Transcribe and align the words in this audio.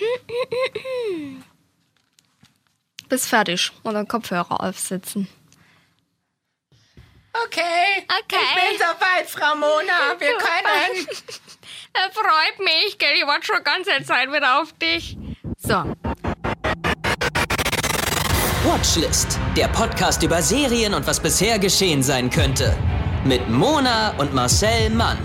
Bist 3.08 3.28
fertig 3.28 3.72
und 3.82 3.94
dann 3.94 4.06
Kopfhörer 4.06 4.60
aufsetzen. 4.60 5.28
Okay. 7.44 8.06
Okay. 8.24 8.36
Ich 8.40 8.70
bin 8.70 8.78
soweit, 8.78 9.28
Frau 9.28 9.54
Mona. 9.56 10.18
Wir 10.18 10.28
können. 10.38 11.06
Das 11.92 12.12
freut 12.12 12.58
mich, 12.58 12.98
gell? 12.98 13.14
Ich 13.16 13.26
warte 13.26 13.46
schon 13.46 13.62
ganze 13.64 14.02
Zeit 14.04 14.32
wieder 14.32 14.60
auf 14.60 14.72
dich. 14.74 15.16
So, 15.58 15.84
Watchlist, 18.64 19.38
der 19.56 19.68
Podcast 19.68 20.22
über 20.22 20.42
Serien 20.42 20.92
und 20.92 21.06
was 21.06 21.18
bisher 21.18 21.58
geschehen 21.58 22.02
sein 22.02 22.28
könnte. 22.28 22.76
Mit 23.24 23.48
Mona 23.48 24.14
und 24.18 24.34
Marcel 24.34 24.90
Mann. 24.90 25.18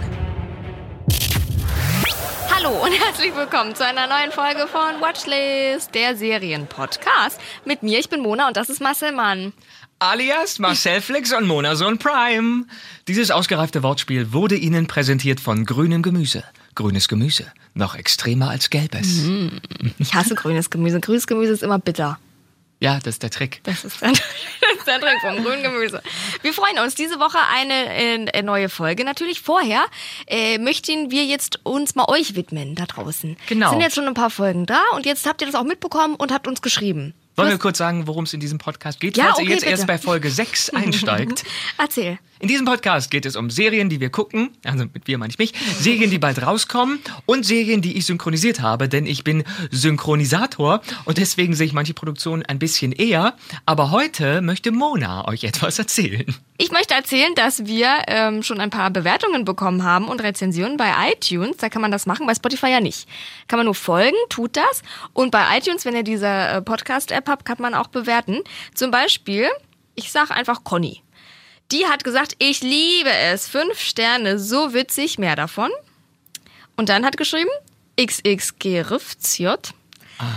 Hallo 2.66 2.84
und 2.84 2.92
herzlich 2.94 3.36
willkommen 3.36 3.76
zu 3.76 3.86
einer 3.86 4.08
neuen 4.08 4.32
Folge 4.32 4.68
von 4.68 5.02
Watchlist, 5.02 5.94
der 5.94 6.16
Serienpodcast. 6.16 7.40
Mit 7.66 7.84
mir, 7.84 8.00
ich 8.00 8.10
bin 8.10 8.22
Mona 8.22 8.48
und 8.48 8.58
das 8.58 8.70
ist 8.70 8.82
Marcel 8.82 9.12
Mann. 9.12 9.54
Alias 10.00 10.58
Marcel 10.58 11.02
Flix 11.02 11.32
und 11.34 11.48
Mona 11.48 11.76
Sohn 11.76 12.00
Prime. 12.00 12.66
Dieses 13.08 13.30
ausgereifte 13.30 13.84
Wortspiel 13.84 14.34
wurde 14.34 14.56
Ihnen 14.56 14.88
präsentiert 14.88 15.40
von 15.40 15.66
grünem 15.66 16.02
Gemüse. 16.02 16.44
Grünes 16.74 17.08
Gemüse. 17.08 17.46
Noch 17.74 17.96
extremer 17.96 18.50
als 18.50 18.70
gelbes. 18.70 19.30
Ich 20.00 20.14
hasse 20.14 20.34
grünes 20.34 20.70
Gemüse. 20.70 21.00
Grünes 21.00 21.28
Gemüse 21.28 21.54
ist 21.54 21.64
immer 21.64 21.80
bitter. 21.80 22.18
Ja, 22.80 22.96
das 22.96 23.16
ist 23.16 23.24
der 23.24 23.30
Trick. 23.30 23.62
Das 23.64 23.86
ist 23.86 24.02
der, 24.02 24.10
das 24.12 24.20
ist 24.20 24.75
der 24.86 25.00
Trick 25.00 25.20
vom 25.22 25.44
grünen 25.44 25.64
Gemüse. 25.64 26.02
Wir 26.42 26.54
freuen 26.54 26.80
uns. 26.80 26.96
Diese 26.96 27.20
Woche 27.20 27.38
eine 27.54 28.34
äh, 28.34 28.42
neue 28.42 28.70
Folge. 28.70 29.04
Natürlich 29.04 29.42
vorher 29.42 29.86
äh, 30.28 30.58
möchten 30.58 31.12
wir 31.12 31.26
jetzt 31.26 31.60
uns 31.64 31.96
mal 31.96 32.06
euch 32.08 32.36
widmen 32.36 32.76
da 32.76 32.86
draußen. 32.86 33.38
Genau. 33.48 33.70
Sind 33.72 33.82
jetzt 33.82 33.96
schon 33.96 34.08
ein 34.08 34.14
paar 34.14 34.30
Folgen 34.30 34.66
da 34.66 34.82
und 34.96 35.06
jetzt 35.06 35.26
habt 35.28 35.42
ihr 35.42 35.48
das 35.48 35.56
auch 35.56 35.64
mitbekommen 35.64 36.16
und 36.16 36.32
habt 36.32 36.48
uns 36.48 36.62
geschrieben. 36.62 37.14
Wollen 37.38 37.50
wir 37.50 37.58
kurz 37.58 37.78
sagen, 37.78 38.08
worum 38.08 38.24
es 38.24 38.34
in 38.34 38.40
diesem 38.40 38.60
Podcast 38.60 39.02
geht? 39.02 39.18
Ja, 39.18 39.26
Falls 39.26 39.36
okay, 39.40 39.44
ihr 39.44 39.50
jetzt 39.52 39.60
bitte. 39.62 39.72
erst 39.72 39.88
bei 39.88 39.98
Folge 39.98 40.30
6 40.30 40.70
einsteigt. 40.74 41.44
Erzähl. 41.78 42.18
In 42.46 42.50
diesem 42.50 42.68
Podcast 42.68 43.10
geht 43.10 43.26
es 43.26 43.36
um 43.36 43.50
Serien, 43.50 43.90
die 43.90 44.00
wir 44.00 44.12
gucken, 44.12 44.52
also 44.64 44.86
mit 44.94 45.08
wir 45.08 45.18
meine 45.18 45.32
ich 45.32 45.40
mich, 45.40 45.52
Serien, 45.80 46.12
die 46.12 46.20
bald 46.20 46.46
rauskommen 46.46 47.00
und 47.26 47.44
Serien, 47.44 47.82
die 47.82 47.98
ich 47.98 48.06
synchronisiert 48.06 48.62
habe, 48.62 48.88
denn 48.88 49.08
ich 49.08 49.24
bin 49.24 49.44
Synchronisator 49.72 50.82
und 51.06 51.18
deswegen 51.18 51.56
sehe 51.56 51.66
ich 51.66 51.74
manche 51.74 51.96
Produktionen 51.96 52.44
ein 52.44 52.60
bisschen 52.60 52.92
eher. 52.92 53.34
Aber 53.66 53.90
heute 53.90 54.42
möchte 54.42 54.70
Mona 54.70 55.28
euch 55.28 55.44
etwas 55.44 55.80
erzählen. 55.80 56.36
Ich 56.60 56.72
möchte 56.72 56.94
erzählen, 56.94 57.34
dass 57.34 57.66
wir 57.66 58.04
ähm, 58.06 58.44
schon 58.44 58.60
ein 58.60 58.70
paar 58.70 58.92
Bewertungen 58.92 59.44
bekommen 59.44 59.84
haben 59.84 60.08
und 60.08 60.22
Rezensionen 60.22 60.78
bei 60.78 60.92
iTunes. 61.14 61.58
Da 61.58 61.70
kann 61.70 61.82
man 61.82 61.90
das 61.90 62.06
machen, 62.06 62.28
bei 62.28 62.36
Spotify 62.36 62.68
ja 62.68 62.80
nicht. 62.80 63.10
Kann 63.48 63.58
man 63.58 63.66
nur 63.66 63.74
folgen, 63.74 64.18
tut 64.30 64.56
das. 64.56 64.84
Und 65.14 65.32
bei 65.32 65.58
iTunes, 65.58 65.84
wenn 65.84 65.96
ihr 65.96 66.04
diese 66.04 66.28
äh, 66.28 66.62
Podcast-App 66.62 67.28
habt, 67.28 67.44
kann 67.44 67.58
man 67.60 67.74
auch 67.74 67.88
bewerten. 67.88 68.42
Zum 68.76 68.92
Beispiel, 68.92 69.48
ich 69.96 70.12
sag 70.12 70.30
einfach 70.30 70.64
Conny. 70.64 71.02
Die 71.72 71.86
hat 71.88 72.04
gesagt, 72.04 72.36
ich 72.40 72.62
liebe 72.62 73.10
es. 73.10 73.48
Fünf 73.48 73.80
Sterne, 73.80 74.40
so 74.40 74.74
witzig, 74.74 75.18
mehr 75.18 75.36
davon. 75.36 75.72
Und 76.76 76.90
dann 76.90 77.06
hat 77.06 77.18
geschrieben, 77.18 77.50
XXG 78.00 78.84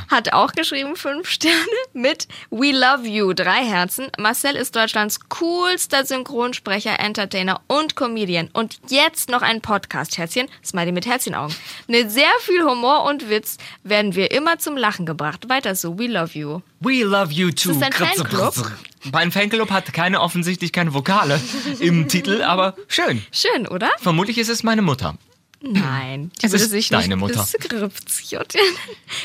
hat 0.09 0.33
auch 0.33 0.53
geschrieben 0.53 0.97
fünf 0.97 1.29
Sterne 1.29 1.57
mit 1.93 2.29
We 2.51 2.73
Love 2.73 3.07
You, 3.07 3.33
drei 3.33 3.65
Herzen. 3.65 4.09
Marcel 4.19 4.57
ist 4.57 4.75
Deutschlands 4.77 5.29
coolster 5.29 6.05
Synchronsprecher, 6.05 6.99
Entertainer 6.99 7.61
und 7.67 7.97
Comedian. 7.97 8.49
Und 8.53 8.79
jetzt 8.89 9.29
noch 9.31 9.43
ein 9.43 9.61
Podcast-Herzchen, 9.61 10.49
Smiley 10.65 10.93
mit 10.93 11.07
Herzchenaugen. 11.07 11.55
Mit 11.87 12.11
sehr 12.11 12.31
viel 12.41 12.63
Humor 12.65 13.05
und 13.05 13.29
Witz 13.29 13.59
werden 13.85 14.15
wir 14.15 14.31
immer 14.31 14.59
zum 14.59 14.77
Lachen 14.77 15.07
gebracht. 15.07 15.49
Weiter 15.49 15.75
so, 15.75 15.99
We 15.99 16.07
Love 16.07 16.39
You. 16.39 16.61
We 16.81 17.03
love 17.03 17.33
you 17.33 17.51
too. 17.51 17.71
Ist 17.71 17.81
das 17.81 17.91
dein 17.91 17.93
Fanclub? 17.93 18.55
Mein 19.13 19.33
Fanclub 19.33 19.71
hat 19.71 19.93
keine 19.93 20.21
offensichtlich 20.21 20.73
keine 20.73 20.95
Vokale 20.95 21.41
im 21.81 22.09
Titel, 22.09 22.43
aber 22.43 22.75
schön. 22.89 23.23
Schön, 23.33 23.67
oder? 23.67 23.91
Vermutlich 23.99 24.39
ist 24.39 24.49
es 24.49 24.63
meine 24.63 24.83
Mutter. 24.83 25.17
Nein, 25.61 26.31
die 26.37 26.43
Das 26.43 26.53
würde 26.53 26.65
ist 26.65 26.71
sich 26.71 26.89
deine 26.89 27.17
nicht 27.17 27.19
Mutter. 27.19 27.45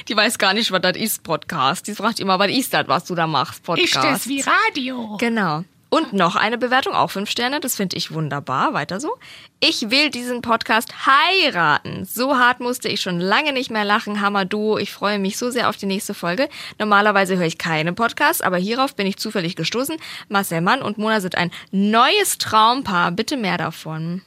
Die 0.08 0.16
weiß 0.16 0.38
gar 0.40 0.54
nicht, 0.54 0.72
was 0.72 0.82
das 0.82 0.98
ist, 0.98 1.24
Podcast. 1.24 1.88
Die 1.88 1.94
fragt 1.94 2.20
immer, 2.20 2.40
was 2.40 2.50
ist 2.52 2.74
das, 2.74 2.88
was 2.88 3.06
du 3.06 3.14
da 3.14 3.28
machst, 3.28 3.64
Podcast. 3.64 4.28
Radio? 4.28 5.18
Genau. 5.20 5.64
Und 5.94 6.12
noch 6.12 6.36
eine 6.36 6.58
Bewertung, 6.58 6.94
auch 6.94 7.12
fünf 7.12 7.30
Sterne, 7.30 7.60
das 7.60 7.76
finde 7.76 7.98
ich 7.98 8.12
wunderbar. 8.12 8.74
Weiter 8.74 9.00
so. 9.00 9.16
Ich 9.60 9.92
will 9.92 10.10
diesen 10.10 10.42
Podcast 10.42 11.06
heiraten. 11.06 12.06
So 12.06 12.40
hart 12.40 12.60
musste 12.62 12.90
ich 12.90 13.00
schon 13.02 13.20
lange 13.20 13.54
nicht 13.54 13.70
mehr 13.70 13.86
lachen. 13.86 14.20
Hammer 14.20 14.44
Duo. 14.44 14.80
Ich 14.80 14.92
freue 14.92 15.20
mich 15.20 15.38
so 15.38 15.52
sehr 15.52 15.70
auf 15.70 15.78
die 15.78 15.86
nächste 15.86 16.16
Folge. 16.16 16.50
Normalerweise 16.80 17.38
höre 17.38 17.46
ich 17.46 17.60
keine 17.60 17.94
Podcasts, 17.94 18.42
aber 18.42 18.58
hierauf 18.58 18.96
bin 18.96 19.06
ich 19.06 19.18
zufällig 19.18 19.56
gestoßen. 19.56 19.98
Marcel 20.30 20.62
Mann 20.62 20.82
und 20.82 20.98
Mona 20.98 21.22
sind 21.22 21.36
ein 21.38 21.52
neues 21.70 22.40
Traumpaar. 22.40 23.12
Bitte 23.12 23.38
mehr 23.38 23.60
davon. 23.60 24.24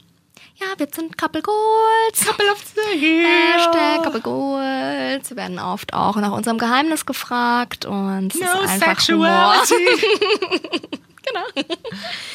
Ja, 0.59 0.67
wir 0.79 0.89
sind 0.95 1.19
Couple 1.19 1.43
Goals. 1.43 2.25
Couple 2.25 2.51
of 2.51 2.65
the 2.75 2.99
Year. 2.99 3.29
Hashtag 3.55 4.03
Couple 4.05 4.21
Goals. 4.21 5.29
Wir 5.31 5.37
werden 5.37 5.59
oft 5.59 5.93
auch 5.93 6.17
nach 6.17 6.33
unserem 6.33 6.57
Geheimnis 6.59 7.05
gefragt 7.05 7.85
und 7.85 8.35
es 8.35 8.41
No 8.41 8.47
ist 8.63 8.71
einfach 8.83 9.09
Humor. 9.09 9.55
sexuality. 9.67 10.87
Genau. 11.29 11.65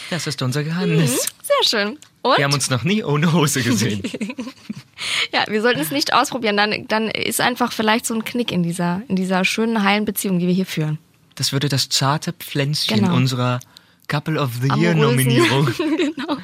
Das 0.09 0.28
ist 0.28 0.42
unser 0.42 0.66
Geheimnis. 0.66 1.30
Sehr 1.42 1.64
schön. 1.64 1.98
Und? 2.24 2.38
Wir 2.38 2.44
haben 2.44 2.54
uns 2.54 2.70
noch 2.70 2.84
nie 2.84 3.06
ohne 3.06 3.32
Hose 3.32 3.64
gesehen. 3.64 4.04
ja, 5.32 5.46
wir 5.48 5.62
sollten 5.62 5.80
es 5.80 5.92
nicht 5.92 6.12
ausprobieren. 6.12 6.58
Dann, 6.58 6.88
dann 6.90 7.08
ist 7.08 7.40
einfach 7.40 7.72
vielleicht 7.72 8.06
so 8.06 8.14
ein 8.14 8.26
Knick 8.26 8.52
in 8.52 8.64
dieser, 8.64 9.02
in 9.08 9.16
dieser 9.16 9.46
schönen, 9.46 9.84
heilen 9.84 10.03
Beziehung, 10.03 10.40
die 10.40 10.48
wir 10.48 10.53
hier 10.53 10.66
führen. 10.66 10.98
Das 11.36 11.53
würde 11.53 11.70
das 11.70 11.88
zarte 11.88 12.34
Pflänzchen 12.34 12.98
Genau. 13.00 13.16
unserer 13.16 13.62
Couple 14.09 14.38
of 14.42 14.50
the 14.62 14.68
Year. 14.78 14.94
Nominierung. 14.94 15.68
genau. 15.78 16.36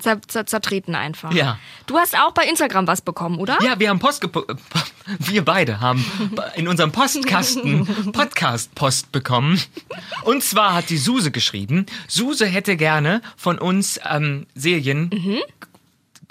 Zer, 0.00 0.20
zer, 0.26 0.46
zertreten 0.46 0.94
einfach. 0.94 1.32
Ja. 1.32 1.58
Du 1.86 1.96
hast 1.98 2.18
auch 2.18 2.32
bei 2.32 2.44
Instagram 2.46 2.86
was 2.86 3.00
bekommen, 3.02 3.38
oder? 3.38 3.58
Ja, 3.62 3.78
wir 3.78 3.88
haben 3.90 3.98
Post 3.98 4.22
wir 5.18 5.44
beide 5.44 5.80
haben 5.80 6.04
in 6.56 6.68
unserem 6.68 6.92
Postkasten 6.92 7.86
Podcast-Post 8.12 9.12
bekommen. 9.12 9.60
Und 10.24 10.42
zwar 10.42 10.74
hat 10.74 10.90
die 10.90 10.98
Suse 10.98 11.30
geschrieben, 11.30 11.86
Suse 12.08 12.46
hätte 12.46 12.76
gerne 12.76 13.22
von 13.36 13.58
uns 13.58 13.98
ähm, 14.08 14.46
Serien 14.54 15.10
g- 15.10 15.40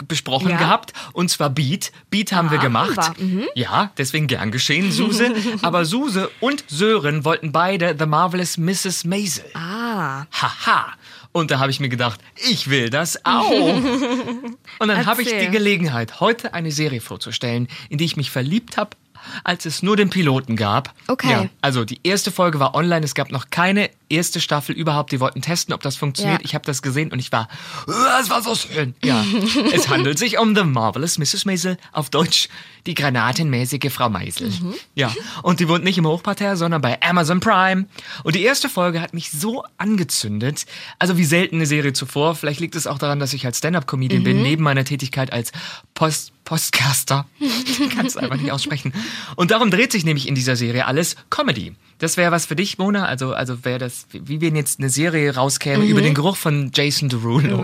besprochen 0.08 0.46
Mhm. 0.46 0.52
Ja. 0.52 0.58
gehabt. 0.58 0.94
Und 1.14 1.30
zwar 1.30 1.50
Beat. 1.50 1.92
Beat 2.10 2.32
haben 2.32 2.52
wir 2.52 2.60
Ah, 2.60 2.64
gemacht. 2.64 2.96
war. 2.98 3.16
Mhm. 3.20 3.46
Ja, 3.56 3.92
deswegen 3.98 4.28
gern 4.28 4.50
geschehen, 4.52 4.92
Suse. 4.92 5.34
Aber 5.62 5.84
Suse 5.86 6.30
und 6.40 6.64
Sören 6.68 7.26
wollten 7.26 7.52
beide 7.52 7.96
The 8.00 8.06
Marvelous 8.06 8.58
Mrs. 8.58 9.04
Maisel. 9.06 9.44
Ah. 9.54 10.26
Haha. 10.32 10.94
Und 11.32 11.52
da 11.52 11.60
habe 11.60 11.72
ich 11.72 11.80
mir 11.80 11.90
gedacht, 11.90 12.20
ich 12.50 12.70
will 12.70 12.90
das 12.90 13.24
auch. 13.26 13.50
Und 14.80 14.88
dann 14.88 15.06
habe 15.06 15.22
ich 15.22 15.30
die 15.30 15.50
Gelegenheit, 15.50 16.20
heute 16.20 16.54
eine 16.54 16.72
Serie 16.72 17.02
vorzustellen, 17.02 17.68
in 17.90 17.98
die 17.98 18.06
ich 18.06 18.18
mich 18.18 18.32
verliebt 18.32 18.78
habe, 18.78 18.98
als 19.44 19.66
es 19.66 19.84
nur 19.84 19.96
den 19.96 20.10
Piloten 20.10 20.56
gab. 20.56 20.94
Okay. 21.08 21.30
Ja, 21.30 21.50
also 21.62 21.86
die 21.86 22.00
erste 22.04 22.32
Folge 22.32 22.60
war 22.60 22.74
online, 22.74 23.06
es 23.06 23.14
gab 23.14 23.32
noch 23.32 23.50
keine 23.50 23.90
erste 24.10 24.42
Staffel 24.42 24.76
überhaupt. 24.76 25.12
Die 25.12 25.20
wollten 25.20 25.42
testen, 25.42 25.74
ob 25.74 25.82
das 25.82 25.96
funktioniert. 25.96 26.42
Ja. 26.42 26.46
Ich 26.46 26.56
habe 26.56 26.66
das 26.66 26.82
gesehen 26.82 27.12
und 27.12 27.20
ich 27.20 27.32
war, 27.32 27.48
das 27.88 28.30
war 28.30 28.42
so 28.42 28.56
schön. 28.56 28.96
Ja, 29.04 29.24
es 29.74 29.90
handelt 29.90 30.20
sich 30.20 30.38
um 30.40 30.56
The 30.56 30.64
Marvelous 30.64 31.18
Mrs. 31.18 31.46
Maisel, 31.46 31.78
auf 31.92 32.10
Deutsch 32.10 32.50
die 32.86 32.94
granatenmäßige 32.94 33.92
Frau 33.92 34.10
Meisel. 34.10 34.50
Mhm. 34.50 34.74
Ja, 34.96 35.14
und 35.44 35.60
die 35.60 35.68
wohnt 35.68 35.84
nicht 35.84 35.98
im 35.98 36.08
Hochparterre, 36.08 36.56
sondern 36.58 36.82
bei 36.82 37.02
Amazon 37.02 37.40
Prime. 37.40 37.86
Und 38.24 38.36
die 38.36 38.44
erste 38.44 38.70
Folge 38.70 39.02
hat 39.02 39.14
mich 39.14 39.32
so 39.32 39.64
angezündet, 39.78 40.66
also 40.98 41.18
wie 41.18 41.26
selten 41.26 41.56
eine 41.56 41.66
Serie 41.66 41.94
zuvor. 41.94 42.36
Vielleicht 42.36 42.60
liegt 42.60 42.76
es 42.76 42.88
auch 42.88 42.98
daran, 42.98 43.20
dass 43.20 43.34
ich 43.34 43.46
als 43.46 43.58
Stand-up-Comedian 43.60 44.22
Mhm. 44.22 44.26
bin, 44.26 44.42
neben 44.42 44.64
meiner 44.64 44.86
Tätigkeit 44.86 45.32
als 45.34 45.52
Post 45.94 46.32
Postcaster. 46.46 47.28
Ich 47.40 47.90
kann 47.96 48.08
es 48.08 48.18
einfach 48.18 48.38
nicht 48.38 48.52
aussprechen. 48.52 48.92
Und 49.36 49.52
darum 49.52 49.70
dreht 49.70 49.92
sich 49.92 50.04
nämlich 50.04 50.28
in 50.28 50.34
dieser 50.34 50.56
Serie 50.56 50.88
alles 50.88 51.16
Comedy. 51.30 51.76
Das 52.00 52.18
wäre 52.18 52.32
was 52.32 52.48
für 52.48 52.56
dich, 52.56 52.80
Mona. 52.80 53.06
Also, 53.06 53.34
also 53.34 53.64
wäre 53.66 53.78
das, 53.78 53.99
wie 54.12 54.42
wenn 54.42 54.56
jetzt 54.56 54.80
eine 54.80 54.90
Serie 54.90 55.34
rauskäme 55.36 55.84
Mhm. 55.84 55.90
über 55.92 56.02
den 56.02 56.14
Geruch 56.14 56.38
von 56.38 56.72
Jason 56.74 57.10
Derulo. 57.10 57.58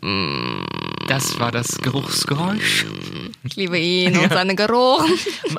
Mm, 0.00 0.64
Das 1.08 1.38
war 1.38 1.52
das 1.52 1.78
Geruchsgeräusch. 1.78 2.86
Ich 3.44 3.56
liebe 3.56 3.78
ihn 3.78 4.16
und 4.18 4.32
seinen 4.32 4.56
Geruch. 4.56 5.04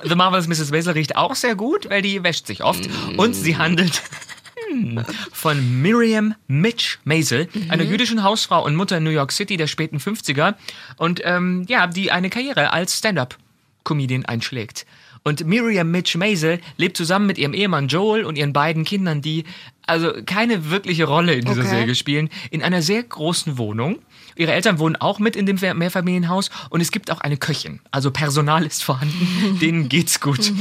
The 0.04 0.16
Marvelous 0.16 0.48
Mrs. 0.48 0.72
Maisel 0.72 0.94
riecht 0.94 1.16
auch 1.16 1.36
sehr 1.36 1.56
gut, 1.56 1.90
weil 1.90 2.02
die 2.02 2.24
wäscht 2.24 2.48
sich 2.48 2.64
oft. 2.64 2.88
Und 3.18 3.34
sie 3.34 3.58
handelt 3.58 4.02
von 5.32 5.82
Miriam 5.82 6.36
Mitch 6.48 6.98
Maisel, 7.04 7.48
einer 7.70 7.84
jüdischen 7.84 8.24
Hausfrau 8.24 8.66
und 8.66 8.76
Mutter 8.76 8.98
in 8.98 9.04
New 9.04 9.10
York 9.12 9.32
City 9.32 9.58
der 9.58 9.68
späten 9.68 9.98
50er. 9.98 10.56
Und 10.98 11.22
ähm, 11.24 11.66
ja, 11.68 11.88
die 11.88 12.12
eine 12.12 12.30
Karriere 12.30 12.72
als 12.74 12.98
Stand-up-Comedian 12.98 14.26
einschlägt. 14.26 14.86
Und 15.28 15.44
Miriam 15.46 15.90
Mitch 15.90 16.16
Maisel 16.20 16.60
lebt 16.78 16.96
zusammen 16.96 17.26
mit 17.26 17.40
ihrem 17.40 17.56
Ehemann 17.56 17.88
Joel 17.88 18.26
und 18.26 18.38
ihren 18.38 18.54
beiden 18.54 18.84
Kindern, 18.86 19.24
die 19.24 19.44
also 19.88 20.14
keine 20.26 20.70
wirkliche 20.70 21.06
Rolle 21.06 21.34
in 21.34 21.46
dieser 21.46 21.62
Okay. 21.62 21.70
Serie 21.70 21.96
spielen, 21.96 22.30
in 22.52 22.62
einer 22.62 22.84
sehr 22.84 23.02
großen 23.02 23.58
Wohnung. 23.58 23.98
Ihre 24.36 24.52
Eltern 24.54 24.78
wohnen 24.78 24.96
auch 24.98 25.18
mit 25.18 25.36
in 25.36 25.46
dem 25.48 25.56
Mehrfamilienhaus 25.60 26.52
und 26.70 26.80
es 26.82 26.92
gibt 26.92 27.10
auch 27.10 27.22
eine 27.22 27.38
Köchin. 27.38 27.80
Also 27.90 28.12
Personal 28.12 28.66
ist 28.66 28.84
vorhanden, 28.84 29.58
denen 29.62 29.90
geht's 29.90 30.20
gut. 30.22 30.52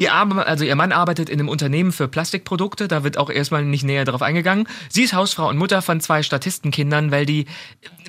ihr, 0.00 0.12
also 0.12 0.64
ihr 0.64 0.74
Mann 0.76 0.90
arbeitet 0.90 1.28
in 1.28 1.38
einem 1.38 1.48
Unternehmen 1.48 1.92
für 1.92 2.08
Plastikprodukte, 2.08 2.88
da 2.88 3.04
wird 3.04 3.18
auch 3.18 3.30
erstmal 3.30 3.64
nicht 3.64 3.84
näher 3.84 4.04
darauf 4.04 4.22
eingegangen. 4.22 4.66
Sie 4.88 5.02
ist 5.04 5.12
Hausfrau 5.12 5.48
und 5.48 5.58
Mutter 5.58 5.80
von 5.80 6.00
zwei 6.00 6.24
Statistenkindern, 6.24 7.12
weil 7.12 7.24
die 7.26 7.46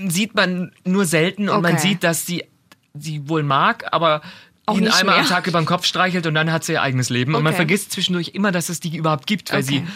sieht 0.08 0.34
man 0.34 0.72
nur 0.86 1.06
selten 1.06 1.50
und 1.50 1.58
Okay. 1.58 1.72
man 1.74 1.78
sieht, 1.78 2.04
dass 2.04 2.26
sie 2.26 2.46
sie 2.96 3.28
wohl 3.30 3.44
mag, 3.44 3.86
aber 3.92 4.22
Auch 4.66 4.78
ihn 4.78 4.88
einmal 4.88 5.16
am 5.16 5.22
mehr. 5.22 5.30
Tag 5.30 5.48
über 5.48 5.60
den 5.62 5.66
Kopf 5.66 5.86
streichelt 5.86 6.26
und 6.26 6.34
dann 6.36 6.52
hat 6.52 6.64
sie 6.64 6.74
ihr 6.74 6.82
eigenes 6.82 7.10
Leben. 7.10 7.36
Und 7.36 7.44
man 7.44 7.52
Okay. 7.52 7.58
vergisst 7.58 7.92
zwischendurch 7.92 8.30
immer, 8.34 8.52
dass 8.52 8.70
es 8.70 8.80
die 8.80 8.96
überhaupt 8.96 9.28
gibt, 9.28 9.52
weil 9.52 9.64
Okay. 9.64 9.84
Sie 9.86 9.88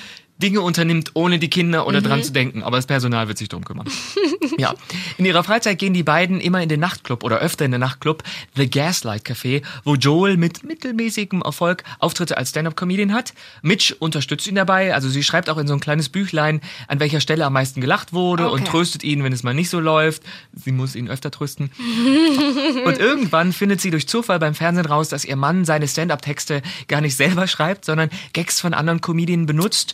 Dinge 0.41 0.61
unternimmt, 0.61 1.11
ohne 1.13 1.39
die 1.39 1.49
Kinder 1.49 1.87
oder 1.87 2.01
dran 2.01 2.23
zu 2.23 2.31
denken. 2.31 2.63
Aber 2.63 2.77
das 2.77 2.85
Personal 2.85 3.27
wird 3.27 3.37
sich 3.37 3.49
drum 3.49 3.65
kümmern. 3.65 3.87
ja. 4.57 4.73
In 5.17 5.25
ihrer 5.25 5.43
Freizeit 5.43 5.79
gehen 5.79 5.93
die 5.93 6.03
beiden 6.03 6.39
immer 6.39 6.61
in 6.61 6.69
den 6.69 6.79
Nachtclub 6.79 7.23
oder 7.23 7.39
öfter 7.39 7.65
in 7.65 7.71
den 7.71 7.81
Nachtclub 7.81 8.23
The 8.55 8.69
Gaslight 8.69 9.25
Café, 9.25 9.63
wo 9.83 9.95
Joel 9.95 10.37
mit 10.37 10.63
mittelmäßigem 10.63 11.41
Erfolg 11.41 11.83
Auftritte 11.99 12.37
als 12.37 12.49
Stand-Up-Comedian 12.49 13.13
hat. 13.13 13.33
Mitch 13.61 13.95
unterstützt 13.97 14.47
ihn 14.47 14.55
dabei. 14.55 14.93
Also 14.93 15.09
sie 15.09 15.23
schreibt 15.23 15.49
auch 15.49 15.57
in 15.57 15.67
so 15.67 15.73
ein 15.73 15.79
kleines 15.79 16.09
Büchlein, 16.09 16.61
an 16.87 16.99
welcher 16.99 17.19
Stelle 17.19 17.45
am 17.45 17.53
meisten 17.53 17.81
gelacht 17.81 18.13
wurde 18.13 18.45
Okay. 18.45 18.53
und 18.53 18.67
tröstet 18.67 19.03
ihn, 19.03 19.23
wenn 19.23 19.33
es 19.33 19.43
mal 19.43 19.53
nicht 19.53 19.69
so 19.69 19.79
läuft. 19.79 20.21
Sie 20.53 20.71
muss 20.71 20.95
ihn 20.95 21.09
öfter 21.09 21.31
trösten. 21.31 21.71
Und 22.85 22.97
irgendwann 22.99 23.53
findet 23.53 23.81
sie 23.81 23.91
durch 23.91 24.07
Zufall 24.07 24.39
beim 24.39 24.53
Fernsehen 24.55 24.85
raus, 24.85 25.09
dass 25.09 25.25
ihr 25.25 25.35
Mann 25.35 25.65
seine 25.65 25.87
Stand-up-Texte 25.87 26.61
gar 26.87 27.01
nicht 27.01 27.15
selber 27.15 27.47
schreibt, 27.47 27.85
sondern 27.85 28.09
Gags 28.33 28.59
von 28.59 28.73
anderen 28.73 29.01
Comedien 29.01 29.45
benutzt, 29.45 29.93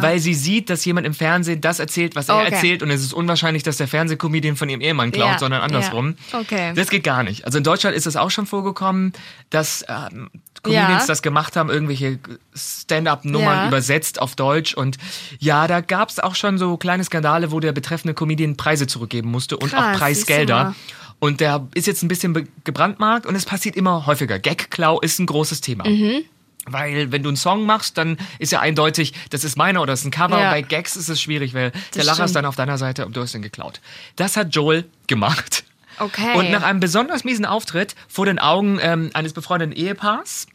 weil 0.00 0.18
sie 0.18 0.34
sieht, 0.34 0.70
dass 0.70 0.84
jemand 0.84 1.06
im 1.06 1.14
Fernsehen 1.14 1.60
das 1.60 1.78
erzählt, 1.78 2.16
was 2.16 2.28
er 2.28 2.36
Ah. 2.36 2.42
Okay. 2.42 2.54
erzählt. 2.54 2.82
Und 2.82 2.90
es 2.90 3.02
ist 3.02 3.12
unwahrscheinlich, 3.12 3.62
dass 3.62 3.76
der 3.76 3.88
Fernsehcomedian 3.88 4.56
von 4.56 4.68
ihrem 4.68 4.80
Ehemann 4.80 5.10
klaut, 5.12 5.32
Ja, 5.32 5.38
sondern 5.38 5.62
andersrum. 5.62 6.16
ja. 6.32 6.40
Okay. 6.40 6.72
Das 6.74 6.90
geht 6.90 7.04
gar 7.04 7.22
nicht. 7.22 7.44
Also 7.44 7.58
in 7.58 7.64
Deutschland 7.64 7.96
ist 7.96 8.06
es 8.06 8.16
auch 8.16 8.30
schon 8.30 8.46
vorgekommen, 8.46 9.12
dass 9.50 9.84
ähm, 9.88 10.30
Comedians 10.62 11.02
Ja. 11.02 11.06
das 11.06 11.22
gemacht 11.22 11.56
haben, 11.56 11.70
irgendwelche 11.70 12.18
Stand-up-Nummern 12.54 13.68
übersetzt 13.68 14.20
auf 14.20 14.34
Deutsch. 14.36 14.74
Und 14.74 14.96
ja, 15.38 15.66
da 15.66 15.80
gab 15.80 16.08
es 16.10 16.18
auch 16.18 16.34
schon 16.34 16.58
so 16.58 16.76
kleine 16.76 17.04
Skandale, 17.04 17.50
wo 17.52 17.60
der 17.60 17.72
betreffende 17.72 18.14
Comedian 18.14 18.56
Preise 18.56 18.86
zurückgeben 18.86 19.30
musste 19.30 19.56
und 19.56 19.70
Krass, 19.70 19.94
auch 19.96 19.98
Preisgelder. 19.98 20.74
Und 21.18 21.40
der 21.40 21.66
ist 21.74 21.86
jetzt 21.86 22.02
ein 22.02 22.08
bisschen 22.08 22.46
gebrandmarkt 22.64 23.24
und 23.26 23.34
es 23.34 23.46
passiert 23.46 23.74
immer 23.74 24.04
häufiger. 24.06 24.38
Gag-Klau 24.38 25.00
ist 25.00 25.18
ein 25.18 25.26
großes 25.26 25.62
Thema. 25.62 25.88
Mhm. 25.88 26.24
Weil 26.68 27.12
wenn 27.12 27.22
du 27.22 27.28
einen 27.30 27.36
Song 27.36 27.64
machst, 27.64 27.96
dann 27.96 28.16
ist 28.38 28.52
ja 28.52 28.60
eindeutig, 28.60 29.12
das 29.30 29.44
ist 29.44 29.56
meiner 29.56 29.82
oder 29.82 29.92
das 29.92 30.00
ist 30.00 30.06
ein 30.06 30.10
Cover. 30.10 30.40
Ja. 30.40 30.50
Bei 30.50 30.62
Gags 30.62 30.96
ist 30.96 31.08
es 31.08 31.20
schwierig, 31.20 31.54
weil 31.54 31.70
der 31.94 32.04
Lacher 32.04 32.14
stimmt. 32.14 32.26
ist 32.26 32.36
dann 32.36 32.44
auf 32.46 32.56
deiner 32.56 32.76
Seite 32.78 33.06
und 33.06 33.16
du 33.16 33.20
hast 33.22 33.34
ihn 33.34 33.42
geklaut. 33.42 33.80
Das 34.16 34.36
hat 34.36 34.54
Joel 34.54 34.84
gemacht. 35.06 35.64
Okay. 35.98 36.36
Und 36.36 36.50
nach 36.50 36.62
einem 36.62 36.80
besonders 36.80 37.24
miesen 37.24 37.46
Auftritt 37.46 37.94
vor 38.08 38.26
den 38.26 38.38
Augen 38.38 38.78
ähm, 38.82 39.10
eines 39.14 39.32
befreundeten 39.32 39.74
Ehepaars, 39.74 40.46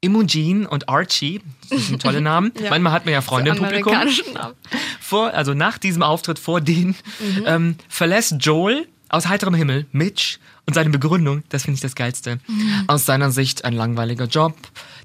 Imogen 0.00 0.66
und 0.66 0.88
Archie, 0.88 1.40
das 1.70 1.86
sind 1.86 2.02
tolle 2.02 2.20
Namen. 2.22 2.52
Ja. 2.60 2.70
Manchmal 2.70 2.92
hat 2.92 3.04
man 3.04 3.12
ja 3.14 3.20
Freunde 3.22 3.52
im 3.52 3.56
Publikum. 3.58 3.94
Vor, 5.00 5.32
also 5.34 5.54
nach 5.54 5.78
diesem 5.78 6.02
Auftritt 6.02 6.38
vor 6.38 6.60
denen 6.60 6.96
Mhm. 7.20 7.44
ähm, 7.46 7.76
verlässt 7.88 8.34
Joel 8.40 8.86
aus 9.08 9.26
heiterem 9.28 9.54
Himmel 9.54 9.86
Mitch 9.92 10.38
und 10.66 10.74
seine 10.74 10.90
Begründung, 10.90 11.44
das 11.48 11.62
finde 11.62 11.76
ich 11.76 11.80
das 11.80 11.94
Geilste, 11.94 12.40
Mhm. 12.46 12.84
aus 12.88 13.06
seiner 13.06 13.30
Sicht 13.30 13.64
ein 13.64 13.72
langweiliger 13.72 14.24
Job, 14.26 14.56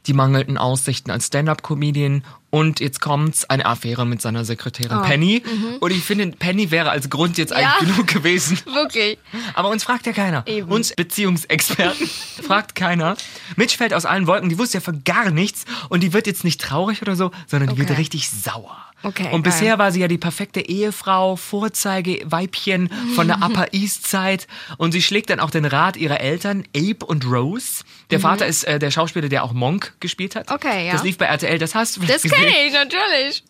die 0.08 0.14
mangelnden 0.14 0.58
Aussichten 0.58 1.12
als 1.12 1.28
Stand-up-Comedian 1.28 2.24
und 2.50 2.80
jetzt 2.80 3.00
kommt's, 3.02 3.50
eine 3.50 3.66
Affäre 3.66 4.06
mit 4.06 4.22
seiner 4.22 4.44
Sekretärin 4.44 5.02
Penny. 5.04 5.42
Und 5.80 5.92
ich 5.92 6.04
finde, 6.04 6.28
Penny 6.38 6.70
wäre 6.72 6.90
als 6.90 7.10
Grund 7.10 7.38
jetzt 7.38 7.54
eigentlich 7.54 7.82
Mhm. 7.82 7.88
Ja. 7.88 7.94
genug 7.94 8.08
gewesen. 8.08 8.60
Wirklich. 8.66 9.18
Aber 9.54 9.70
uns 9.70 9.84
fragt 9.84 10.06
ja 10.06 10.12
keiner. 10.12 10.44
Eben. 10.48 10.70
Uns 10.70 10.94
Beziehungsexperten 10.96 12.08
fragt 12.44 12.76
keiner. 12.76 13.16
Mitch 13.56 13.78
fällt 13.78 13.94
aus 13.94 14.06
allen 14.06 14.28
Wolken, 14.28 14.50
die 14.50 14.58
wusste 14.58 14.78
ja 14.80 14.82
von 14.82 15.04
gar 15.04 15.32
nichts 15.32 15.66
und 15.90 16.02
die 16.02 16.14
wird 16.14 16.28
jetzt 16.28 16.44
nicht 16.44 16.60
traurig 16.60 17.02
oder 17.02 17.16
so, 17.16 17.32
sondern 17.48 17.70
die 17.70 17.78
wird 17.78 17.90
Okay. 17.92 18.00
richtig 18.00 18.30
sauer. 18.30 18.78
Okay, 19.04 19.24
und 19.32 19.44
geil. 19.44 19.54
bisher 19.54 19.80
war 19.80 19.92
sie 19.92 20.00
ja 20.02 20.08
die 20.08 20.18
perfekte 20.18 20.62
Ehefrau, 20.62 21.36
Vorzeigeweibchen 21.36 22.90
von 23.16 23.28
der 23.28 23.38
Upper 23.42 23.68
East 23.74 24.08
Side 24.08 24.44
und 24.78 24.92
sie 24.92 25.02
schlägt 25.02 25.30
dann 25.30 25.40
auch 25.40 25.50
den 25.50 25.66
Rat 25.66 25.98
ihrer 25.98 26.20
Eltern, 26.20 26.64
Abe 26.76 27.06
und 27.06 27.26
Rose. 27.26 27.84
Der 28.12 28.20
Vater 28.20 28.46
ist 28.46 28.64
äh, 28.66 28.78
der 28.78 28.92
Schauspieler, 28.92 29.30
der 29.30 29.44
auch 29.44 29.54
Monk 29.54 29.94
gespielt 30.02 30.36
hat. 30.36 30.50
Mhm. 30.50 30.56
Okay, 30.56 30.86
ja. 30.88 30.92
Das 30.94 31.04
lief 31.04 31.18
bei 31.18 31.26
RTL, 31.26 31.58
das 31.58 31.76
hast 31.76 31.98
du 31.98 32.02
Das 32.02 32.24
kenne 32.24 32.52
ich, 32.68 32.74
natürlich. 32.74 33.44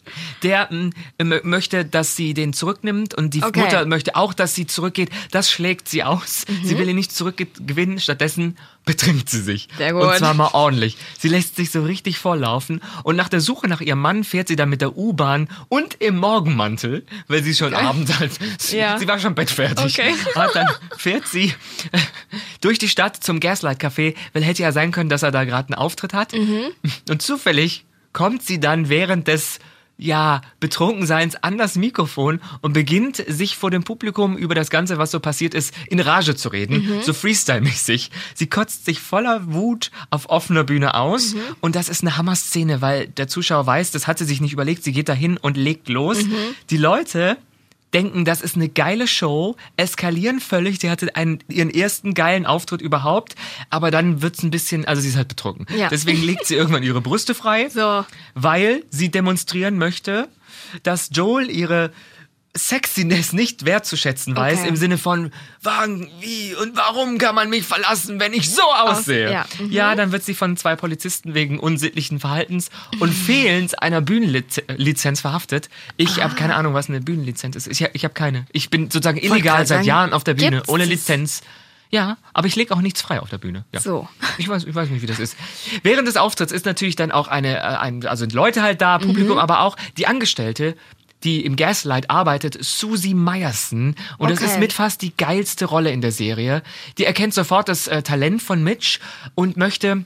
der 0.44 0.70
m, 0.72 0.92
m, 1.18 1.40
möchte, 1.44 1.84
dass 1.84 2.16
sie 2.16 2.34
den 2.34 2.54
zurücknimmt 2.54 3.14
und 3.16 3.34
die 3.34 3.44
Okay. 3.44 3.60
Mutter 3.62 3.86
möchte 3.86 4.16
auch, 4.16 4.34
dass 4.34 4.54
sie 4.56 4.68
zurückgeht. 4.68 5.10
Das 5.32 5.50
schlägt 5.52 5.90
sie 5.90 6.04
aus. 6.04 6.46
Mhm. 6.48 6.66
Sie 6.68 6.78
will 6.78 6.88
ihn 6.90 6.96
nicht 6.96 7.12
zurückgewinnen, 7.12 8.00
stattdessen 8.00 8.58
betrinkt 8.86 9.30
sie 9.30 9.42
sich. 9.42 9.68
Sehr 9.78 9.94
gut. 9.94 10.04
Und 10.04 10.16
zwar 10.18 10.34
mal 10.34 10.50
ordentlich. 10.54 10.98
Sie 11.18 11.28
lässt 11.28 11.56
sich 11.56 11.70
so 11.72 11.84
richtig 11.84 12.18
volllaufen 12.18 12.82
und 13.04 13.16
nach 13.16 13.30
der 13.30 13.40
Suche 13.42 13.68
nach 13.68 13.82
ihrem 13.82 14.00
Mann 14.00 14.24
fährt 14.24 14.48
sie 14.48 14.56
dann 14.56 14.70
mit 14.70 14.82
der 14.82 14.98
U-Bahn 14.98 15.41
und 15.70 15.96
im 16.02 16.18
Morgenmantel, 16.18 17.06
weil 17.28 17.44
sie 17.44 17.54
schon 17.54 17.74
abends 17.74 18.20
halt, 18.20 18.32
Ja. 18.72 18.98
sie 18.98 19.08
war 19.08 19.20
schon 19.20 19.36
bettfertig. 19.36 20.00
Okay. 20.00 20.14
Und 20.36 20.56
dann 20.56 20.68
fährt 20.98 21.28
sie 21.28 21.54
durch 22.62 22.80
die 22.80 22.88
Stadt 22.90 23.18
zum 23.18 23.40
Gaslight 23.40 23.82
Café, 23.82 24.16
weil 24.34 24.44
hätte 24.44 24.64
ja 24.64 24.72
sein 24.72 24.92
können, 24.92 25.10
dass 25.10 25.24
er 25.24 25.32
da 25.32 25.44
gerade 25.44 25.70
einen 25.70 25.76
Auftritt 25.76 26.14
hat. 26.14 26.34
Mhm. 26.34 26.72
Und 27.10 27.22
zufällig 27.22 27.86
kommt 28.14 28.44
sie 28.44 28.60
dann 28.60 28.90
während 28.90 29.28
des 29.28 29.60
ja, 30.02 30.42
Betrunkenseins 30.60 31.36
an 31.44 31.60
das 31.60 31.76
Mikrofon 31.76 32.42
und 32.62 32.74
beginnt 32.74 33.18
sich 33.28 33.56
vor 33.56 33.70
dem 33.70 33.84
Publikum 33.84 34.36
über 34.36 34.56
das 34.56 34.72
Ganze, 34.72 34.98
was 34.98 35.12
so 35.12 35.20
passiert 35.20 35.54
ist, 35.54 35.74
in 35.90 36.00
Rage 36.00 36.36
zu 36.36 36.50
reden, 36.50 36.82
Mhm. 36.98 37.02
so 37.04 37.14
Freestyle-mäßig. 37.14 38.10
Sie 38.34 38.48
kotzt 38.48 38.86
sich 38.86 39.00
voller 39.00 39.54
Wut 39.54 39.92
auf 40.10 40.30
offener 40.30 40.64
Bühne 40.64 40.96
aus 40.96 41.36
Mhm. 41.36 41.40
und 41.62 41.76
das 41.76 41.88
ist 41.88 42.02
eine 42.02 42.18
Hammerszene, 42.18 42.82
weil 42.82 43.08
der 43.10 43.28
Zuschauer 43.28 43.66
weiß, 43.68 43.92
das 43.92 44.08
hat 44.08 44.18
sie 44.18 44.26
sich 44.26 44.42
nicht 44.42 44.54
überlegt, 44.54 44.84
sie 44.84 44.92
geht 44.92 45.08
dahin 45.08 45.38
und 45.38 45.56
legt 45.56 45.88
los. 45.88 46.24
Mhm. 46.24 46.34
Die 46.72 46.78
Leute 46.78 47.38
denken, 47.94 48.26
das 48.26 48.42
ist 48.42 48.56
eine 48.56 48.70
geile 48.70 49.08
Show, 49.08 49.56
eskalieren 49.78 50.40
völlig. 50.40 50.80
Sie 50.80 50.90
hatte 50.90 51.16
einen, 51.16 51.40
ihren 51.48 51.70
ersten 51.70 52.14
geilen 52.14 52.46
Auftritt 52.46 52.82
überhaupt, 52.82 53.36
aber 53.70 53.92
dann 53.92 54.22
wird's 54.22 54.44
ein 54.44 54.52
bisschen, 54.52 54.86
also 54.86 55.02
sie 55.02 55.10
ist 55.10 55.16
halt 55.18 55.28
betrunken. 55.28 55.66
Ja. 55.76 55.90
Deswegen 55.90 56.22
legt 56.24 56.46
sie 56.46 56.56
irgendwann 56.56 56.84
ihre 56.84 57.02
Brüste 57.02 57.36
frei, 57.36 57.70
So. 57.74 58.06
weil 58.34 58.84
sie 58.90 59.10
demonstrieren 59.10 59.78
möchte, 59.78 60.30
dass 60.84 61.10
Joel 61.12 61.50
ihre 61.50 61.92
Sexiness 62.58 63.32
nicht 63.32 63.66
wertzuschätzen 63.66 64.36
weiß, 64.36 64.60
Okay. 64.60 64.68
im 64.70 64.76
Sinne 64.76 64.98
von, 64.98 65.32
wann, 65.62 66.10
wie 66.20 66.54
und 66.56 66.76
warum 66.76 67.18
kann 67.18 67.34
man 67.34 67.50
mich 67.50 67.64
verlassen, 67.66 68.20
wenn 68.20 68.34
ich 68.34 68.50
so 68.54 68.62
aussehe? 68.64 69.32
ja. 69.32 69.46
Mhm. 69.60 69.72
ja, 69.72 69.96
dann 69.96 70.12
wird 70.12 70.24
sie 70.24 70.34
von 70.34 70.58
zwei 70.58 70.76
Polizisten 70.76 71.34
wegen 71.34 71.60
unsittlichen 71.60 72.20
Verhaltens 72.20 72.70
und 73.00 73.14
Fehlens 73.14 73.74
einer 73.74 74.02
Bühnenlizenz 74.02 75.22
verhaftet. 75.22 75.70
Ich 75.98 76.22
habe 76.22 76.36
keine 76.36 76.56
Ahnung, 76.56 76.74
was 76.74 76.90
eine 76.90 77.00
Bühnenlizenz 77.02 77.56
ist. 77.56 77.68
Ich, 77.68 77.82
ich 77.94 78.04
habe 78.04 78.14
keine. 78.14 78.46
Ich 78.52 78.70
bin 78.70 78.92
sozusagen 78.92 79.18
illegal 79.18 79.66
seit 79.66 79.86
Jahren 79.86 80.12
auf 80.14 80.24
der 80.24 80.34
Bühne, 80.34 80.58
gibt's 80.58 80.70
ohne? 80.70 80.86
Lizenz. 80.86 81.42
Ja, 81.90 82.18
aber 82.34 82.48
ich 82.48 82.56
lege 82.56 82.74
auch 82.74 82.80
nichts 82.80 83.02
frei 83.02 83.20
auf 83.20 83.30
der 83.30 83.38
Bühne. 83.38 83.66
Ja. 83.74 83.82
So. 83.82 84.08
Ich 84.38 84.48
weiß, 84.48 84.64
ich 84.64 84.74
weiß 84.74 84.90
nicht, 84.90 85.02
wie 85.02 85.08
das 85.08 85.20
ist. 85.20 85.36
Während 85.84 86.08
des 86.08 86.16
Auftritts 86.16 86.54
ist 86.54 86.66
natürlich 86.66 86.96
dann 86.96 87.12
auch 87.12 87.28
eine, 87.28 87.58
äh, 87.58 87.62
ein, 87.62 88.06
also 88.06 88.22
sind 88.22 88.32
Leute 88.34 88.62
halt 88.62 88.80
da, 88.82 88.98
Publikum, 88.98 89.34
Mhm. 89.34 89.38
aber 89.40 89.60
auch 89.60 89.76
die 89.98 90.08
Angestellte, 90.08 90.78
die 91.24 91.46
im 91.46 91.56
Gaslight 91.56 92.10
arbeitet, 92.10 92.58
Susie 92.64 93.14
Meyerson. 93.14 93.96
Und 94.18 94.30
das 94.32 94.40
Okay. 94.40 94.52
ist 94.52 94.60
mit 94.60 94.74
fast 94.74 95.02
die 95.02 95.16
geilste 95.16 95.66
Rolle 95.66 95.92
in 95.92 96.02
der 96.02 96.12
Serie. 96.12 96.64
Die 96.98 97.06
erkennt 97.06 97.34
sofort 97.34 97.70
das 97.70 97.88
äh, 97.88 98.02
Talent 98.04 98.42
von 98.42 98.64
Mitch 98.64 99.00
und 99.36 99.58
möchte 99.58 100.04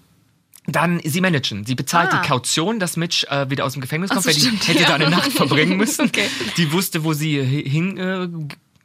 dann 0.68 1.00
sie 1.04 1.22
managen. 1.22 1.64
Sie 1.66 1.76
bezahlt 1.76 2.12
Ah. 2.12 2.22
die 2.22 2.28
Kaution, 2.28 2.80
dass 2.80 2.98
Mitch 2.98 3.28
äh, 3.30 3.50
wieder 3.52 3.66
aus 3.66 3.74
dem 3.74 3.82
Gefängnis 3.82 4.10
Ach 4.10 4.16
kommt, 4.16 4.24
so, 4.24 4.30
weil 4.30 4.34
die 4.36 4.42
stimmt, 4.42 4.68
hätte 4.68 4.82
ja. 4.82 4.88
da 4.88 4.96
eine 4.96 5.10
Nacht 5.12 5.32
verbringen 5.32 5.78
müssen. 5.78 6.06
Okay. 6.08 6.28
Die 6.58 6.72
wusste, 6.72 7.04
wo 7.04 7.14
sie 7.14 7.40
hi- 7.40 7.70
hin, 7.70 7.98
äh, 7.98 8.28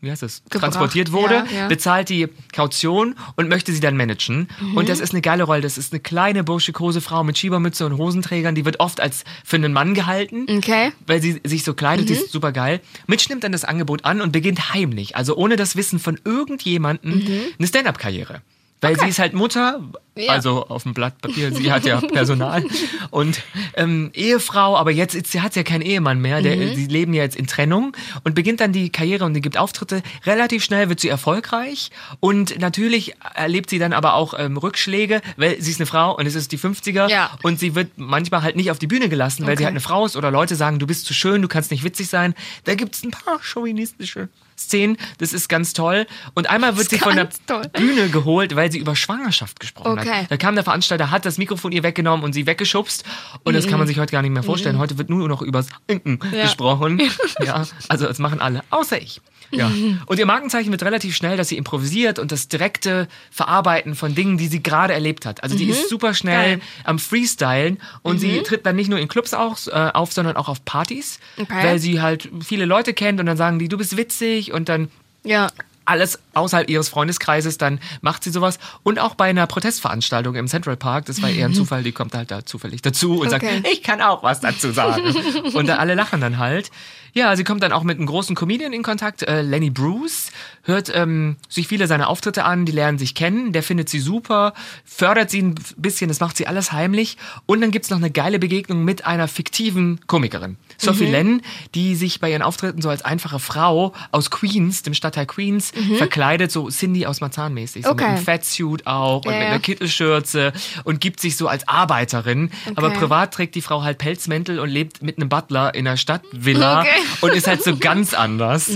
wie 0.01 0.11
heißt 0.11 0.23
das, 0.23 0.43
Gebracht. 0.45 0.61
transportiert 0.61 1.13
wurde, 1.13 1.45
Ja, 1.53 1.61
ja. 1.63 1.69
bezahlt 1.69 2.09
die 2.09 2.29
Kaution 2.53 3.15
und 3.37 3.49
möchte 3.49 3.73
sie 3.73 3.81
dann 3.81 3.97
managen. 3.97 4.49
Mhm. 4.61 4.77
Und 4.77 4.89
das 4.89 5.01
ist 5.01 5.13
eine 5.13 5.21
geile 5.21 5.45
Rolle. 5.45 5.61
Das 5.61 5.77
ist 5.79 5.93
eine 5.93 6.01
kleine, 6.01 6.43
burschikose 6.45 7.01
Frau 7.01 7.23
mit 7.25 7.37
Schiebermütze 7.39 7.85
und 7.87 7.97
Hosenträgern. 7.99 8.55
Die 8.55 8.65
wird 8.65 8.81
oft 8.81 9.01
als 9.01 9.25
für 9.45 9.57
einen 9.57 9.73
Mann 9.73 9.95
gehalten. 9.95 10.47
Okay. 10.49 10.93
Weil 11.07 11.21
sie 11.21 11.41
sich 11.45 11.65
so 11.65 11.75
kleidet, 11.75 12.09
die 12.09 12.15
Mhm. 12.15 12.19
ist 12.21 12.33
super 12.33 12.53
geil. 12.53 12.81
Mitch 13.07 13.27
nimmt 13.29 13.45
dann 13.45 13.53
das 13.53 13.65
Angebot 13.65 14.05
an 14.05 14.21
und 14.21 14.33
beginnt 14.33 14.73
heimlich, 14.73 15.17
also 15.17 15.37
ohne 15.37 15.57
das 15.57 15.77
Wissen 15.77 15.99
von 15.99 16.19
irgendjemandem, 16.25 17.27
eine 17.59 17.67
Stand-up-Karriere. 17.67 18.43
Weil. 18.81 18.93
Okay. 18.95 19.05
sie 19.05 19.11
ist 19.11 19.19
halt 19.19 19.35
Mutter, 19.35 19.81
Ja. 20.17 20.33
also 20.33 20.67
auf 20.69 20.83
dem 20.85 20.95
Blatt 20.95 21.21
Papier, 21.21 21.53
sie 21.53 21.71
hat 21.73 21.85
ja 21.85 22.01
Personal 22.13 22.65
und 23.11 23.43
ähm, 23.75 24.11
Ehefrau, 24.15 24.77
aber 24.77 24.91
jetzt 24.91 25.15
ist, 25.15 25.29
sie 25.33 25.41
hat 25.41 25.55
ja 25.57 25.63
keinen 25.63 25.83
Ehemann 25.83 26.21
mehr, 26.21 26.41
der, 26.43 26.57
Mhm. 26.57 26.75
sie 26.75 26.87
leben 26.87 27.13
ja 27.15 27.23
jetzt 27.23 27.37
in 27.37 27.47
Trennung 27.47 27.97
und 28.25 28.35
beginnt 28.35 28.61
dann 28.61 28.73
die 28.73 28.91
Karriere 28.91 29.25
und 29.25 29.35
die 29.35 29.41
gibt 29.41 29.57
Auftritte. 29.59 30.03
Relativ 30.27 30.65
schnell 30.65 30.89
wird 30.89 31.01
sie 31.01 31.09
erfolgreich 31.09 31.91
und 32.21 32.59
natürlich 32.59 33.15
erlebt 33.35 33.71
sie 33.71 33.79
dann 33.79 33.93
aber 33.93 34.15
auch 34.15 34.35
ähm, 34.39 34.57
Rückschläge, 34.57 35.21
weil 35.37 35.61
sie 35.61 35.71
ist 35.71 35.81
eine 35.81 35.87
Frau 35.87 36.17
und 36.17 36.27
es 36.27 36.35
ist 36.35 36.53
die 36.53 36.59
50er 36.59 37.09
Ja. 37.09 37.31
und 37.43 37.59
sie 37.59 37.75
wird 37.75 37.91
manchmal 37.97 38.43
halt 38.43 38.57
nicht 38.57 38.71
auf 38.71 38.79
die 38.79 38.87
Bühne 38.87 39.09
gelassen, 39.09 39.47
weil 39.47 39.57
sie 39.57 39.63
Okay. 39.63 39.65
halt 39.67 39.73
eine 39.73 39.81
Frau 39.81 40.05
ist 40.07 40.17
oder 40.17 40.31
Leute 40.31 40.57
sagen, 40.57 40.79
du 40.79 40.87
bist 40.87 41.07
zu 41.07 41.15
schön, 41.15 41.43
du 41.43 41.49
kannst 41.49 41.71
nicht 41.71 41.85
witzig 41.85 42.09
sein. 42.09 42.35
Da 42.65 42.75
gibt's 42.75 43.03
ein 43.05 43.11
paar 43.11 43.41
chauvinistische 43.43 44.29
Szenen, 44.61 44.97
das 45.19 45.33
ist 45.33 45.49
ganz 45.49 45.73
toll. 45.73 46.07
Und 46.35 46.49
einmal 46.51 46.77
wird 46.77 46.91
sie 46.91 46.99
von 46.99 47.17
der 47.17 47.29
toll. 47.47 47.63
Bühne 47.73 48.09
geholt, 48.11 48.55
weil 48.57 48.71
sie 48.71 48.79
über 48.79 48.95
Schwangerschaft 48.97 49.59
gesprochen 49.61 49.99
Okay. 49.99 50.09
hat. 50.23 50.31
Da 50.31 50.37
kam 50.37 50.55
der 50.55 50.65
Veranstalter, 50.65 51.11
hat 51.11 51.25
das 51.27 51.39
Mikrofon 51.39 51.73
ihr 51.73 51.83
weggenommen 51.83 52.25
und 52.25 52.33
sie 52.33 52.47
weggeschubst. 52.47 53.05
Und 53.45 53.55
das 53.55 53.67
kann 53.67 53.79
man 53.79 53.89
sich 53.89 53.99
heute 53.99 54.13
gar 54.13 54.23
nicht 54.23 54.31
mehr 54.33 54.43
vorstellen. 54.43 54.79
Heute 54.79 54.99
wird 54.99 55.11
nur 55.11 55.29
noch 55.29 55.43
übers 55.43 55.69
Inken 55.87 56.19
Ja. 56.33 56.43
gesprochen. 56.43 57.01
Ja, 57.45 57.65
also 57.89 58.07
das 58.07 58.19
machen 58.19 58.41
alle, 58.41 58.63
außer 58.71 59.01
ich. 59.01 59.21
Ja. 59.51 59.71
Und 60.07 60.19
ihr 60.19 60.27
Markenzeichen 60.27 60.71
wird 60.71 60.83
relativ 60.85 61.17
schnell, 61.17 61.37
dass 61.37 61.49
sie 61.49 61.57
improvisiert 61.57 62.19
und 62.21 62.31
das 62.31 62.47
direkte 62.49 63.09
Verarbeiten 63.33 63.95
von 63.97 64.15
Dingen, 64.15 64.37
die 64.39 64.47
sie 64.47 64.63
gerade 64.63 64.93
erlebt 64.93 65.27
hat. 65.27 65.43
Also 65.43 65.57
die 65.57 65.65
ist 65.65 65.89
super 65.89 66.15
schnell 66.15 66.57
Geil. 66.59 66.61
am 66.85 66.99
Freestylen 67.01 67.79
und 68.03 68.19
sie 68.21 68.43
tritt 68.43 68.65
dann 68.67 68.77
nicht 68.77 68.89
nur 68.91 68.99
in 69.01 69.09
Clubs 69.09 69.35
auf, 69.35 69.67
äh, 69.67 69.71
auf 69.93 70.13
sondern 70.13 70.37
auch 70.37 70.49
auf 70.49 70.65
Partys, 70.65 71.19
Okay. 71.39 71.53
weil 71.65 71.79
sie 71.79 72.01
halt 72.01 72.29
viele 72.45 72.65
Leute 72.65 72.93
kennt 72.95 73.19
und 73.19 73.27
dann 73.27 73.37
sagen 73.37 73.59
die, 73.59 73.69
du 73.69 73.77
bist 73.79 73.97
witzig 73.97 74.50
und 74.53 74.69
dann 74.69 74.89
Ja. 75.25 75.49
alles 75.85 76.19
außerhalb 76.35 76.71
ihres 76.71 76.89
Freundeskreises, 76.89 77.59
dann 77.59 77.81
macht 78.01 78.23
sie 78.23 78.31
sowas. 78.31 78.59
Und 78.85 78.99
auch 79.01 79.15
bei 79.17 79.25
einer 79.31 79.47
Protestveranstaltung 79.47 80.35
im 80.37 80.47
Central 80.47 80.77
Park, 80.77 81.07
das 81.07 81.21
war 81.23 81.31
eher 81.31 81.47
ein 81.47 81.55
Zufall, 81.55 81.83
die 81.83 81.93
kommt 81.93 82.15
halt 82.15 82.31
da 82.31 82.45
zufällig 82.45 82.83
dazu 82.83 83.21
und 83.21 83.33
Okay. 83.33 83.55
sagt, 83.57 83.69
ich 83.73 83.83
kann 83.83 84.01
auch 84.01 84.23
was 84.23 84.41
dazu 84.41 84.71
sagen. 84.71 85.03
und 85.55 85.67
da 85.69 85.77
alle 85.77 85.95
lachen 85.95 86.21
dann 86.21 86.39
halt. 86.39 86.71
Ja, 87.13 87.35
sie 87.37 87.45
kommt 87.45 87.63
dann 87.63 87.73
auch 87.73 87.83
mit 87.83 87.99
einem 87.99 88.07
großen 88.07 88.37
Comedian 88.37 88.73
in 88.73 88.83
Kontakt, 88.83 89.23
äh, 89.23 89.43
Lenny 89.43 89.71
Bruce, 89.71 90.31
hört 90.63 90.91
ähm, 90.95 91.37
sich 91.49 91.67
viele 91.69 91.87
seiner 91.87 92.09
Auftritte 92.09 92.45
an, 92.45 92.67
die 92.67 92.73
lernen 92.73 92.99
sich 92.99 93.15
kennen, 93.15 93.53
der 93.53 93.63
findet 93.63 93.89
sie 93.89 93.99
super, 94.01 94.55
fördert 94.85 95.31
sie 95.31 95.43
ein 95.43 95.55
bisschen, 95.77 96.09
das 96.09 96.21
macht 96.21 96.37
sie 96.37 96.47
alles 96.47 96.73
heimlich. 96.73 97.17
Und 97.47 97.61
dann 97.61 97.71
gibt's 97.71 97.91
noch 97.91 97.97
eine 97.99 98.11
geile 98.11 98.39
Begegnung 98.39 98.85
mit 98.85 99.05
einer 99.07 99.27
fiktiven 99.29 100.01
Komikerin, 100.07 100.57
Sophie 100.79 101.07
Mhm. 101.07 101.11
Lenn, 101.11 101.43
die 101.75 101.97
sich 101.97 102.21
bei 102.21 102.31
ihren 102.31 102.43
Auftritten 102.43 102.81
so 102.83 102.89
als 102.91 103.03
einfache 103.05 103.39
Frau 103.41 103.93
aus 104.13 104.31
Queens, 104.31 104.83
dem 104.83 104.95
Stadtteil 104.95 105.27
Queens, 105.27 105.73
verkleidet, 105.97 106.51
so 106.53 106.69
Cindy 106.71 107.07
aus 107.07 107.21
Marzahn 107.21 107.55
mäßig, 107.55 107.85
so 107.85 107.91
Mhm. 107.91 107.95
Okay. 107.95 108.05
mit 108.05 108.17
einem 108.17 108.25
Fatsuit 108.25 108.87
auch 108.87 109.25
und 109.25 109.33
Ja, 109.33 109.39
mit 109.39 109.47
ja. 109.49 109.51
einer 109.55 109.61
Kittelschürze 109.61 110.53
und 110.85 111.01
gibt 111.01 111.21
sich 111.21 111.37
so 111.37 111.49
als 111.49 111.67
Arbeiterin. 111.69 112.51
Aber 112.77 112.91
privat 112.91 113.35
trägt 113.35 113.55
die 113.55 113.63
Frau 113.63 113.83
halt 113.83 113.99
Pelzmäntel 113.99 114.59
und 114.61 114.69
lebt 114.69 115.03
mit 115.03 115.17
einem 115.19 115.29
Butler 115.29 115.75
in 115.75 115.87
einer 115.87 115.97
Stadtvilla 115.97 116.81
Okay. 116.83 116.89
und 117.21 117.33
ist 117.33 117.47
halt 117.47 117.63
so 117.63 117.77
ganz 117.77 118.15
anders. 118.15 118.71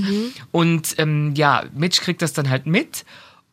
Und 0.52 0.94
ähm, 0.98 1.32
ja, 1.36 1.64
Mitch 1.74 2.00
kriegt 2.02 2.22
das 2.22 2.32
dann 2.32 2.48
halt 2.50 2.66
mit 2.66 3.04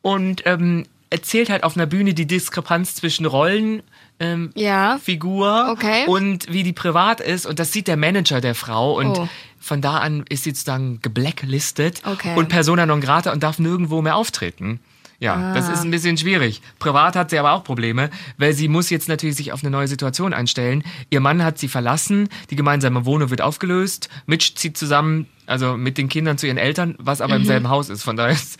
und 0.02 0.42
ähm, 0.46 0.84
erzählt 1.10 1.50
halt 1.50 1.62
auf 1.64 1.76
einer 1.76 1.86
Bühne 1.86 2.14
die 2.14 2.26
Diskrepanz 2.26 2.94
zwischen 2.94 3.26
Rollen. 3.26 3.82
Ähm, 4.20 4.50
Ja. 4.54 4.98
Figur 5.02 5.68
Okay. 5.72 6.04
und 6.06 6.52
wie 6.52 6.62
die 6.62 6.72
privat 6.72 7.20
ist 7.20 7.44
und 7.46 7.58
das 7.58 7.72
sieht 7.72 7.88
der 7.88 7.96
Manager 7.96 8.40
der 8.40 8.54
Frau 8.54 8.96
und 8.98 9.18
Oh. 9.18 9.28
von 9.58 9.80
da 9.80 9.98
an 9.98 10.24
ist 10.28 10.44
sie 10.44 10.50
sozusagen 10.50 11.00
geblacklistet 11.02 12.02
Okay. 12.04 12.34
und 12.36 12.48
persona 12.48 12.86
non 12.86 13.00
grata 13.00 13.32
und 13.32 13.42
darf 13.42 13.58
nirgendwo 13.58 14.00
mehr 14.02 14.16
auftreten. 14.16 14.80
Ja, 15.22 15.54
das 15.54 15.68
Ah. 15.68 15.72
ist 15.74 15.82
ein 15.84 15.90
bisschen 15.92 16.16
schwierig. 16.18 16.60
Privat 16.80 17.14
hat 17.14 17.30
sie 17.30 17.38
aber 17.38 17.52
auch 17.52 17.62
Probleme, 17.62 18.10
weil 18.38 18.54
sie 18.54 18.66
muss 18.66 18.90
jetzt 18.90 19.08
natürlich 19.08 19.36
sich 19.36 19.52
auf 19.52 19.62
eine 19.62 19.70
neue 19.70 19.86
Situation 19.86 20.34
einstellen. 20.34 20.82
Ihr 21.10 21.20
Mann 21.20 21.44
hat 21.44 21.58
sie 21.58 21.68
verlassen, 21.68 22.28
die 22.50 22.56
gemeinsame 22.56 23.04
Wohnung 23.06 23.30
wird 23.30 23.40
aufgelöst, 23.40 24.08
Mitch 24.26 24.54
zieht 24.56 24.76
zusammen, 24.76 25.26
also 25.46 25.76
mit 25.76 25.96
den 25.96 26.08
Kindern 26.08 26.38
zu 26.38 26.48
ihren 26.48 26.58
Eltern, 26.58 26.96
was 26.98 27.20
aber 27.20 27.34
Mhm. 27.36 27.42
im 27.42 27.46
selben 27.46 27.68
Haus 27.68 27.88
ist, 27.88 28.02
von 28.02 28.16
daher 28.16 28.32
ist 28.32 28.58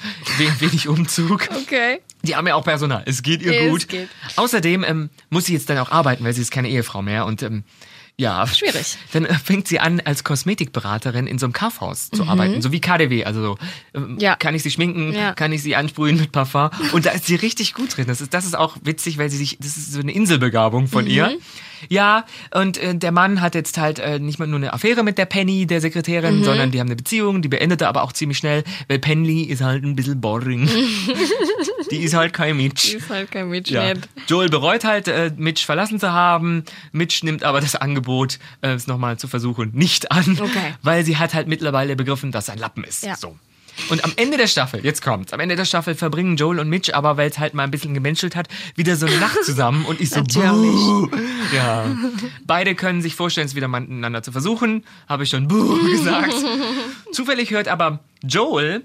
wenig, 0.61 0.87
Umzug. 0.89 1.49
Okay. 1.65 2.01
Die 2.23 2.37
haben 2.37 2.47
ja 2.47 2.55
auch 2.55 2.63
Personal. 2.65 3.03
Es 3.07 3.23
geht 3.25 3.43
ihr 3.43 3.53
Es 3.61 3.69
gut. 3.71 3.89
geht. 3.89 4.09
Außerdem 4.37 4.85
ähm, 4.85 5.11
muss 5.31 5.47
sie 5.47 5.55
jetzt 5.55 5.69
dann 5.69 5.79
auch 5.79 5.91
arbeiten, 5.91 6.23
weil 6.25 6.33
sie 6.33 6.43
ist 6.43 6.53
keine 6.53 6.69
Ehefrau 6.69 7.03
mehr. 7.03 7.27
Und 7.27 7.43
ähm, 7.43 7.65
ja. 8.23 8.47
Schwierig. 8.47 8.97
Dann 9.13 9.25
äh, 9.27 9.35
fängt 9.35 9.69
sie 9.69 9.79
an, 9.81 10.01
als 10.05 10.25
Kosmetikberaterin 10.25 11.27
in 11.27 11.39
so 11.39 11.47
einem 11.47 11.53
Kaufhaus 11.53 12.11
zu 12.11 12.25
arbeiten. 12.25 12.63
So 12.63 12.73
wie 12.73 12.81
KDW. 12.81 13.25
Also 13.25 13.43
so, 13.43 13.59
ähm, 13.95 14.13
Mhm. 14.15 14.19
Ja. 14.19 14.37
kann 14.37 14.55
ich 14.55 14.63
sie 14.63 14.71
schminken, 14.71 15.13
Ja. 15.13 15.35
kann 15.35 15.53
ich 15.53 15.63
sie 15.63 15.77
ansprühen 15.77 16.17
mit 16.19 16.33
Parfum. 16.33 16.71
Und 16.93 17.07
da 17.07 17.11
ist 17.11 17.27
sie 17.27 17.35
richtig 17.35 17.75
gut 17.75 17.97
drin. 17.97 18.07
Das 18.07 18.21
ist, 18.21 18.33
das 18.35 18.45
ist 18.47 18.57
auch 18.57 18.77
witzig, 18.83 19.19
weil 19.19 19.29
sie 19.31 19.37
sich, 19.37 19.59
das 19.61 19.77
ist 19.77 19.93
so 19.93 20.01
eine 20.01 20.13
Inselbegabung 20.13 20.87
von 20.89 21.05
Mhm. 21.05 21.11
ihr. 21.11 21.37
Ja, 21.89 22.27
und 22.55 22.79
äh, 22.79 22.95
der 22.95 23.11
Mann 23.11 23.41
hat 23.41 23.57
jetzt 23.57 23.77
halt 23.77 23.99
äh, 23.99 24.21
nicht 24.21 24.39
mal 24.39 24.47
nur 24.47 24.59
eine 24.59 24.73
Affäre 24.73 25.03
mit 25.03 25.19
der 25.19 25.25
Penny, 25.27 25.67
der 25.67 25.81
Sekretärin, 25.81 26.39
Mhm. 26.39 26.45
sondern 26.45 26.71
die 26.71 26.79
haben 26.79 26.87
eine 26.87 26.95
Beziehung, 26.95 27.43
die 27.43 27.49
beendete 27.49 27.89
aber 27.89 28.05
auch 28.05 28.13
ziemlich 28.13 28.39
schnell, 28.39 28.63
weil 28.87 29.01
Penny 29.01 29.43
ist 29.43 29.63
halt 29.63 29.83
ein 29.83 29.97
bisschen 29.97 30.21
boring. 30.21 30.69
die 31.91 31.99
ist 31.99 32.15
halt 32.15 32.33
kein 32.33 32.57
Mitch. 32.57 32.95
Ist 32.97 33.11
halt 33.11 33.31
kein 33.31 33.47
Ja. 33.47 33.51
Mitschnitt. 33.51 34.09
Joel 34.29 34.49
bereut 34.49 34.85
halt, 34.85 35.09
äh, 35.09 35.33
Mitch 35.37 35.65
verlassen 35.67 35.99
zu 35.99 36.13
haben. 36.13 36.65
Mitch 36.93 37.25
nimmt 37.25 37.43
aber 37.45 37.61
das 37.61 37.75
Angebot, 37.75 38.12
äh, 38.61 38.69
es 38.73 38.87
nochmal 38.87 39.19
zu 39.19 39.29
versuchen, 39.29 39.71
nicht 39.75 40.11
an, 40.13 40.39
Okay. 40.41 40.75
weil 40.83 41.05
sie 41.05 41.17
hat 41.17 41.35
halt 41.35 41.49
mittlerweile 41.49 41.97
begriffen, 41.97 42.33
dass 42.33 42.49
er 42.49 42.55
ein 42.55 42.59
Lappen 42.61 42.85
ist. 42.85 43.03
Ja. 43.03 43.17
So. 43.17 43.37
Und 43.89 44.05
am 44.05 44.13
Ende 44.17 44.37
der 44.37 44.49
Staffel, 44.49 44.85
jetzt 44.85 45.01
kommt's, 45.01 45.33
am 45.33 45.41
Ende 45.41 45.57
der 45.57 45.65
Staffel 45.65 45.95
verbringen 45.95 46.37
Joel 46.37 46.59
und 46.59 46.69
Mitch 46.69 46.93
aber, 46.95 47.17
weil 47.17 47.31
es 47.31 47.39
halt 47.39 47.55
mal 47.55 47.65
ein 47.65 47.71
bisschen 47.71 47.95
gemenschelt 47.95 48.37
hat, 48.37 48.49
wieder 48.77 48.97
so 48.97 49.07
eine 49.07 49.17
Nacht 49.17 49.43
zusammen 49.45 49.87
und 49.87 49.99
ich 49.99 50.11
so, 50.11 50.23
buh. 50.23 51.09
Ja. 51.55 51.87
Beide 52.47 52.75
können 52.75 53.01
sich 53.01 53.15
vorstellen, 53.15 53.47
es 53.47 53.55
wieder 53.55 53.69
miteinander 53.69 54.23
zu 54.23 54.31
versuchen, 54.31 54.85
habe 55.09 55.23
ich 55.25 55.31
schon 55.31 55.49
buh 55.49 55.79
gesagt. 55.91 56.35
Zufällig 57.13 57.51
hört 57.51 57.69
aber 57.69 58.01
Joel 58.23 58.85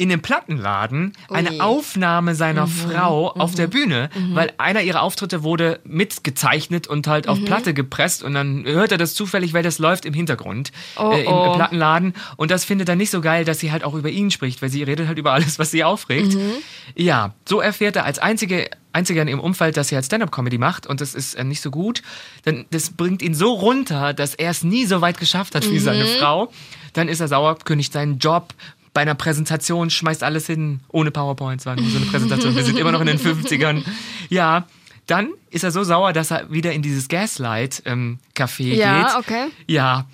in 0.00 0.08
dem 0.08 0.22
Plattenladen 0.22 1.12
eine 1.28 1.50
Ui. 1.52 1.60
Aufnahme 1.60 2.34
seiner 2.34 2.66
Mhm. 2.66 2.70
Frau 2.70 3.30
auf 3.32 3.54
der 3.54 3.66
Bühne, 3.66 4.08
weil 4.32 4.52
einer 4.58 4.80
ihrer 4.82 5.02
Auftritte 5.02 5.42
wurde 5.42 5.78
mitgezeichnet 5.84 6.86
und 6.86 7.06
halt 7.06 7.26
Mhm. 7.26 7.30
auf 7.32 7.44
Platte 7.44 7.74
gepresst 7.74 8.22
und 8.22 8.34
dann 8.34 8.64
hört 8.64 8.92
er 8.92 8.98
das 8.98 9.14
zufällig, 9.14 9.52
weil 9.52 9.62
das 9.62 9.78
läuft 9.78 10.04
im 10.06 10.14
Hintergrund 10.14 10.72
Oh, 10.96 11.10
äh, 11.12 11.24
im 11.24 11.32
oh. 11.32 11.52
Plattenladen 11.54 12.14
und 12.36 12.50
das 12.50 12.64
findet 12.64 12.88
er 12.88 12.96
nicht 12.96 13.10
so 13.10 13.20
geil, 13.20 13.44
dass 13.44 13.58
sie 13.60 13.70
halt 13.72 13.84
auch 13.84 13.94
über 13.94 14.08
ihn 14.08 14.30
spricht, 14.30 14.62
weil 14.62 14.70
sie 14.70 14.82
redet 14.82 15.06
halt 15.06 15.18
über 15.18 15.32
alles, 15.32 15.58
was 15.58 15.70
sie 15.70 15.84
aufregt. 15.84 16.34
Mhm. 16.34 16.52
Ja, 16.96 17.34
so 17.48 17.60
erfährt 17.60 17.96
er 17.96 18.04
als 18.06 18.18
einzige 18.18 18.70
einziger 18.92 19.22
in 19.22 19.28
ihrem 19.28 19.38
Umfeld, 19.40 19.76
dass 19.76 19.86
sie 19.88 19.94
halt 19.94 20.04
Stand-up-Comedy 20.04 20.58
macht 20.58 20.86
und 20.88 21.00
das 21.00 21.14
ist 21.14 21.34
äh, 21.34 21.44
nicht 21.44 21.60
so 21.60 21.70
gut. 21.70 22.02
Dann 22.44 22.64
das 22.70 22.90
bringt 22.90 23.22
ihn 23.22 23.34
so 23.34 23.52
runter, 23.52 24.12
dass 24.14 24.34
er 24.34 24.50
es 24.50 24.64
nie 24.64 24.84
so 24.86 25.00
weit 25.00 25.18
geschafft 25.18 25.54
hat 25.54 25.70
wie 25.70 25.78
seine 25.78 26.06
Frau. 26.06 26.50
Dann 26.94 27.08
ist 27.08 27.20
er 27.20 27.28
sauer, 27.28 27.56
kündigt 27.58 27.92
seinen 27.92 28.18
Job. 28.18 28.52
Bei 28.92 29.02
einer 29.02 29.14
Präsentation 29.14 29.88
schmeißt 29.90 30.22
alles 30.22 30.46
hin, 30.46 30.80
ohne 30.88 31.10
PowerPoint, 31.10 31.64
war 31.66 31.76
nur 31.76 31.88
so 31.90 31.96
eine 31.98 32.06
Präsentation. 32.06 32.56
Wir 32.56 32.64
sind 32.64 32.78
immer 32.78 32.90
noch 32.92 33.00
in 33.00 33.06
den 33.06 33.18
50ern. 33.18 33.84
Ja, 34.28 34.66
dann 35.06 35.30
ist 35.50 35.64
er 35.64 35.70
so 35.70 35.84
sauer, 35.84 36.12
dass 36.12 36.30
er 36.30 36.50
wieder 36.50 36.72
in 36.72 36.82
dieses 36.82 37.08
Gaslight-Café 37.08 38.74
Ja, 38.74 39.02
geht. 39.02 39.16
okay. 39.18 39.46
Ja, 39.66 40.06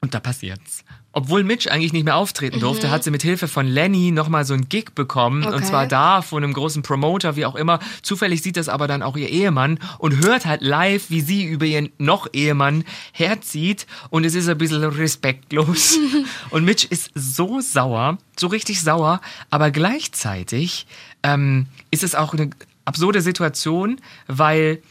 und 0.00 0.14
da 0.14 0.20
passiert's. 0.20 0.84
Obwohl 1.16 1.44
Mitch 1.44 1.70
eigentlich 1.70 1.92
nicht 1.92 2.04
mehr 2.04 2.16
auftreten 2.16 2.58
durfte, 2.60 2.90
hat 2.90 3.04
sie 3.04 3.10
mit 3.10 3.22
Hilfe 3.22 3.46
von 3.48 3.66
Lenny 3.66 4.10
nochmal 4.10 4.44
so 4.44 4.52
einen 4.52 4.68
Gig 4.68 4.94
bekommen. 4.94 5.44
Und 5.44 5.54
Okay. 5.54 5.64
zwar 5.64 5.86
da 5.86 6.22
von 6.22 6.42
einem 6.42 6.52
großen 6.52 6.82
Promoter, 6.82 7.36
wie 7.36 7.46
auch 7.46 7.54
immer. 7.54 7.78
Zufällig 8.02 8.42
sieht 8.42 8.56
das 8.56 8.68
aber 8.68 8.88
dann 8.88 9.02
auch 9.02 9.16
ihr 9.16 9.28
Ehemann 9.28 9.78
und 9.98 10.24
hört 10.24 10.44
halt 10.44 10.60
live, 10.62 11.10
wie 11.10 11.20
sie 11.20 11.44
über 11.44 11.66
ihren 11.66 11.90
noch 11.98 12.26
Ehemann 12.32 12.84
herzieht. 13.12 13.86
Und 14.10 14.24
es 14.26 14.34
ist 14.34 14.48
ein 14.48 14.58
bisschen 14.58 14.82
respektlos. 14.82 15.98
und 16.50 16.64
Mitch 16.64 16.86
ist 16.90 17.10
so 17.14 17.60
sauer, 17.60 18.18
so 18.36 18.48
richtig 18.48 18.82
sauer. 18.82 19.20
Aber 19.50 19.70
gleichzeitig 19.70 20.86
ähm, 21.22 21.66
ist 21.90 22.02
es 22.02 22.14
auch 22.14 22.34
eine 22.34 22.50
absurde 22.84 23.20
Situation, 23.22 24.00
weil 24.26 24.82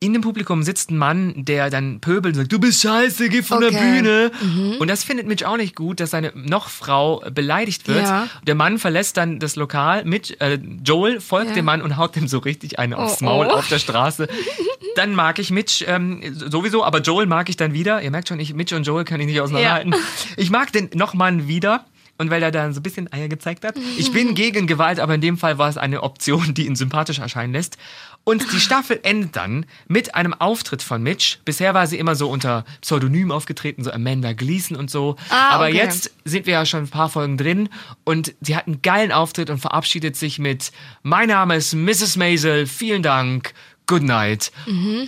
in 0.00 0.12
dem 0.12 0.20
Publikum 0.20 0.62
sitzt 0.62 0.90
ein 0.90 0.98
Mann, 0.98 1.44
der 1.46 1.70
dann 1.70 2.00
pöbelt 2.00 2.34
und 2.34 2.40
sagt, 2.42 2.52
du 2.52 2.58
bist 2.58 2.82
scheiße, 2.82 3.30
geh 3.30 3.42
von 3.42 3.60
der 3.60 3.70
Okay. 3.70 3.78
Bühne. 4.02 4.30
Und 4.78 4.88
das 4.88 5.02
findet 5.02 5.26
Mitch 5.26 5.46
auch 5.46 5.56
nicht 5.56 5.74
gut, 5.74 5.98
dass 5.98 6.10
seine 6.10 6.30
Noch-Frau 6.34 7.22
beleidigt 7.32 7.88
wird. 7.88 8.02
Ja. 8.04 8.28
Der 8.46 8.54
Mann 8.54 8.78
verlässt 8.78 9.16
dann 9.16 9.38
das 9.38 9.56
Lokal, 9.56 10.04
Mitch, 10.04 10.34
äh, 10.40 10.58
Joel 10.84 11.20
folgt 11.20 11.50
Ja. 11.50 11.54
dem 11.54 11.64
Mann 11.64 11.80
und 11.80 11.96
haut 11.96 12.16
dem 12.16 12.28
so 12.28 12.38
richtig 12.38 12.78
eine 12.78 12.98
aufs 12.98 13.22
Oh, 13.22 13.24
Maul 13.24 13.46
oh. 13.46 13.54
auf 13.54 13.68
der 13.68 13.78
Straße. 13.78 14.28
Dann 14.96 15.14
mag 15.14 15.38
ich 15.40 15.50
Mitch 15.50 15.84
ähm, 15.88 16.20
sowieso, 16.34 16.84
aber 16.84 17.00
Joel 17.00 17.26
mag 17.26 17.48
ich 17.48 17.56
dann 17.56 17.72
wieder. 17.72 18.00
Ihr 18.02 18.10
merkt 18.12 18.28
schon, 18.28 18.38
ich, 18.38 18.54
Mitch 18.54 18.76
und 18.76 18.86
Joel 18.86 19.04
kann 19.04 19.20
ich 19.20 19.26
nicht 19.26 19.40
auseinanderhalten. 19.40 19.94
Ich 20.36 20.50
mag 20.50 20.70
den 20.70 20.90
Nochmann 20.94 21.48
wieder. 21.48 21.84
Und 22.16 22.30
weil 22.30 22.42
er 22.42 22.52
da 22.52 22.72
so 22.72 22.80
ein 22.80 22.82
bisschen 22.82 23.12
Eier 23.12 23.28
gezeigt 23.28 23.64
hat. 23.64 23.74
Ich 23.98 24.12
bin 24.12 24.34
gegen 24.34 24.66
Gewalt, 24.66 25.00
aber 25.00 25.16
in 25.16 25.20
dem 25.20 25.36
Fall 25.36 25.58
war 25.58 25.68
es 25.68 25.76
eine 25.76 26.02
Option, 26.02 26.54
die 26.54 26.66
ihn 26.66 26.76
sympathisch 26.76 27.18
erscheinen 27.18 27.52
lässt. 27.52 27.76
Und 28.24 28.52
die 28.52 28.60
Staffel 28.60 29.00
endet 29.02 29.36
dann 29.36 29.66
mit 29.86 30.14
einem 30.14 30.32
Auftritt 30.32 30.82
von 30.82 31.02
Mitch. 31.02 31.38
Bisher 31.44 31.74
war 31.74 31.86
sie 31.86 31.98
immer 31.98 32.14
so 32.14 32.30
unter 32.30 32.64
Pseudonym 32.80 33.30
aufgetreten, 33.30 33.84
so 33.84 33.92
Amanda 33.92 34.32
Gleason 34.32 34.76
und 34.76 34.90
so. 34.90 35.16
Ah, 35.28 35.50
aber 35.50 35.66
okay. 35.66 35.76
jetzt 35.76 36.10
sind 36.24 36.46
wir 36.46 36.54
ja 36.54 36.66
schon 36.66 36.84
ein 36.84 36.88
paar 36.88 37.10
Folgen 37.10 37.36
drin 37.36 37.68
und 38.04 38.34
sie 38.40 38.56
hat 38.56 38.66
einen 38.66 38.80
geilen 38.80 39.12
Auftritt 39.12 39.50
und 39.50 39.58
verabschiedet 39.58 40.16
sich 40.16 40.38
mit 40.38 40.72
Mein 41.02 41.28
Name 41.28 41.56
ist 41.56 41.74
Mrs. 41.74 42.16
Maisel, 42.16 42.66
vielen 42.66 43.02
Dank, 43.02 43.52
good 43.86 44.02
night. 44.02 44.52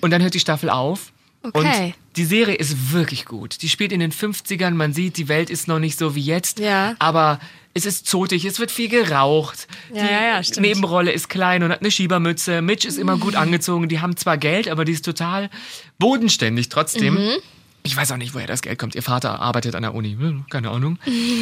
Und 0.03 0.11
dann 0.11 0.23
hört 0.23 0.35
die 0.35 0.41
Staffel 0.41 0.69
auf. 0.69 1.13
Mhm. 1.43 1.51
Okay. 1.55 1.87
Und 1.87 1.95
die 2.17 2.25
Serie 2.25 2.55
ist 2.55 2.93
wirklich 2.93 3.25
gut. 3.25 3.63
Die 3.63 3.69
spielt 3.69 3.93
in 3.93 4.01
den 4.01 4.13
50ern, 4.13 4.71
man 4.73 4.93
sieht, 4.93 5.17
die 5.17 5.29
Welt 5.29 5.51
ist 5.51 5.69
noch 5.69 5.79
nicht 5.79 5.99
so 5.99 6.15
wie 6.15 6.21
jetzt, 6.23 6.59
Ja. 6.59 6.95
aber 6.99 7.39
es 7.75 7.85
ist 7.85 8.07
zotig, 8.07 8.45
es 8.47 8.59
wird 8.59 8.71
viel 8.71 8.89
geraucht. 8.89 9.69
Ja, 9.93 10.03
die 10.03 10.13
ja, 10.13 10.43
stimmt. 10.43 10.67
Nebenrolle 10.67 11.13
ist 11.13 11.29
klein 11.29 11.63
und 11.63 11.71
hat 11.71 11.81
eine 11.81 11.91
Schiebermütze. 11.91 12.63
Mitch 12.63 12.89
ist 12.89 12.97
immer 12.97 13.19
gut 13.19 13.35
angezogen, 13.35 13.89
die 13.89 14.01
haben 14.01 14.17
zwar 14.17 14.39
Geld, 14.39 14.69
aber 14.69 14.85
die 14.87 14.93
ist 14.93 15.05
total 15.05 15.51
bodenständig 15.99 16.69
trotzdem. 16.71 17.15
Mhm. 17.15 17.37
Ich 17.87 17.97
weiß 17.97 18.13
auch 18.13 18.17
nicht, 18.17 18.35
woher 18.35 18.47
das 18.47 18.63
Geld 18.63 18.79
kommt. 18.79 18.95
Ihr 18.95 19.03
Vater 19.03 19.41
arbeitet 19.41 19.75
an 19.75 19.83
der 19.83 19.95
Uni. 19.95 20.17
Hm, 20.19 20.45
Keine 20.51 20.71
Ahnung. 20.71 20.99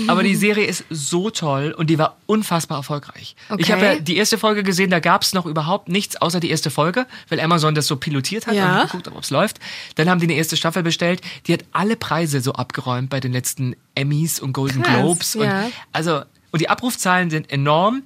Aber 0.09 0.23
die 0.23 0.35
Serie 0.37 0.65
ist 0.67 0.85
so 0.91 1.31
toll 1.31 1.75
und 1.77 1.89
die 1.91 1.99
war 1.99 2.17
unfassbar 2.27 2.79
erfolgreich. 2.79 3.35
Ich 3.49 3.53
Okay. 3.53 3.73
habe 3.73 3.85
ja 3.85 3.95
die 3.97 4.17
erste 4.17 4.39
Folge 4.39 4.63
gesehen, 4.63 4.91
da 4.91 5.01
gab 5.01 5.23
es 5.23 5.33
noch 5.35 5.47
überhaupt 5.47 5.89
nichts 5.89 6.17
außer 6.17 6.41
die 6.41 6.51
erste 6.51 6.71
Folge, 6.71 7.07
weil 7.29 7.41
Amazon 7.41 7.75
das 7.75 7.87
so 7.87 7.97
pilotiert 7.97 8.47
hat 8.47 8.55
Ja. 8.55 8.83
und 8.83 8.87
geguckt, 8.91 9.09
ob 9.09 9.23
es 9.23 9.31
läuft. 9.31 9.59
Dann 9.97 10.09
haben 10.11 10.21
die 10.21 10.27
eine 10.27 10.35
erste 10.35 10.57
Staffel 10.57 10.83
bestellt. 10.83 11.21
Die 11.47 11.53
hat 11.53 11.65
alle 11.73 11.97
Preise 11.97 12.41
so 12.41 12.53
abgeräumt 12.53 13.11
bei 13.11 13.21
den 13.21 13.33
letzten 13.33 13.75
Emmys 13.95 14.41
und 14.41 14.53
Golden 14.53 14.83
Krass, 14.83 14.97
Globes. 15.01 15.37
Und 15.37 15.45
ja. 15.47 15.69
also 15.93 16.23
und 16.51 16.61
die 16.61 16.69
Abrufzahlen 16.69 17.31
sind 17.31 17.51
enorm. 17.51 18.03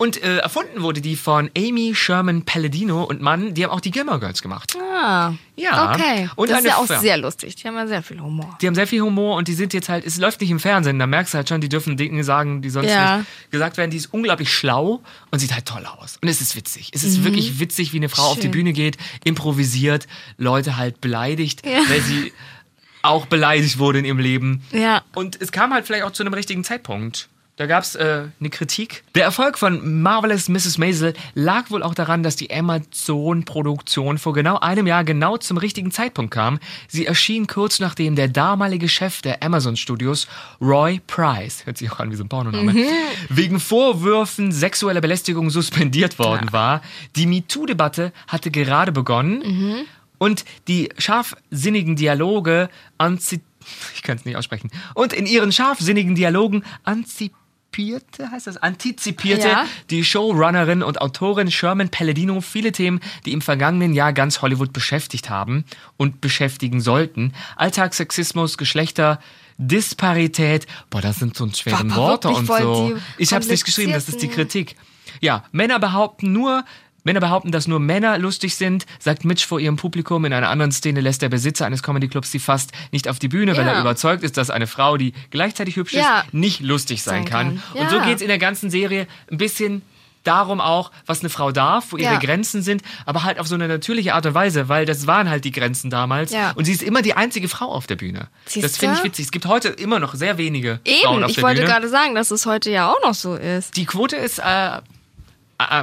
Und 0.00 0.22
äh, 0.22 0.38
erfunden 0.38 0.80
wurde 0.80 1.02
die 1.02 1.14
von 1.14 1.50
Amy 1.54 1.94
Sherman 1.94 2.46
Palladino 2.46 3.04
und 3.04 3.20
Mann, 3.20 3.52
die 3.52 3.62
haben 3.64 3.70
auch 3.70 3.82
die 3.82 3.90
Gilmore 3.90 4.18
Girls 4.18 4.40
gemacht. 4.40 4.74
Ah, 4.80 5.34
Ja. 5.56 5.92
Okay. 5.92 6.30
Und 6.36 6.48
das 6.50 6.60
ist 6.60 6.66
ja 6.68 6.76
auch 6.76 6.86
sehr 6.86 7.18
lustig. 7.18 7.54
Die 7.56 7.68
haben 7.68 7.74
ja 7.74 7.86
sehr 7.86 8.02
viel 8.02 8.18
Humor. 8.18 8.56
Die 8.62 8.66
haben 8.66 8.74
sehr 8.74 8.86
viel 8.86 9.02
Humor 9.02 9.36
und 9.36 9.46
die 9.46 9.52
sind 9.52 9.74
jetzt 9.74 9.90
halt, 9.90 10.06
es 10.06 10.16
läuft 10.16 10.40
nicht 10.40 10.50
im 10.50 10.58
Fernsehen, 10.58 10.98
da 10.98 11.06
merkst 11.06 11.34
du 11.34 11.36
halt 11.36 11.50
schon, 11.50 11.60
die 11.60 11.68
dürfen 11.68 11.98
Dinge 11.98 12.24
sagen, 12.24 12.62
die 12.62 12.70
sonst 12.70 12.88
Ja. 12.88 13.18
nicht 13.18 13.28
gesagt 13.50 13.76
werden. 13.76 13.90
Die 13.90 13.98
ist 13.98 14.06
unglaublich 14.14 14.50
schlau 14.50 15.02
und 15.30 15.38
sieht 15.38 15.52
halt 15.52 15.66
toll 15.66 15.84
aus. 15.84 16.16
Und 16.22 16.28
es 16.28 16.40
ist 16.40 16.56
witzig. 16.56 16.92
Es 16.94 17.02
ist 17.04 17.22
wirklich 17.22 17.60
witzig, 17.60 17.92
wie 17.92 17.98
eine 17.98 18.08
Frau 18.08 18.22
auf 18.22 18.38
die 18.38 18.38
Mhm. 18.38 18.42
Schön. 18.44 18.50
Bühne 18.52 18.72
geht, 18.72 18.96
improvisiert, 19.24 20.06
Leute 20.38 20.78
halt 20.78 21.02
beleidigt, 21.02 21.60
weil 21.64 22.00
sie 22.00 22.32
auch 23.02 23.26
beleidigt 23.26 23.78
wurde 23.78 23.98
in 23.98 24.06
ihrem 24.06 24.18
Leben. 24.18 24.62
Ja. 24.72 25.02
Und 25.14 25.38
es 25.42 25.52
kam 25.52 25.74
halt 25.74 25.84
vielleicht 25.86 26.04
auch 26.04 26.12
zu 26.12 26.22
einem 26.22 26.32
richtigen 26.32 26.64
Zeitpunkt. 26.64 27.28
Da 27.60 27.66
gab 27.66 27.82
es 27.82 27.94
äh, 27.94 28.22
eine 28.40 28.48
Kritik. 28.48 29.04
Der 29.14 29.24
Erfolg 29.24 29.58
von 29.58 30.00
Marvelous 30.00 30.48
Mrs. 30.48 30.78
Maisel 30.78 31.12
lag 31.34 31.70
wohl 31.70 31.82
auch 31.82 31.92
daran, 31.92 32.22
dass 32.22 32.34
die 32.34 32.50
Amazon-Produktion 32.50 34.16
vor 34.16 34.32
genau 34.32 34.58
einem 34.58 34.86
Jahr 34.86 35.04
genau 35.04 35.36
zum 35.36 35.58
richtigen 35.58 35.90
Zeitpunkt 35.90 36.32
kam. 36.32 36.58
Sie 36.88 37.04
erschien 37.04 37.46
kurz 37.46 37.78
nachdem 37.78 38.16
der 38.16 38.28
damalige 38.28 38.88
Chef 38.88 39.20
der 39.20 39.42
Amazon-Studios, 39.42 40.26
Roy 40.58 41.02
Price, 41.06 41.66
hört 41.66 41.76
sich 41.76 41.92
auch 41.92 42.00
an 42.00 42.10
wie 42.10 42.16
so 42.16 42.24
ein 42.24 42.30
Pornoname, 42.30 42.74
wegen 43.28 43.60
Vorwürfen 43.60 44.52
sexueller 44.52 45.02
Belästigung 45.02 45.50
suspendiert 45.50 46.18
worden 46.18 46.54
war. 46.54 46.80
Die 47.14 47.26
MeToo-Debatte 47.26 48.14
hatte 48.26 48.50
gerade 48.50 48.90
begonnen. 48.90 49.86
Und 50.16 50.46
die 50.66 50.88
scharfsinnigen 50.96 51.96
Dialoge 51.96 52.70
anzi 52.96 53.42
ich 53.94 54.02
kann 54.02 54.16
es 54.16 54.24
nicht 54.24 54.36
aussprechen. 54.36 54.70
Und 54.94 55.12
in 55.12 55.26
ihren 55.26 55.52
scharfsinnigen 55.52 56.14
Dialogen 56.14 56.64
antizipierte, 57.70 58.30
heißt 58.30 58.46
das, 58.46 58.56
antizipierte 58.56 59.48
Ja. 59.48 59.66
die 59.90 60.04
Showrunnerin 60.04 60.82
und 60.82 61.00
Autorin 61.00 61.50
Sherman 61.50 61.88
Palladino 61.88 62.40
viele 62.40 62.72
Themen, 62.72 63.00
die 63.24 63.32
im 63.32 63.40
vergangenen 63.40 63.94
Jahr 63.94 64.12
ganz 64.12 64.42
Hollywood 64.42 64.72
beschäftigt 64.72 65.30
haben 65.30 65.64
und 65.96 66.20
beschäftigen 66.20 66.80
sollten. 66.80 67.32
Alltagssexismus, 67.56 68.58
Geschlechter, 68.58 69.20
Disparität. 69.58 70.66
Boah, 70.88 71.00
das 71.00 71.16
sind 71.16 71.36
so 71.36 71.48
schwere 71.50 71.94
Worte 71.94 72.28
und 72.30 72.46
so. 72.46 72.96
Ich 73.18 73.32
hab's 73.32 73.48
nicht 73.48 73.64
geschrieben, 73.64 73.92
das 73.92 74.08
ist 74.08 74.22
die 74.22 74.28
Kritik. 74.28 74.76
Ja, 75.20 75.44
Männer 75.52 75.78
behaupten 75.78 76.32
nur, 76.32 76.64
Männer 77.04 77.20
behaupten, 77.20 77.50
dass 77.52 77.66
nur 77.66 77.80
Männer 77.80 78.18
lustig 78.18 78.56
sind, 78.56 78.86
sagt 78.98 79.24
Mitch 79.24 79.46
vor 79.46 79.60
ihrem 79.60 79.76
Publikum. 79.76 80.24
In 80.24 80.32
einer 80.32 80.48
anderen 80.50 80.72
Szene 80.72 81.00
lässt 81.00 81.22
der 81.22 81.28
Besitzer 81.28 81.66
eines 81.66 81.82
Comedyclubs 81.82 82.30
sie 82.30 82.38
fast 82.38 82.72
nicht 82.92 83.08
auf 83.08 83.18
die 83.18 83.28
Bühne, 83.28 83.56
weil 83.56 83.66
Ja. 83.66 83.72
er 83.72 83.80
überzeugt 83.80 84.22
ist, 84.22 84.36
dass 84.36 84.50
eine 84.50 84.66
Frau, 84.66 84.96
die 84.96 85.12
gleichzeitig 85.30 85.76
hübsch 85.76 85.92
Ja. 85.94 86.20
ist, 86.20 86.34
nicht 86.34 86.60
lustig 86.60 87.02
sein, 87.02 87.22
Sein 87.22 87.24
kann. 87.24 87.62
kann. 87.72 87.82
Und 87.82 87.90
so 87.90 87.96
Ja. 87.96 88.04
geht's 88.04 88.22
in 88.22 88.28
der 88.28 88.38
ganzen 88.38 88.70
Serie 88.70 89.06
ein 89.30 89.38
bisschen 89.38 89.82
darum 90.22 90.60
auch, 90.60 90.90
was 91.06 91.20
eine 91.20 91.30
Frau 91.30 91.50
darf, 91.50 91.92
wo 91.92 91.96
ihre 91.96 92.12
Ja. 92.12 92.18
Grenzen 92.18 92.60
sind, 92.60 92.82
aber 93.06 93.22
halt 93.24 93.38
auf 93.38 93.46
so 93.46 93.54
eine 93.54 93.68
natürliche 93.68 94.12
Art 94.14 94.26
und 94.26 94.34
Weise, 94.34 94.68
weil 94.68 94.84
das 94.84 95.06
waren 95.06 95.30
halt 95.30 95.46
die 95.46 95.50
Grenzen 95.50 95.88
damals. 95.88 96.30
Ja. 96.30 96.50
Und 96.56 96.66
sie 96.66 96.72
ist 96.72 96.82
immer 96.82 97.00
die 97.00 97.14
einzige 97.14 97.48
Frau 97.48 97.72
auf 97.72 97.86
der 97.86 97.96
Bühne. 97.96 98.28
Siehste? 98.44 98.68
Das 98.68 98.76
finde 98.76 98.96
ich 98.98 99.04
witzig. 99.04 99.24
Es 99.24 99.30
gibt 99.32 99.46
heute 99.46 99.68
immer 99.68 99.98
noch 99.98 100.14
sehr 100.14 100.36
wenige 100.36 100.80
Frauen 101.02 101.14
Eben, 101.14 101.24
auf 101.24 101.30
ich 101.30 101.36
der 101.36 101.44
wollte 101.44 101.60
Bühne. 101.62 101.72
gerade 101.72 101.88
sagen, 101.88 102.14
dass 102.14 102.30
es 102.30 102.44
heute 102.44 102.70
ja 102.70 102.90
auch 102.92 103.00
noch 103.02 103.14
so 103.14 103.34
ist. 103.34 103.78
Die 103.78 103.86
Quote 103.86 104.16
ist, 104.16 104.40
äh, 104.40 104.80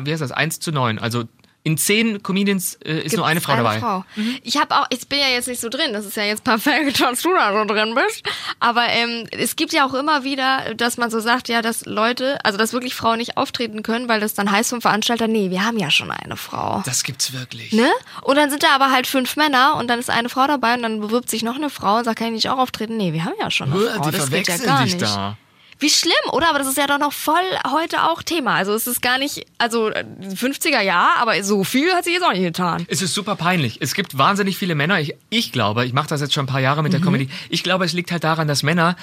wie 0.03 0.11
heißt 0.11 0.21
das, 0.21 0.31
1 0.31 0.59
zu 0.59 0.71
9. 0.71 0.99
Also 0.99 1.25
in 1.67 1.77
10 1.77 2.23
Comedians 2.23 2.75
äh, 2.85 3.01
ist 3.01 3.17
nur 3.17 3.25
eine 3.25 3.41
Gibt's 3.41 3.47
Frau 3.47 3.57
dabei. 3.57 3.79
Frau. 3.79 4.05
Ich 4.41 4.55
habe 4.55 4.73
auch, 4.73 4.85
ich 4.89 5.05
bin 5.09 5.19
ja 5.19 5.27
jetzt 5.27 5.49
nicht 5.49 5.59
so 5.59 5.67
drin, 5.67 5.91
das 5.91 6.05
ist 6.05 6.15
ja 6.15 6.23
jetzt 6.23 6.45
perfekt, 6.45 7.01
dass 7.01 7.21
du 7.23 7.33
da 7.33 7.51
so 7.51 7.65
drin 7.65 7.93
bist. 7.93 8.23
Aber 8.61 8.87
ähm, 8.87 9.27
es 9.31 9.57
gibt 9.57 9.73
ja 9.73 9.85
auch 9.85 9.93
immer 9.93 10.23
wieder, 10.23 10.75
dass 10.75 10.95
man 10.95 11.11
so 11.11 11.19
sagt, 11.19 11.49
ja, 11.49 11.61
dass 11.61 11.85
Leute, 11.85 12.39
also 12.45 12.57
dass 12.57 12.71
wirklich 12.71 12.95
Frauen 12.95 13.17
nicht 13.17 13.35
auftreten 13.35 13.83
können, 13.83 14.07
weil 14.07 14.21
das 14.21 14.33
dann 14.33 14.49
heißt 14.49 14.69
vom 14.69 14.79
Veranstalter, 14.79 15.27
nee, 15.27 15.51
wir 15.51 15.65
haben 15.65 15.77
ja 15.77 15.91
schon 15.91 16.09
eine 16.09 16.37
Frau. 16.37 16.83
Das 16.85 17.03
gibt's 17.03 17.33
wirklich. 17.33 17.73
Ne? 17.73 17.91
Und 18.21 18.37
dann 18.37 18.49
sind 18.49 18.63
da 18.63 18.69
aber 18.73 18.91
halt 18.91 19.05
fünf 19.05 19.35
Männer 19.35 19.75
und 19.75 19.89
dann 19.89 19.99
ist 19.99 20.09
eine 20.09 20.29
Frau 20.29 20.47
dabei 20.47 20.75
und 20.75 20.83
dann 20.83 21.01
bewirbt 21.01 21.29
sich 21.29 21.43
noch 21.43 21.55
eine 21.55 21.69
Frau 21.69 21.97
und 21.97 22.05
sagt, 22.05 22.19
kann 22.19 22.27
ich 22.27 22.33
nicht 22.33 22.49
auch 22.49 22.59
auftreten? 22.59 22.95
Nee, 22.95 23.11
wir 23.11 23.25
haben 23.25 23.35
ja 23.41 23.51
schon 23.51 23.73
eine 23.73 23.81
Hör, 23.81 23.95
Frau. 23.95 24.09
die 24.09 24.17
das 24.17 24.29
geht 24.29 24.47
ja 24.47 24.53
verwechseln 24.53 24.67
gar 24.67 24.83
dich 24.85 24.93
nicht. 24.93 25.05
da. 25.05 25.37
Wie 25.79 25.89
schlimm, 25.89 26.13
oder? 26.31 26.49
Aber 26.49 26.57
das 26.59 26.67
ist 26.67 26.77
ja 26.77 26.87
doch 26.87 26.97
noch 26.97 27.13
voll 27.13 27.35
heute 27.71 28.03
auch 28.03 28.23
Thema. 28.23 28.55
Also 28.55 28.73
es 28.73 28.87
ist 28.87 29.01
gar 29.01 29.17
nicht, 29.19 29.45
also 29.59 29.89
äh, 29.89 30.03
50er 30.21 30.81
ja, 30.81 31.11
aber 31.17 31.43
so 31.43 31.63
viel 31.63 31.91
hat 31.93 32.03
sich 32.05 32.13
jetzt 32.13 32.23
auch 32.23 32.31
nicht 32.33 32.41
getan. 32.43 32.85
Es 32.89 33.01
ist 33.01 33.13
super 33.13 33.35
peinlich. 33.35 33.77
Es 33.81 33.93
gibt 33.93 34.17
wahnsinnig 34.17 34.57
viele 34.57 34.73
Männer. 34.75 34.99
Ich, 34.99 35.15
ich 35.29 35.51
glaube, 35.51 35.85
ich 35.85 35.93
mache 35.93 36.07
das 36.07 36.21
jetzt 36.21 36.33
schon 36.33 36.45
ein 36.45 36.47
paar 36.49 36.61
Jahre 36.61 36.77
Mhm. 36.81 36.83
mit 36.85 36.93
der 36.93 37.01
Comedy. 37.01 37.29
Ich 37.49 37.63
glaube, 37.63 37.85
es 37.85 37.93
liegt 37.93 38.11
halt 38.11 38.23
daran, 38.23 38.47
dass 38.47 38.63
Männer 38.63 38.95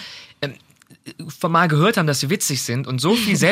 ähm, 0.42 0.54
von 1.38 1.52
mal 1.52 1.68
gehört 1.68 1.96
haben, 1.96 2.06
dass 2.06 2.20
sie 2.20 2.30
witzig 2.30 2.62
sind 2.62 2.86
und 2.86 3.00
so 3.00 3.14
viel 3.14 3.36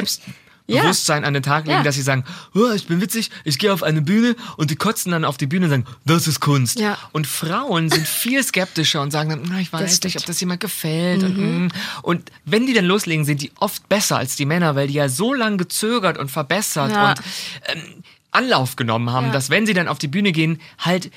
Selbstbewusstsein 0.69 1.25
an 1.25 1.35
den 1.35 1.43
Tag 1.43 1.67
legen, 1.67 1.79
Ja. 1.79 1.83
dass 1.83 1.97
sie 1.97 2.03
sagen, 2.03 2.25
oh, 2.55 2.71
ich 2.75 2.87
bin 2.87 3.01
witzig, 3.01 3.31
ich 3.45 3.59
gehe 3.59 3.73
auf 3.73 3.83
eine 3.83 4.01
Bühne 4.03 4.37
und 4.57 4.71
die 4.71 4.77
kotzen 4.77 5.13
dann 5.13 5.25
auf 5.25 5.37
die 5.37 5.47
Bühne 5.47 5.67
und 5.67 5.71
sagen, 5.71 5.87
das 6.05 6.27
ist 6.27 6.41
Kunst. 6.41 6.79
Ja. 6.79 6.97
Und 7.13 7.27
Frauen 7.27 7.91
sind 7.91 8.07
viel 8.09 8.43
skeptischer 8.43 9.03
und 9.03 9.11
sagen 9.11 9.31
dann, 9.31 9.43
"Na, 9.49 9.61
ich 9.61 9.73
weiß 9.73 10.01
nicht, 10.03 10.17
ob 10.17 10.25
das 10.27 10.41
jemand 10.41 10.61
gefällt. 10.61 11.23
Und, 11.25 11.67
mm. 11.67 11.69
und 12.03 12.31
wenn 12.45 12.67
die 12.67 12.75
dann 12.75 12.85
loslegen, 12.85 13.25
sind 13.25 13.43
die 13.43 13.53
oft 13.59 13.89
besser 13.89 14.17
als 14.19 14.37
die 14.37 14.45
Männer, 14.47 14.77
weil 14.77 14.87
die 14.89 14.95
ja 14.95 15.09
so 15.09 15.35
lange 15.35 15.57
gezögert 15.57 16.17
und 16.19 16.31
verbessert 16.31 16.91
Ja. 16.93 17.11
und 17.11 17.19
ähm, 17.67 17.83
Anlauf 18.31 18.77
genommen 18.77 19.11
haben, 19.11 19.27
Ja. 19.27 19.33
dass 19.33 19.51
wenn 19.51 19.67
sie 19.67 19.75
dann 19.75 19.89
auf 19.89 19.99
die 19.99 20.09
Bühne 20.09 20.33
gehen, 20.33 20.61
halt 20.79 21.11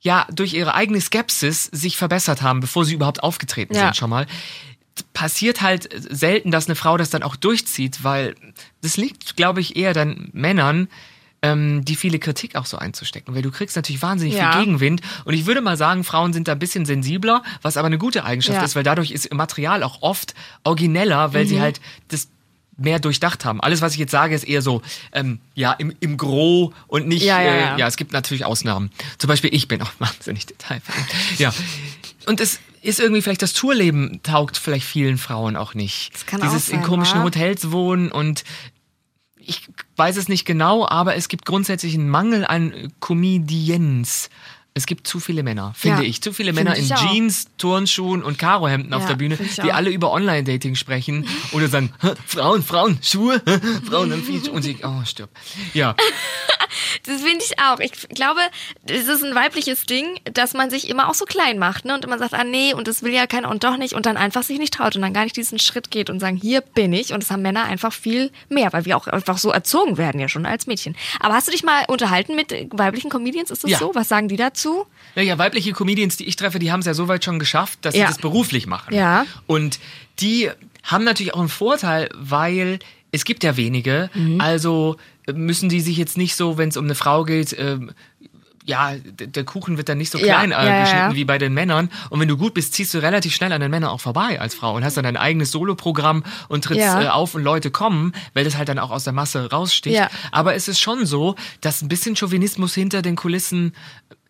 ja 0.00 0.26
durch 0.30 0.52
ihre 0.52 0.74
eigene 0.74 1.00
Skepsis 1.00 1.64
sich 1.72 1.96
verbessert 1.96 2.42
haben, 2.42 2.60
bevor 2.60 2.84
sie 2.84 2.92
überhaupt 2.94 3.22
aufgetreten 3.22 3.74
Ja. 3.74 3.84
sind 3.86 3.96
schon 3.96 4.10
mal. 4.10 4.26
Passiert 5.12 5.60
halt 5.60 5.88
selten, 6.10 6.50
dass 6.50 6.66
eine 6.66 6.76
Frau 6.76 6.96
das 6.96 7.10
dann 7.10 7.22
auch 7.22 7.34
durchzieht, 7.36 8.04
weil 8.04 8.34
das 8.82 8.96
liegt, 8.96 9.36
glaube 9.36 9.60
ich, 9.60 9.76
eher 9.76 9.92
dann 9.92 10.28
Männern, 10.32 10.88
ähm, 11.42 11.84
die 11.84 11.96
viele 11.96 12.18
Kritik 12.18 12.54
auch 12.56 12.66
so 12.66 12.78
einzustecken, 12.78 13.34
weil 13.34 13.42
du 13.42 13.50
kriegst 13.50 13.74
natürlich 13.76 14.02
wahnsinnig 14.02 14.34
Ja. 14.34 14.52
viel 14.52 14.60
Gegenwind 14.64 15.02
und 15.24 15.34
ich 15.34 15.46
würde 15.46 15.60
mal 15.60 15.76
sagen, 15.76 16.04
Frauen 16.04 16.32
sind 16.32 16.46
da 16.48 16.52
ein 16.52 16.58
bisschen 16.58 16.86
sensibler, 16.86 17.42
was 17.60 17.76
aber 17.76 17.86
eine 17.86 17.98
gute 17.98 18.24
Eigenschaft 18.24 18.58
Ja. 18.58 18.64
ist, 18.64 18.76
weil 18.76 18.82
dadurch 18.84 19.10
ist 19.10 19.32
Material 19.34 19.82
auch 19.82 20.00
oft 20.02 20.34
origineller, 20.62 21.34
weil 21.34 21.44
Mhm. 21.44 21.48
sie 21.48 21.60
halt 21.60 21.80
das 22.08 22.28
mehr 22.76 22.98
durchdacht 22.98 23.44
haben. 23.44 23.60
Alles, 23.60 23.82
was 23.82 23.92
ich 23.94 23.98
jetzt 23.98 24.10
sage, 24.12 24.34
ist 24.34 24.44
eher 24.44 24.62
so, 24.62 24.80
ähm, 25.12 25.38
ja, 25.54 25.72
im, 25.72 25.92
im 26.00 26.16
Gros 26.16 26.72
und 26.88 27.06
nicht, 27.08 27.22
Ja, 27.24 27.40
ja, 27.42 27.52
äh, 27.52 27.60
ja. 27.60 27.76
ja, 27.78 27.86
es 27.88 27.96
gibt 27.96 28.12
natürlich 28.12 28.44
Ausnahmen. 28.44 28.90
Zum 29.18 29.28
Beispiel 29.28 29.52
ich 29.54 29.68
bin 29.68 29.82
auch 29.82 29.92
wahnsinnig 29.98 30.46
detailverliebt. 30.46 31.38
Ja. 31.38 31.52
Und 32.26 32.40
es 32.40 32.58
ist 32.84 33.00
irgendwie 33.00 33.22
vielleicht 33.22 33.42
das 33.42 33.54
Tourleben 33.54 34.20
taugt 34.22 34.58
vielleicht 34.58 34.86
vielen 34.86 35.18
Frauen 35.18 35.56
auch 35.56 35.74
nicht. 35.74 36.14
Das 36.14 36.26
kann 36.26 36.40
Dieses 36.40 36.66
auch 36.66 36.70
sein, 36.70 36.80
in 36.80 36.84
komischen 36.84 37.20
wa? 37.20 37.24
Hotels 37.24 37.70
wohnen 37.70 38.12
und 38.12 38.44
ich 39.46 39.68
weiß 39.96 40.16
es 40.16 40.28
nicht 40.28 40.44
genau, 40.44 40.86
aber 40.86 41.16
es 41.16 41.28
gibt 41.28 41.44
grundsätzlich 41.44 41.94
einen 41.94 42.08
Mangel 42.08 42.46
an 42.46 42.92
Comedians. 43.00 44.30
Es 44.76 44.86
gibt 44.86 45.06
zu 45.06 45.20
viele 45.20 45.44
Männer, 45.44 45.72
finde 45.76 46.02
Ja, 46.02 46.08
ich. 46.08 46.20
Zu 46.20 46.32
viele 46.32 46.52
Männer 46.52 46.74
in 46.74 46.90
auch. 46.92 47.12
Jeans, 47.12 47.46
Turnschuhen 47.58 48.24
und 48.24 48.38
Karohemden 48.38 48.92
auf 48.92 49.02
Ja, 49.02 49.08
der 49.10 49.14
Bühne, 49.14 49.38
die 49.62 49.70
alle 49.70 49.90
über 49.90 50.10
Online-Dating 50.10 50.74
sprechen 50.74 51.26
oder 51.52 51.68
sagen, 51.68 51.92
"Hä, 52.00 52.08
Frauen, 52.26 52.64
Frauen, 52.64 52.98
Schuhe, 53.00 53.40
Frauen 53.88 54.12
viel 54.24 54.44
Schuhe. 54.44 54.50
Und 54.54 54.66
ich, 54.66 54.78
oh, 54.84 55.04
stirb. 55.04 55.30
Ja, 55.74 55.94
Das 57.04 57.22
finde 57.22 57.44
ich 57.44 57.58
auch. 57.60 57.78
Ich 57.78 57.92
glaube, 58.08 58.40
es 58.86 59.06
ist 59.06 59.22
ein 59.22 59.34
weibliches 59.34 59.84
Ding, 59.86 60.18
dass 60.32 60.54
man 60.54 60.70
sich 60.70 60.88
immer 60.88 61.08
auch 61.08 61.14
so 61.14 61.24
klein 61.24 61.58
macht, 61.58 61.84
ne? 61.84 61.94
Und 61.94 62.04
immer 62.04 62.18
sagt, 62.18 62.34
ah 62.34 62.42
nee, 62.44 62.74
und 62.74 62.88
das 62.88 63.02
will 63.02 63.12
ja 63.12 63.26
keiner 63.26 63.50
und 63.50 63.62
doch 63.62 63.76
nicht 63.76 63.92
und 63.94 64.06
dann 64.06 64.16
einfach 64.16 64.42
sich 64.42 64.58
nicht 64.58 64.74
traut 64.74 64.96
und 64.96 65.02
dann 65.02 65.12
gar 65.12 65.22
nicht 65.24 65.36
diesen 65.36 65.58
Schritt 65.58 65.90
geht 65.90 66.10
und 66.10 66.18
sagen, 66.20 66.36
hier 66.36 66.62
bin 66.62 66.92
ich. 66.92 67.12
Und 67.12 67.22
das 67.22 67.30
haben 67.30 67.42
Männer 67.42 67.64
einfach 67.64 67.92
viel 67.92 68.30
mehr, 68.48 68.72
weil 68.72 68.84
wir 68.86 68.96
auch 68.96 69.06
einfach 69.06 69.38
so 69.38 69.50
erzogen 69.50 69.98
werden 69.98 70.20
ja 70.20 70.28
schon 70.28 70.46
als 70.46 70.66
Mädchen. 70.66 70.96
Aber 71.20 71.34
hast 71.34 71.46
du 71.46 71.52
dich 71.52 71.62
mal 71.62 71.84
unterhalten 71.88 72.34
mit 72.34 72.52
weiblichen 72.72 73.10
Comedians? 73.10 73.50
Ist 73.50 73.62
das 73.64 73.78
so? 73.78 73.94
Was 73.94 74.08
sagen 74.08 74.28
die 74.28 74.36
dazu? 74.36 74.63
Naja, 75.14 75.38
weibliche 75.38 75.72
Comedians, 75.72 76.16
die 76.16 76.24
ich 76.24 76.36
treffe, 76.36 76.58
die 76.58 76.72
haben 76.72 76.80
es 76.80 76.86
ja 76.86 76.94
so 76.94 77.06
weit 77.08 77.24
schon 77.24 77.38
geschafft, 77.38 77.78
dass 77.82 77.94
Ja. 77.94 78.06
sie 78.06 78.12
das 78.14 78.18
beruflich 78.20 78.66
machen. 78.66 78.94
Ja. 78.94 79.26
Und 79.46 79.78
die 80.20 80.50
haben 80.82 81.04
natürlich 81.04 81.34
auch 81.34 81.40
einen 81.40 81.48
Vorteil, 81.48 82.08
weil 82.14 82.78
es 83.12 83.24
gibt 83.24 83.44
ja 83.44 83.56
wenige, 83.56 84.10
Mhm. 84.14 84.40
also 84.40 84.96
müssen 85.32 85.68
die 85.68 85.80
sich 85.80 85.96
jetzt 85.96 86.16
nicht 86.18 86.34
so, 86.36 86.58
wenn 86.58 86.68
es 86.68 86.76
um 86.76 86.84
eine 86.84 86.94
Frau 86.94 87.24
geht, 87.24 87.56
ähm, 87.58 87.92
ja, 88.66 88.94
der 89.04 89.44
Kuchen 89.44 89.76
wird 89.76 89.90
dann 89.90 89.98
nicht 89.98 90.10
so 90.10 90.16
Ja, 90.16 90.24
klein 90.38 90.50
äh, 90.50 90.54
ja, 90.54 90.64
ja, 90.64 90.80
geschnitten 90.80 91.10
ja. 91.10 91.14
wie 91.14 91.24
bei 91.26 91.36
den 91.36 91.52
Männern. 91.52 91.90
Und 92.08 92.18
wenn 92.20 92.28
du 92.28 92.38
gut 92.38 92.54
bist, 92.54 92.72
ziehst 92.72 92.94
du 92.94 92.98
relativ 93.02 93.34
schnell 93.34 93.52
an 93.52 93.60
den 93.60 93.70
Männern 93.70 93.90
auch 93.90 94.00
vorbei 94.00 94.40
als 94.40 94.54
Frau 94.54 94.74
und 94.74 94.82
hast 94.84 94.96
dann 94.96 95.04
dein 95.04 95.18
eigenes 95.18 95.50
Soloprogramm 95.50 96.24
und 96.48 96.64
trittst 96.64 96.80
Ja. 96.82 97.02
äh, 97.02 97.08
auf 97.08 97.34
und 97.34 97.42
Leute 97.44 97.70
kommen, 97.70 98.12
weil 98.32 98.44
das 98.44 98.56
halt 98.56 98.70
dann 98.70 98.78
auch 98.78 98.90
aus 98.90 99.04
der 99.04 99.12
Masse 99.12 99.50
raussticht. 99.50 99.94
Ja. 99.96 100.08
Aber 100.32 100.54
es 100.54 100.66
ist 100.68 100.80
schon 100.80 101.04
so, 101.04 101.34
dass 101.60 101.82
ein 101.82 101.88
bisschen 101.88 102.16
Chauvinismus 102.16 102.74
hinter 102.74 103.02
den 103.02 103.16
Kulissen 103.16 103.74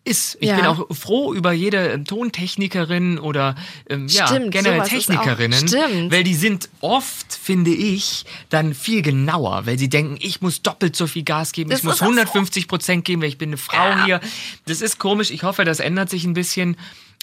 ist. 0.05 0.37
Ich 0.39 0.47
Ja. 0.49 0.55
bin 0.55 0.65
auch 0.65 0.85
froh 0.95 1.33
über 1.33 1.51
jede 1.51 1.89
ähm, 1.89 2.05
Tontechnikerin 2.05 3.19
oder 3.19 3.55
ähm, 3.89 4.07
ja, 4.07 4.27
Stimmt, 4.27 4.51
generell 4.51 4.79
ist 4.79 4.85
auch- 4.85 4.89
Technikerinnen, 4.89 5.67
stimmt. 5.67 6.11
weil 6.11 6.23
die 6.23 6.35
sind 6.35 6.69
oft, 6.81 7.33
finde 7.33 7.71
ich, 7.71 8.25
dann 8.49 8.73
viel 8.73 9.01
genauer, 9.01 9.65
weil 9.65 9.77
sie 9.79 9.89
denken, 9.89 10.17
ich 10.21 10.41
muss 10.41 10.61
doppelt 10.61 10.95
so 10.95 11.07
viel 11.07 11.23
Gas 11.23 11.51
geben, 11.51 11.69
Das 11.71 11.79
ich 11.79 11.83
muss 11.85 11.95
ist 11.95 12.01
auch 12.01 12.05
so. 12.05 12.11
150 12.11 12.67
Prozent 12.67 13.03
geben, 13.05 13.21
weil 13.21 13.29
ich 13.29 13.37
bin 13.37 13.49
eine 13.49 13.57
Frau 13.57 14.05
hier. 14.05 14.21
Das 14.65 14.81
ist 14.81 14.99
komisch. 14.99 15.31
Ich 15.31 15.43
hoffe, 15.43 15.65
das 15.65 15.79
ändert 15.79 16.09
sich 16.09 16.23
ein 16.25 16.33
bisschen. 16.33 16.77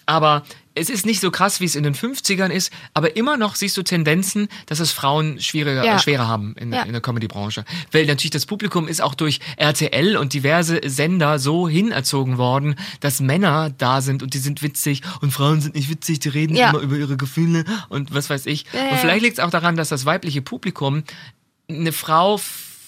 Aber 0.06 0.42
es 0.74 0.88
ist 0.88 1.04
nicht 1.04 1.20
so 1.20 1.30
krass, 1.30 1.60
wie 1.60 1.66
es 1.66 1.74
in 1.74 1.82
den 1.82 1.94
50ern 1.94 2.48
ist, 2.48 2.72
aber 2.94 3.14
immer 3.16 3.36
noch 3.36 3.56
siehst 3.56 3.76
du 3.76 3.82
Tendenzen, 3.82 4.48
dass 4.66 4.80
es 4.80 4.90
Frauen 4.90 5.38
schwieriger, 5.38 5.84
Ja. 5.84 5.96
äh, 5.96 5.98
schwerer 5.98 6.26
haben 6.28 6.54
in, 6.58 6.72
Ja. 6.72 6.82
in 6.84 6.92
der 6.92 7.02
Comedy-Branche. 7.02 7.64
Weil 7.92 8.06
natürlich 8.06 8.30
das 8.30 8.46
Publikum 8.46 8.88
ist 8.88 9.02
auch 9.02 9.14
durch 9.14 9.40
RTL 9.58 10.16
und 10.16 10.32
diverse 10.32 10.80
Sender 10.86 11.38
so 11.38 11.68
hinerzogen 11.68 12.38
worden, 12.38 12.76
dass 13.00 13.20
Männer 13.20 13.68
da 13.76 14.00
sind 14.00 14.22
und 14.22 14.32
die 14.32 14.38
sind 14.38 14.62
witzig 14.62 15.02
und 15.20 15.30
Frauen 15.30 15.60
sind 15.60 15.74
nicht 15.74 15.90
witzig, 15.90 16.20
die 16.20 16.30
reden 16.30 16.56
Ja. 16.56 16.70
immer 16.70 16.80
über 16.80 16.96
ihre 16.96 17.18
Gefühle 17.18 17.64
und 17.90 18.14
was 18.14 18.30
weiß 18.30 18.46
ich. 18.46 18.64
Und 18.72 18.98
vielleicht 18.98 19.22
liegt 19.22 19.38
es 19.38 19.44
auch 19.44 19.50
daran, 19.50 19.76
dass 19.76 19.90
das 19.90 20.06
weibliche 20.06 20.40
Publikum 20.40 21.02
eine 21.68 21.92
Frau 21.92 22.40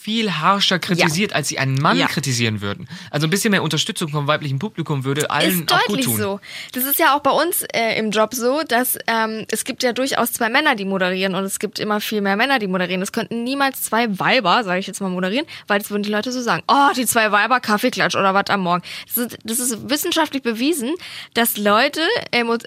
viel 0.05 0.31
harscher 0.33 0.79
kritisiert, 0.79 1.33
als 1.33 1.49
sie 1.49 1.59
einen 1.59 1.81
Mann 1.81 1.97
Ja. 1.97 2.07
kritisieren 2.09 2.61
würden. 2.61 2.87
Also 3.11 3.27
ein 3.27 3.31
bisschen 3.31 3.53
mehr 3.53 3.63
Unterstützung 3.63 4.11
vom 4.11 4.27
weiblichen 4.27 4.59
Publikum 4.59 5.03
würde 5.05 5.31
allen 5.31 5.63
ist 5.63 5.73
auch 5.73 5.79
gut 5.87 5.89
deutlich 5.93 6.05
tun. 6.05 6.17
so. 6.19 6.41
Das 6.73 6.85
ist 6.85 6.99
ja 6.99 7.17
auch 7.17 7.21
bei 7.21 7.31
uns 7.31 7.63
äh, 7.73 7.99
im 7.99 8.11
Job 8.11 8.35
so, 8.35 8.63
dass 8.69 8.99
ähm, 9.07 9.47
es 9.51 9.65
gibt 9.65 9.83
ja 9.83 9.95
durchaus 9.95 10.33
zwei 10.33 10.51
Männer, 10.51 10.75
die 10.75 10.85
moderieren 10.85 11.35
und 11.35 11.45
es 11.45 11.59
gibt 11.59 11.79
immer 11.79 12.03
viel 12.03 12.21
mehr 12.21 12.37
Männer, 12.37 12.59
die 12.59 12.67
moderieren. 12.67 13.01
Es 13.01 13.13
könnten 13.13 13.45
niemals 13.45 13.83
zwei 13.83 14.19
Weiber, 14.19 14.63
sage 14.63 14.79
ich 14.79 14.87
jetzt 14.87 15.01
mal, 15.01 15.09
moderieren, 15.09 15.47
weil 15.69 15.79
das 15.79 15.91
würden 15.91 16.03
die 16.03 16.11
Leute 16.11 16.33
so 16.33 16.43
sagen. 16.43 16.63
Oh, 16.69 16.91
die 16.95 17.07
zwei 17.07 17.33
Weiber, 17.33 17.61
Kaffeeklatsch 17.61 18.15
oder 18.15 18.35
was 18.35 18.51
am 18.51 18.61
Morgen. 18.61 18.83
Das 19.07 19.17
ist, 19.17 19.39
das 19.43 19.59
ist 19.59 19.89
wissenschaftlich 19.89 20.43
bewiesen, 20.43 20.91
dass 21.33 21.57
Leute, 21.57 22.03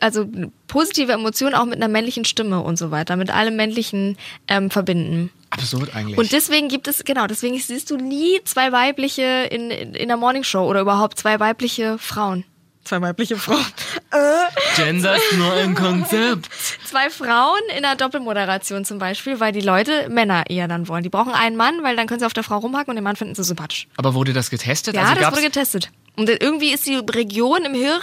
also 0.02 0.26
positive 0.68 1.12
Emotionen 1.12 1.54
auch 1.54 1.66
mit 1.66 1.76
einer 1.76 1.88
männlichen 1.88 2.26
Stimme 2.26 2.62
und 2.62 2.78
so 2.78 2.90
weiter, 2.90 3.16
mit 3.16 3.30
allem 3.30 3.56
Männlichen 3.56 4.18
ähm, 4.48 4.72
verbinden. 4.72 5.30
Absurd 5.58 5.96
eigentlich. 5.96 6.18
Und 6.18 6.32
deswegen 6.32 6.68
gibt 6.70 6.88
es, 6.88 7.04
genau, 7.04 7.28
deswegen 7.28 7.58
siehst 7.60 7.90
du 7.90 7.98
nie 7.98 8.40
zwei 8.46 8.72
weibliche 8.72 9.24
in, 9.52 9.72
in, 9.72 9.94
in 9.96 10.08
der 10.08 10.18
Morningshow 10.18 10.68
oder 10.68 10.82
überhaupt 10.82 11.20
zwei 11.20 11.40
weibliche 11.40 11.98
Frauen. 11.98 12.44
Zwei 12.84 13.02
weibliche 13.02 13.36
Frauen. 13.36 13.66
Gender 14.78 15.16
ist 15.18 15.34
nur 15.38 15.52
ein 15.54 15.76
Konzept. 15.76 16.50
Zwei 16.86 17.10
Frauen 17.10 17.60
in 17.76 17.84
der 17.84 17.96
Doppelmoderation 17.96 18.86
zum 18.86 18.98
Beispiel, 19.00 19.40
weil 19.42 19.52
die 19.52 19.60
Leute 19.62 20.08
Männer 20.10 20.46
eher 20.50 20.68
dann 20.70 20.88
wollen. 20.88 21.04
Die 21.04 21.10
brauchen 21.10 21.34
einen 21.34 21.58
Mann, 21.58 21.84
weil 21.84 21.98
dann 21.98 22.08
können 22.08 22.20
sie 22.22 22.26
auf 22.26 22.32
der 22.34 22.44
Frau 22.44 22.58
rumhacken 22.60 22.92
und 22.92 22.96
den 22.96 23.04
Mann 23.04 23.18
finden 23.18 23.36
sie 23.36 23.44
sympathisch. 23.44 23.88
Aber 23.98 24.14
wurde 24.14 24.32
das 24.32 24.50
getestet? 24.50 24.96
Ja, 24.96 25.02
also 25.02 25.16
das 25.16 25.22
gab's- 25.24 25.36
wurde 25.36 25.46
getestet. 25.48 25.90
Und 26.16 26.30
irgendwie 26.30 26.72
ist 26.74 26.88
die 26.88 26.96
Region 26.96 27.64
im 27.66 27.74
Hirn, 27.76 28.02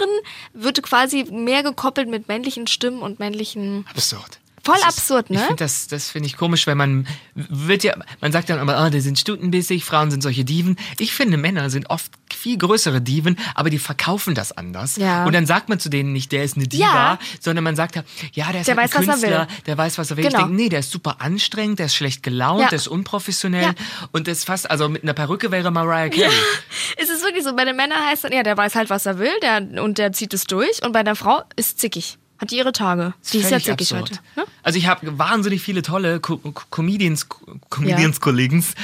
wird 0.52 0.82
quasi 0.82 1.24
mehr 1.30 1.62
gekoppelt 1.62 2.08
mit 2.08 2.28
männlichen 2.28 2.66
Stimmen 2.68 3.00
und 3.02 3.18
männlichen... 3.18 3.86
Absurd. 3.90 4.38
Voll 4.64 4.74
Das 4.82 4.94
ist- 4.96 4.98
absurd, 5.00 5.30
ne? 5.30 5.36
Ich 5.40 5.42
finde 5.44 5.64
das, 5.64 5.88
das 5.88 6.10
finde 6.10 6.26
ich 6.26 6.36
komisch, 6.36 6.66
weil 6.66 6.74
man 6.74 7.06
wird 7.34 7.84
ja, 7.84 7.94
man 8.20 8.32
sagt 8.32 8.48
dann 8.50 8.58
immer, 8.58 8.76
ah, 8.76 8.90
die 8.90 9.00
sind 9.00 9.18
stutenbissig, 9.18 9.84
Frauen 9.84 10.10
sind 10.10 10.22
solche 10.22 10.44
Diven. 10.44 10.76
Ich 10.98 11.12
finde, 11.12 11.36
Männer 11.36 11.68
sind 11.70 11.90
oft 11.90 12.10
viel 12.34 12.56
größere 12.58 13.00
Diven, 13.00 13.38
aber 13.54 13.70
die 13.70 13.78
verkaufen 13.78 14.34
das 14.34 14.52
anders. 14.52 14.96
Ja. 14.96 15.24
Und 15.26 15.34
dann 15.34 15.46
sagt 15.46 15.68
man 15.68 15.78
zu 15.78 15.88
denen 15.88 16.12
nicht, 16.12 16.32
der 16.32 16.44
ist 16.44 16.56
eine 16.56 16.66
Diva, 16.66 16.82
Ja. 16.84 17.18
sondern 17.40 17.62
man 17.64 17.76
sagt 17.76 17.96
ja, 17.96 18.02
der 18.50 18.60
ist 18.62 18.68
Der 18.68 18.76
halt 18.76 18.92
weiß, 18.92 18.96
ein 19.02 19.06
was 19.06 19.22
er 19.22 19.28
Künstler, 19.30 19.48
will. 19.48 19.62
der 19.66 19.78
weiß, 19.78 19.98
was 19.98 20.10
er 20.10 20.16
will. 20.16 20.24
Genau. 20.24 20.38
Ich 20.38 20.44
denke, 20.44 20.56
nee, 20.62 20.68
der 20.68 20.80
ist 20.80 20.90
super 20.90 21.16
anstrengend, 21.20 21.78
der 21.78 21.86
ist 21.86 21.94
schlecht 21.94 22.22
gelaunt, 22.22 22.60
Ja. 22.62 22.68
der 22.68 22.76
ist 22.76 22.88
unprofessionell 22.88 23.74
und 24.12 24.26
das 24.28 24.44
fast, 24.44 24.70
also 24.70 24.88
mit 24.88 25.02
einer 25.02 25.12
Perücke 25.14 25.50
wäre 25.50 25.70
Mariah 25.70 26.08
Carey. 26.08 26.30
Es 26.96 27.08
ist 27.10 27.22
wirklich 27.22 27.44
so, 27.44 27.54
bei 27.54 27.64
den 27.64 27.76
Männern 27.76 27.98
heißt 28.06 28.24
dann, 28.24 28.32
ja, 28.32 28.42
der 28.42 28.56
weiß 28.56 28.74
halt, 28.76 28.88
was 28.90 29.04
er 29.06 29.18
will 29.18 29.32
der, 29.42 29.82
und 29.82 29.98
der 29.98 30.12
zieht 30.12 30.32
es 30.32 30.44
durch. 30.44 30.82
Und 30.82 30.92
bei 30.92 31.02
der 31.02 31.16
Frau 31.16 31.42
ist 31.56 31.78
zickig. 31.78 32.18
Hat 32.38 32.50
die 32.50 32.56
ihre 32.56 32.72
Tage. 32.72 33.14
Die 33.32 33.38
ist 33.38 33.50
ja 33.50 33.60
zickig 33.60 33.92
heute. 33.92 34.14
Ne? 34.36 34.44
Also 34.62 34.78
ich 34.78 34.86
habe 34.88 35.18
wahnsinnig 35.18 35.62
viele 35.62 35.82
tolle 35.82 36.18
Co 36.20 36.36
Co 36.38 36.52
Comedians, 36.70 37.28
Co- 37.28 37.44
Comedians 37.70 38.20
Kollegens, 38.20 38.74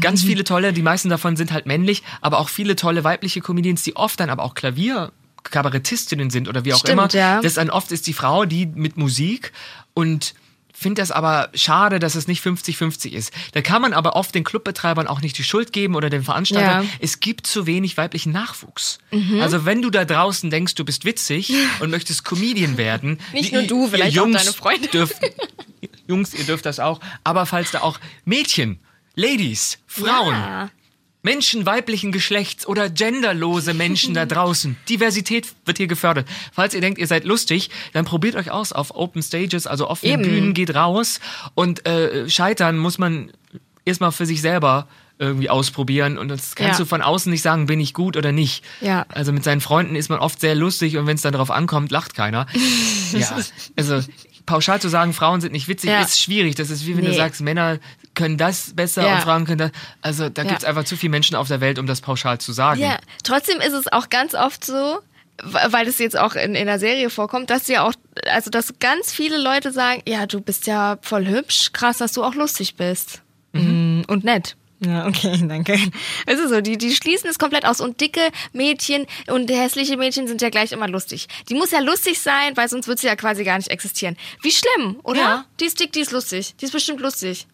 ganz 0.00 0.22
viele 0.22 0.42
tolle. 0.44 0.72
Die 0.72 0.82
meisten 0.82 1.10
davon 1.10 1.36
sind 1.36 1.52
halt 1.52 1.66
männlich, 1.66 2.02
aber 2.22 2.38
auch 2.38 2.48
viele 2.48 2.76
tolle 2.76 3.04
weibliche 3.04 3.40
Comedians, 3.40 3.82
die 3.82 3.94
oft 3.96 4.18
dann 4.20 4.30
aber 4.30 4.42
auch 4.42 4.54
Klavier 4.54 5.12
Kabarettistinnen 5.42 6.30
sind 6.30 6.48
oder 6.48 6.64
wie 6.64 6.72
auch 6.72 6.78
Stimmt, 6.78 6.92
immer. 6.92 7.08
ja. 7.10 7.40
Das 7.42 7.54
dann 7.54 7.68
oft 7.70 7.92
ist 7.92 8.06
die 8.06 8.14
Frau, 8.14 8.46
die 8.46 8.64
mit 8.66 8.96
Musik 8.96 9.52
und 9.92 10.34
finde 10.76 11.00
das 11.00 11.10
aber 11.12 11.48
schade, 11.54 11.98
dass 12.00 12.14
es 12.16 12.26
nicht 12.26 12.44
50-50 12.44 13.10
ist. 13.12 13.32
Da 13.52 13.62
kann 13.62 13.80
man 13.80 13.92
aber 13.94 14.16
oft 14.16 14.34
den 14.34 14.44
Clubbetreibern 14.44 15.06
auch 15.06 15.20
nicht 15.22 15.38
die 15.38 15.44
Schuld 15.44 15.72
geben 15.72 15.94
oder 15.94 16.10
den 16.10 16.22
Veranstaltern. 16.24 16.70
Ja. 16.78 16.82
Mhm. 16.82 16.88
Es 17.00 17.20
gibt 17.20 17.46
zu 17.46 17.66
wenig 17.66 17.96
weiblichen 17.96 18.32
Nachwuchs. 18.32 18.98
Also 19.40 19.64
wenn 19.64 19.80
du 19.82 19.90
da 19.90 20.04
draußen 20.04 20.50
denkst, 20.50 20.74
du 20.74 20.84
bist 20.84 21.04
witzig 21.04 21.52
und 21.80 21.90
möchtest 21.90 22.24
Comedian 22.24 22.76
werden. 22.76 23.18
Nicht 23.32 23.50
die- 23.50 23.54
nur 23.54 23.62
du, 23.62 23.86
vielleicht 23.88 24.18
auch 24.18 24.24
Jungs 24.26 24.36
deine 24.42 24.52
Freunde. 24.52 24.88
Dürfen, 24.88 25.16
Jungs, 26.08 26.34
ihr 26.34 26.44
dürft 26.44 26.66
das 26.66 26.80
auch. 26.80 27.00
Aber 27.22 27.46
falls 27.46 27.70
da 27.70 27.80
auch 27.80 27.98
Mädchen, 28.24 28.80
Ladies, 29.14 29.78
Frauen, 29.86 30.34
Ja. 30.34 30.70
Menschen 31.24 31.66
weiblichen 31.66 32.12
Geschlechts 32.12 32.64
oder 32.66 32.88
genderlose 32.90 33.74
Menschen 33.74 34.14
da 34.14 34.24
draußen. 34.34 34.76
Diversität 34.88 35.48
wird 35.64 35.78
hier 35.78 35.88
gefördert. 35.88 36.28
Falls 36.52 36.74
ihr 36.74 36.80
denkt, 36.80 36.98
ihr 37.00 37.06
seid 37.08 37.24
lustig, 37.24 37.70
dann 37.92 38.04
probiert 38.04 38.36
euch 38.36 38.50
aus 38.52 38.72
auf 38.72 38.94
Open 38.94 39.22
Stages, 39.22 39.66
also 39.66 39.88
offenen 39.88 40.20
Eben. 40.20 40.30
Bühnen, 40.30 40.54
geht 40.54 40.74
raus. 40.74 41.18
Und 41.54 41.84
äh, 41.86 42.28
scheitern 42.30 42.78
muss 42.78 42.98
man 42.98 43.32
erstmal 43.84 44.12
für 44.12 44.26
sich 44.26 44.40
selber 44.40 44.86
irgendwie 45.18 45.48
ausprobieren 45.48 46.18
und 46.18 46.26
das 46.28 46.56
kannst 46.56 46.72
Ja. 46.80 46.84
du 46.84 46.88
von 46.88 47.00
außen 47.00 47.30
nicht 47.30 47.42
sagen, 47.42 47.66
bin 47.66 47.78
ich 47.78 47.94
gut 47.94 48.16
oder 48.16 48.32
nicht. 48.32 48.64
Ja. 48.80 49.06
Also 49.10 49.32
mit 49.32 49.44
seinen 49.44 49.60
Freunden 49.60 49.94
ist 49.94 50.08
man 50.08 50.18
oft 50.18 50.40
sehr 50.40 50.56
lustig 50.56 50.96
und 50.96 51.06
wenn 51.06 51.14
es 51.14 51.22
dann 51.22 51.32
darauf 51.32 51.52
ankommt, 51.52 51.92
lacht 51.92 52.14
keiner. 52.16 52.46
ja, 53.12 53.36
also 53.76 54.00
pauschal 54.44 54.80
zu 54.80 54.88
sagen, 54.88 55.12
Frauen 55.12 55.40
sind 55.40 55.52
nicht 55.52 55.68
witzig, 55.68 55.90
Ja. 55.90 56.00
ist 56.02 56.20
schwierig. 56.20 56.56
Das 56.56 56.68
ist 56.68 56.84
wie 56.86 56.96
wenn 56.96 57.04
du 57.04 57.10
Nee. 57.12 57.16
sagst, 57.16 57.40
Männer 57.42 57.78
können 58.14 58.36
das 58.38 58.74
besser 58.74 59.04
Ja. 59.04 59.16
und 59.16 59.20
Frauen 59.22 59.44
können 59.44 59.58
das. 59.58 59.70
Also 60.02 60.28
da 60.28 60.42
Ja. 60.42 60.48
gibt's 60.48 60.64
einfach 60.64 60.84
zu 60.84 60.96
viele 60.96 61.10
Menschen 61.10 61.36
auf 61.36 61.48
der 61.48 61.60
Welt, 61.60 61.78
um 61.78 61.86
das 61.86 62.00
pauschal 62.00 62.38
zu 62.38 62.52
sagen. 62.52 62.80
Ja, 62.80 62.98
trotzdem 63.22 63.60
ist 63.60 63.72
es 63.72 63.92
auch 63.92 64.08
ganz 64.10 64.34
oft 64.34 64.64
so, 64.64 64.98
weil 65.42 65.88
es 65.88 65.98
jetzt 65.98 66.16
auch 66.18 66.34
in, 66.36 66.54
in 66.54 66.66
der 66.66 66.78
Serie 66.78 67.10
vorkommt, 67.10 67.50
dass 67.50 67.66
ja 67.68 67.82
auch, 67.86 67.92
also 68.28 68.50
dass 68.50 68.78
ganz 68.78 69.12
viele 69.12 69.36
Leute 69.36 69.72
sagen, 69.72 70.00
ja, 70.06 70.26
du 70.26 70.40
bist 70.40 70.66
ja 70.66 70.96
voll 71.02 71.26
hübsch, 71.26 71.72
krass, 71.72 71.98
dass 71.98 72.12
du 72.12 72.22
auch 72.22 72.34
lustig 72.34 72.76
bist. 72.76 73.20
Mm, 73.52 74.02
Und 74.06 74.22
nett. 74.24 74.56
Ja, 74.84 75.06
okay, 75.06 75.40
danke. 75.48 75.78
Es 76.26 76.38
ist 76.38 76.50
so, 76.50 76.60
die, 76.60 76.76
die 76.76 76.94
schließen 76.94 77.28
es 77.30 77.38
komplett 77.38 77.64
aus. 77.64 77.80
Und 77.80 78.00
dicke 78.00 78.20
Mädchen 78.52 79.06
und 79.28 79.50
hässliche 79.50 79.96
Mädchen 79.96 80.26
sind 80.28 80.42
ja 80.42 80.50
gleich 80.50 80.72
immer 80.72 80.88
lustig. 80.88 81.26
Die 81.48 81.54
muss 81.54 81.70
ja 81.70 81.78
lustig 81.80 82.20
sein, 82.20 82.56
weil 82.56 82.68
sonst 82.68 82.86
wird 82.86 82.98
sie 82.98 83.06
ja 83.06 83.16
quasi 83.16 83.44
gar 83.44 83.56
nicht 83.56 83.68
existieren. 83.70 84.16
Wie 84.42 84.50
schlimm, 84.52 85.00
oder? 85.02 85.20
Ja. 85.20 85.44
Die 85.60 85.64
ist 85.64 85.80
dick, 85.80 85.92
die 85.92 86.00
ist 86.00 86.10
lustig. 86.12 86.54
Die 86.60 86.66
ist 86.66 86.72
bestimmt 86.72 87.00
lustig. 87.00 87.46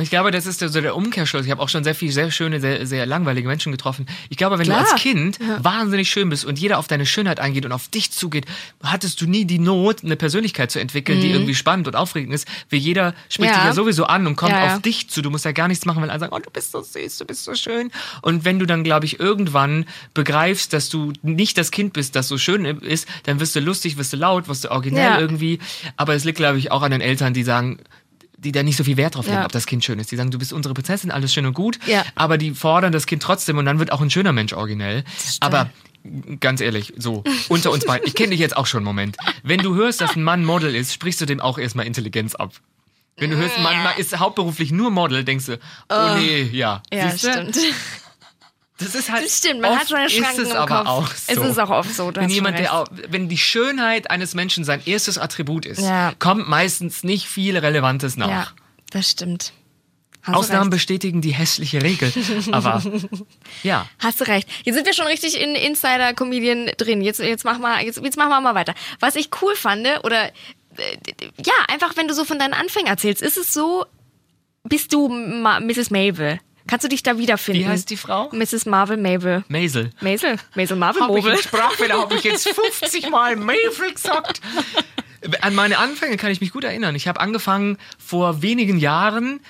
Ich 0.00 0.10
glaube, 0.10 0.32
das 0.32 0.44
ist 0.46 0.58
so 0.58 0.80
der 0.80 0.96
Umkehrschluss. 0.96 1.44
Ich 1.44 1.50
habe 1.52 1.62
auch 1.62 1.68
schon 1.68 1.84
sehr 1.84 1.94
viele 1.94 2.10
sehr 2.12 2.30
schöne, 2.32 2.60
sehr, 2.60 2.84
sehr 2.84 3.06
langweilige 3.06 3.46
Menschen 3.46 3.70
getroffen. 3.70 4.06
Ich 4.28 4.36
glaube, 4.36 4.58
wenn 4.58 4.66
Klar. 4.66 4.82
du 4.84 4.90
als 4.90 5.00
Kind 5.00 5.38
wahnsinnig 5.60 6.10
schön 6.10 6.28
bist 6.30 6.44
und 6.44 6.58
jeder 6.58 6.78
auf 6.78 6.88
deine 6.88 7.06
Schönheit 7.06 7.38
eingeht 7.38 7.64
und 7.64 7.70
auf 7.70 7.86
dich 7.88 8.10
zugeht, 8.10 8.46
hattest 8.82 9.20
du 9.20 9.26
nie 9.28 9.44
die 9.44 9.60
Not, 9.60 10.02
eine 10.02 10.16
Persönlichkeit 10.16 10.72
zu 10.72 10.80
entwickeln, 10.80 11.20
die 11.20 11.30
irgendwie 11.30 11.54
spannend 11.54 11.86
und 11.86 11.94
aufregend 11.94 12.34
ist. 12.34 12.48
Wie 12.70 12.76
jeder 12.76 13.14
spricht 13.28 13.50
Mhm. 13.50 13.54
Ja. 13.54 13.54
dich 13.60 13.64
ja 13.66 13.72
sowieso 13.74 14.04
an 14.06 14.26
und 14.26 14.34
kommt 14.36 14.50
Ja, 14.52 14.66
ja. 14.66 14.74
auf 14.74 14.82
dich 14.82 15.08
zu. 15.10 15.22
Du 15.22 15.30
musst 15.30 15.44
ja 15.44 15.52
gar 15.52 15.68
nichts 15.68 15.84
machen, 15.86 16.02
weil 16.02 16.10
alle 16.10 16.18
sagen, 16.20 16.32
oh, 16.34 16.40
du 16.40 16.50
bist 16.50 16.72
so 16.72 16.82
süß, 16.82 17.18
du 17.18 17.24
bist 17.24 17.44
so 17.44 17.54
schön. 17.54 17.92
Und 18.22 18.44
wenn 18.44 18.58
du 18.58 18.66
dann, 18.66 18.82
glaube 18.82 19.06
ich, 19.06 19.20
irgendwann 19.20 19.86
begreifst, 20.14 20.72
dass 20.72 20.88
du 20.88 21.12
nicht 21.22 21.56
das 21.56 21.70
Kind 21.70 21.92
bist, 21.92 22.16
das 22.16 22.26
so 22.26 22.36
schön 22.36 22.64
ist, 22.64 23.06
dann 23.24 23.38
wirst 23.38 23.54
du 23.54 23.60
lustig, 23.60 23.96
wirst 23.96 24.12
du 24.12 24.16
laut, 24.16 24.48
wirst 24.48 24.64
du 24.64 24.70
originell 24.72 25.04
Ja. 25.04 25.20
irgendwie. 25.20 25.60
Aber 25.96 26.14
es 26.14 26.24
liegt, 26.24 26.38
glaube 26.38 26.58
ich, 26.58 26.72
auch 26.72 26.82
an 26.82 26.90
den 26.90 27.00
Eltern, 27.00 27.32
die 27.32 27.44
sagen, 27.44 27.78
die 28.36 28.52
da 28.52 28.62
nicht 28.62 28.76
so 28.76 28.84
viel 28.84 28.96
Wert 28.96 29.14
drauf 29.14 29.26
legen, 29.26 29.38
Ja. 29.38 29.44
ob 29.44 29.52
das 29.52 29.66
Kind 29.66 29.84
schön 29.84 29.98
ist. 29.98 30.10
Die 30.12 30.16
sagen, 30.16 30.30
du 30.30 30.38
bist 30.38 30.52
unsere 30.52 30.74
Prinzessin, 30.74 31.10
alles 31.10 31.32
schön 31.32 31.46
und 31.46 31.54
gut, 31.54 31.78
Ja. 31.86 32.04
aber 32.14 32.36
die 32.38 32.50
fordern 32.52 32.92
das 32.92 33.06
Kind 33.06 33.22
trotzdem 33.22 33.58
und 33.58 33.64
dann 33.64 33.78
wird 33.78 33.92
auch 33.92 34.00
ein 34.00 34.10
schöner 34.10 34.32
Mensch 34.32 34.52
originell. 34.52 35.04
Aber 35.40 35.70
ganz 36.40 36.60
ehrlich, 36.60 36.92
so, 36.96 37.24
unter 37.48 37.70
uns 37.70 37.86
beiden, 37.86 38.06
ich 38.06 38.14
kenne 38.14 38.30
dich 38.30 38.40
jetzt 38.40 38.56
auch 38.56 38.66
schon 38.66 38.78
einen 38.78 38.84
Moment. 38.86 39.16
Wenn 39.42 39.60
du 39.60 39.74
hörst, 39.74 40.00
dass 40.00 40.16
ein 40.16 40.22
Mann 40.22 40.44
Model 40.44 40.74
ist, 40.74 40.92
sprichst 40.92 41.20
du 41.20 41.26
dem 41.26 41.40
auch 41.40 41.58
erstmal 41.58 41.86
Intelligenz 41.86 42.34
ab. 42.34 42.52
Wenn 43.16 43.30
du 43.30 43.36
hörst, 43.36 43.56
ein 43.56 43.62
Mann 43.62 43.86
ist 43.96 44.18
hauptberuflich 44.18 44.72
nur 44.72 44.90
Model, 44.90 45.22
denkst 45.24 45.46
du, 45.46 45.58
oh 45.88 46.16
nee, 46.18 46.42
ja. 46.52 46.82
Ja, 46.92 47.10
Siehste? 47.10 47.30
stimmt. 47.32 47.58
Das 48.78 48.94
ist 48.96 49.10
halt. 49.10 49.24
Das 49.24 49.38
stimmt, 49.38 49.60
man 49.60 49.78
hat 49.78 49.88
schon 49.88 49.98
eine 49.98 50.10
Schranken 50.10 50.40
ist 50.42 50.48
es 50.48 50.50
im 50.50 50.56
aber 50.56 50.78
Kopf. 50.78 50.86
auch 50.88 51.10
Es 51.28 51.36
so. 51.36 51.42
ist 51.44 51.58
auch 51.60 51.70
oft 51.70 51.94
so, 51.94 52.10
Wenn 52.14 52.28
jemand, 52.28 52.58
der 52.58 52.74
auch, 52.74 52.86
wenn 53.08 53.28
die 53.28 53.38
Schönheit 53.38 54.10
eines 54.10 54.34
Menschen 54.34 54.64
sein 54.64 54.82
erstes 54.84 55.16
Attribut 55.16 55.64
ist, 55.64 55.80
Ja. 55.80 56.12
kommt 56.18 56.48
meistens 56.48 57.04
nicht 57.04 57.26
viel 57.28 57.56
Relevantes 57.56 58.16
nach. 58.16 58.28
Ja, 58.28 58.46
das 58.90 59.10
stimmt. 59.12 59.52
Hast 60.22 60.36
Ausnahmen 60.36 60.70
bestätigen 60.70 61.20
die 61.20 61.34
hässliche 61.34 61.82
Regel. 61.82 62.10
Aber 62.50 62.82
ja. 63.62 63.86
Hast 63.98 64.20
du 64.22 64.24
recht. 64.26 64.48
Jetzt 64.64 64.74
sind 64.74 64.86
wir 64.86 64.94
schon 64.94 65.06
richtig 65.06 65.38
in 65.38 65.54
Insider-Comedian 65.54 66.70
drin. 66.78 67.02
Jetzt, 67.02 67.20
jetzt, 67.20 67.44
mach 67.44 67.58
mal, 67.58 67.84
jetzt, 67.84 68.00
jetzt 68.02 68.16
machen 68.16 68.30
wir 68.30 68.40
mal 68.40 68.54
weiter. 68.54 68.74
Was 69.00 69.16
ich 69.16 69.28
cool 69.42 69.54
fand, 69.54 69.86
oder 70.02 70.28
äh, 70.28 70.32
ja, 71.44 71.52
einfach 71.68 71.94
wenn 71.96 72.08
du 72.08 72.14
so 72.14 72.24
von 72.24 72.38
deinen 72.38 72.54
Anfängen 72.54 72.88
erzählst, 72.88 73.20
ist 73.22 73.36
es 73.36 73.52
so, 73.52 73.84
bist 74.64 74.92
du 74.94 75.08
Ma 75.08 75.60
Mrs. 75.60 75.90
Mavel? 75.90 76.40
Kannst 76.66 76.84
du 76.84 76.88
dich 76.88 77.02
da 77.02 77.18
wiederfinden? 77.18 77.62
Wie 77.62 77.68
heißt 77.68 77.90
die 77.90 77.96
Frau? 77.96 78.30
Mrs. 78.32 78.64
Marvel 78.66 78.96
Mabel. 78.96 79.44
Maisel. 79.48 79.90
Maisel? 80.00 80.36
Maisel 80.54 80.76
Marvel 80.76 81.02
Habe 81.02 81.18
ich 81.18 81.24
Mobel. 81.24 81.36
im 81.36 81.42
Sprachfehler, 81.42 82.00
habe 82.00 82.14
ich 82.14 82.24
jetzt 82.24 82.48
50 82.48 83.10
Mal 83.10 83.36
Maisel 83.36 83.92
gesagt. 83.92 84.40
An 85.40 85.54
meine 85.54 85.78
Anfänge 85.78 86.16
kann 86.16 86.30
ich 86.30 86.40
mich 86.40 86.52
gut 86.52 86.64
erinnern. 86.64 86.94
Ich 86.94 87.06
habe 87.08 87.20
angefangen 87.20 87.78
vor 87.98 88.42
wenigen 88.42 88.78
Jahren 88.78 89.40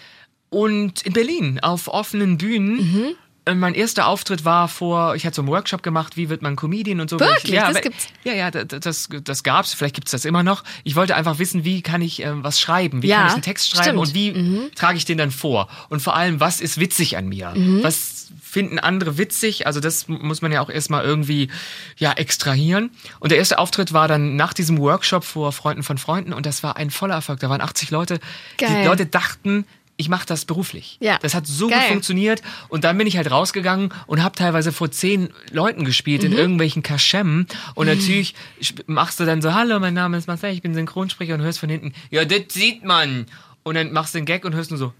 und 0.50 1.03
in 1.03 1.12
Berlin 1.12 1.59
auf 1.61 1.88
offenen 1.88 2.38
Bühnen. 2.38 2.77
Mhm. 2.77 3.14
Äh, 3.46 3.54
Mein 3.54 3.74
erster 3.74 4.07
Auftritt 4.07 4.44
war 4.44 4.68
vor, 4.68 5.14
ich 5.16 5.26
hatte 5.26 5.37
so 5.37 5.42
einen 5.42 5.48
Workshop 5.50 5.83
gemacht, 5.83 6.16
wie 6.16 6.28
wird 6.28 6.40
man 6.42 6.57
Comedian 6.57 7.00
und 7.00 7.11
so. 7.11 7.20
Wirklich? 7.20 7.52
Ja, 7.52 7.62
Das 7.62 7.70
aber- 7.76 7.80
gibt's? 7.83 8.09
Ja, 8.24 8.33
ja, 8.33 8.50
da- 8.50 8.64
da- 8.64 8.78
das, 8.78 9.09
das 9.22 9.42
gab's. 9.42 9.74
Vielleicht 9.74 9.94
gibt's 9.96 10.12
das 10.12 10.24
immer 10.24 10.42
noch. 10.42 10.64
Ich 10.83 10.96
wollte 10.96 11.14
einfach 11.14 11.38
wissen, 11.38 11.64
wie 11.64 11.83
kann 11.83 12.00
ich 12.02 12.22
äh, 12.24 12.42
was 12.42 12.59
schreiben? 12.61 13.02
Wie 13.02 13.09
Ja, 13.09 13.18
kann 13.18 13.26
ich 13.28 13.33
einen 13.35 13.42
Text 13.42 13.70
schreiben 13.70 14.04
stimmt. 14.07 14.37
Mhm. 14.37 14.59
und 14.59 14.64
wie 14.70 14.70
trage 14.74 14.96
ich 14.96 15.04
den 15.04 15.18
dann 15.18 15.30
vor? 15.30 15.68
Und 15.90 16.00
vor 16.00 16.16
allem, 16.16 16.40
was 16.40 16.61
ist 16.61 16.80
witzig 16.80 17.16
an 17.16 17.28
mir? 17.28 17.52
Was 17.83 18.28
finden 18.42 18.78
andere 18.78 19.18
witzig? 19.18 19.66
Also 19.66 19.80
das 19.80 20.09
muss 20.09 20.40
man 20.40 20.50
ja 20.52 20.61
auch 20.61 20.70
erstmal 20.70 21.04
irgendwie 21.04 21.48
ja, 21.98 22.12
extrahieren. 22.12 22.90
Und 23.20 23.30
der 23.30 23.38
erste 23.38 23.59
Auftritt 23.59 23.92
war 23.92 24.09
dann 24.09 24.37
nach 24.37 24.54
diesem 24.54 24.78
Workshop 24.78 25.24
vor 25.24 25.52
Freunden 25.52 25.83
von 25.83 25.98
Freunden 25.98 26.33
und 26.33 26.46
das 26.46 26.62
war 26.62 26.76
ein 26.76 26.90
voller 26.90 27.14
Erfolg. 27.16 27.40
Da 27.40 27.50
waren 27.50 27.61
80 27.61 27.90
Leute. 27.90 28.20
Die 28.61 28.64
Geil. 28.64 28.87
Leute 28.87 29.07
dachten, 29.07 29.66
ich 29.96 30.09
mache 30.09 30.26
das 30.26 30.44
beruflich. 30.44 30.96
Ja. 31.00 31.18
Das 31.22 31.35
hat 31.35 31.46
so 31.46 31.68
Geil. 31.68 31.78
gut 31.80 31.88
funktioniert. 31.88 32.42
Und 32.68 32.85
dann 32.85 32.98
bin 32.98 33.07
ich 33.07 33.16
halt 33.16 33.30
rausgegangen 33.30 33.92
und 34.07 34.22
habe 34.22 34.35
teilweise 34.35 34.72
vor 34.72 34.90
zehn 34.90 35.28
Leuten 35.50 35.85
gespielt 35.85 36.24
in 36.24 36.33
irgendwelchen 36.33 36.83
Kaschemmen. 36.83 37.46
Und 37.74 37.87
natürlich 37.87 38.35
machst 38.87 39.20
du 39.20 39.24
dann 39.24 39.40
so, 39.40 39.54
hallo, 39.54 39.78
mein 39.78 39.94
Name 39.94 40.16
ist 40.16 40.26
Marcel, 40.26 40.52
ich 40.52 40.62
bin 40.62 40.74
Synchronsprecher 40.74 41.35
und 41.35 41.42
hörst 41.42 41.61
von 41.61 41.68
hinten, 41.68 41.92
ja, 42.11 42.24
das 42.24 42.40
sieht 42.48 42.85
man. 42.85 43.26
Und 43.62 43.76
dann 43.76 43.92
machst 43.92 44.14
du 44.14 44.18
den 44.18 44.26
Gag 44.26 44.44
und 44.44 44.54
hörst 44.54 44.70
nur 44.70 44.78
so. 44.78 44.92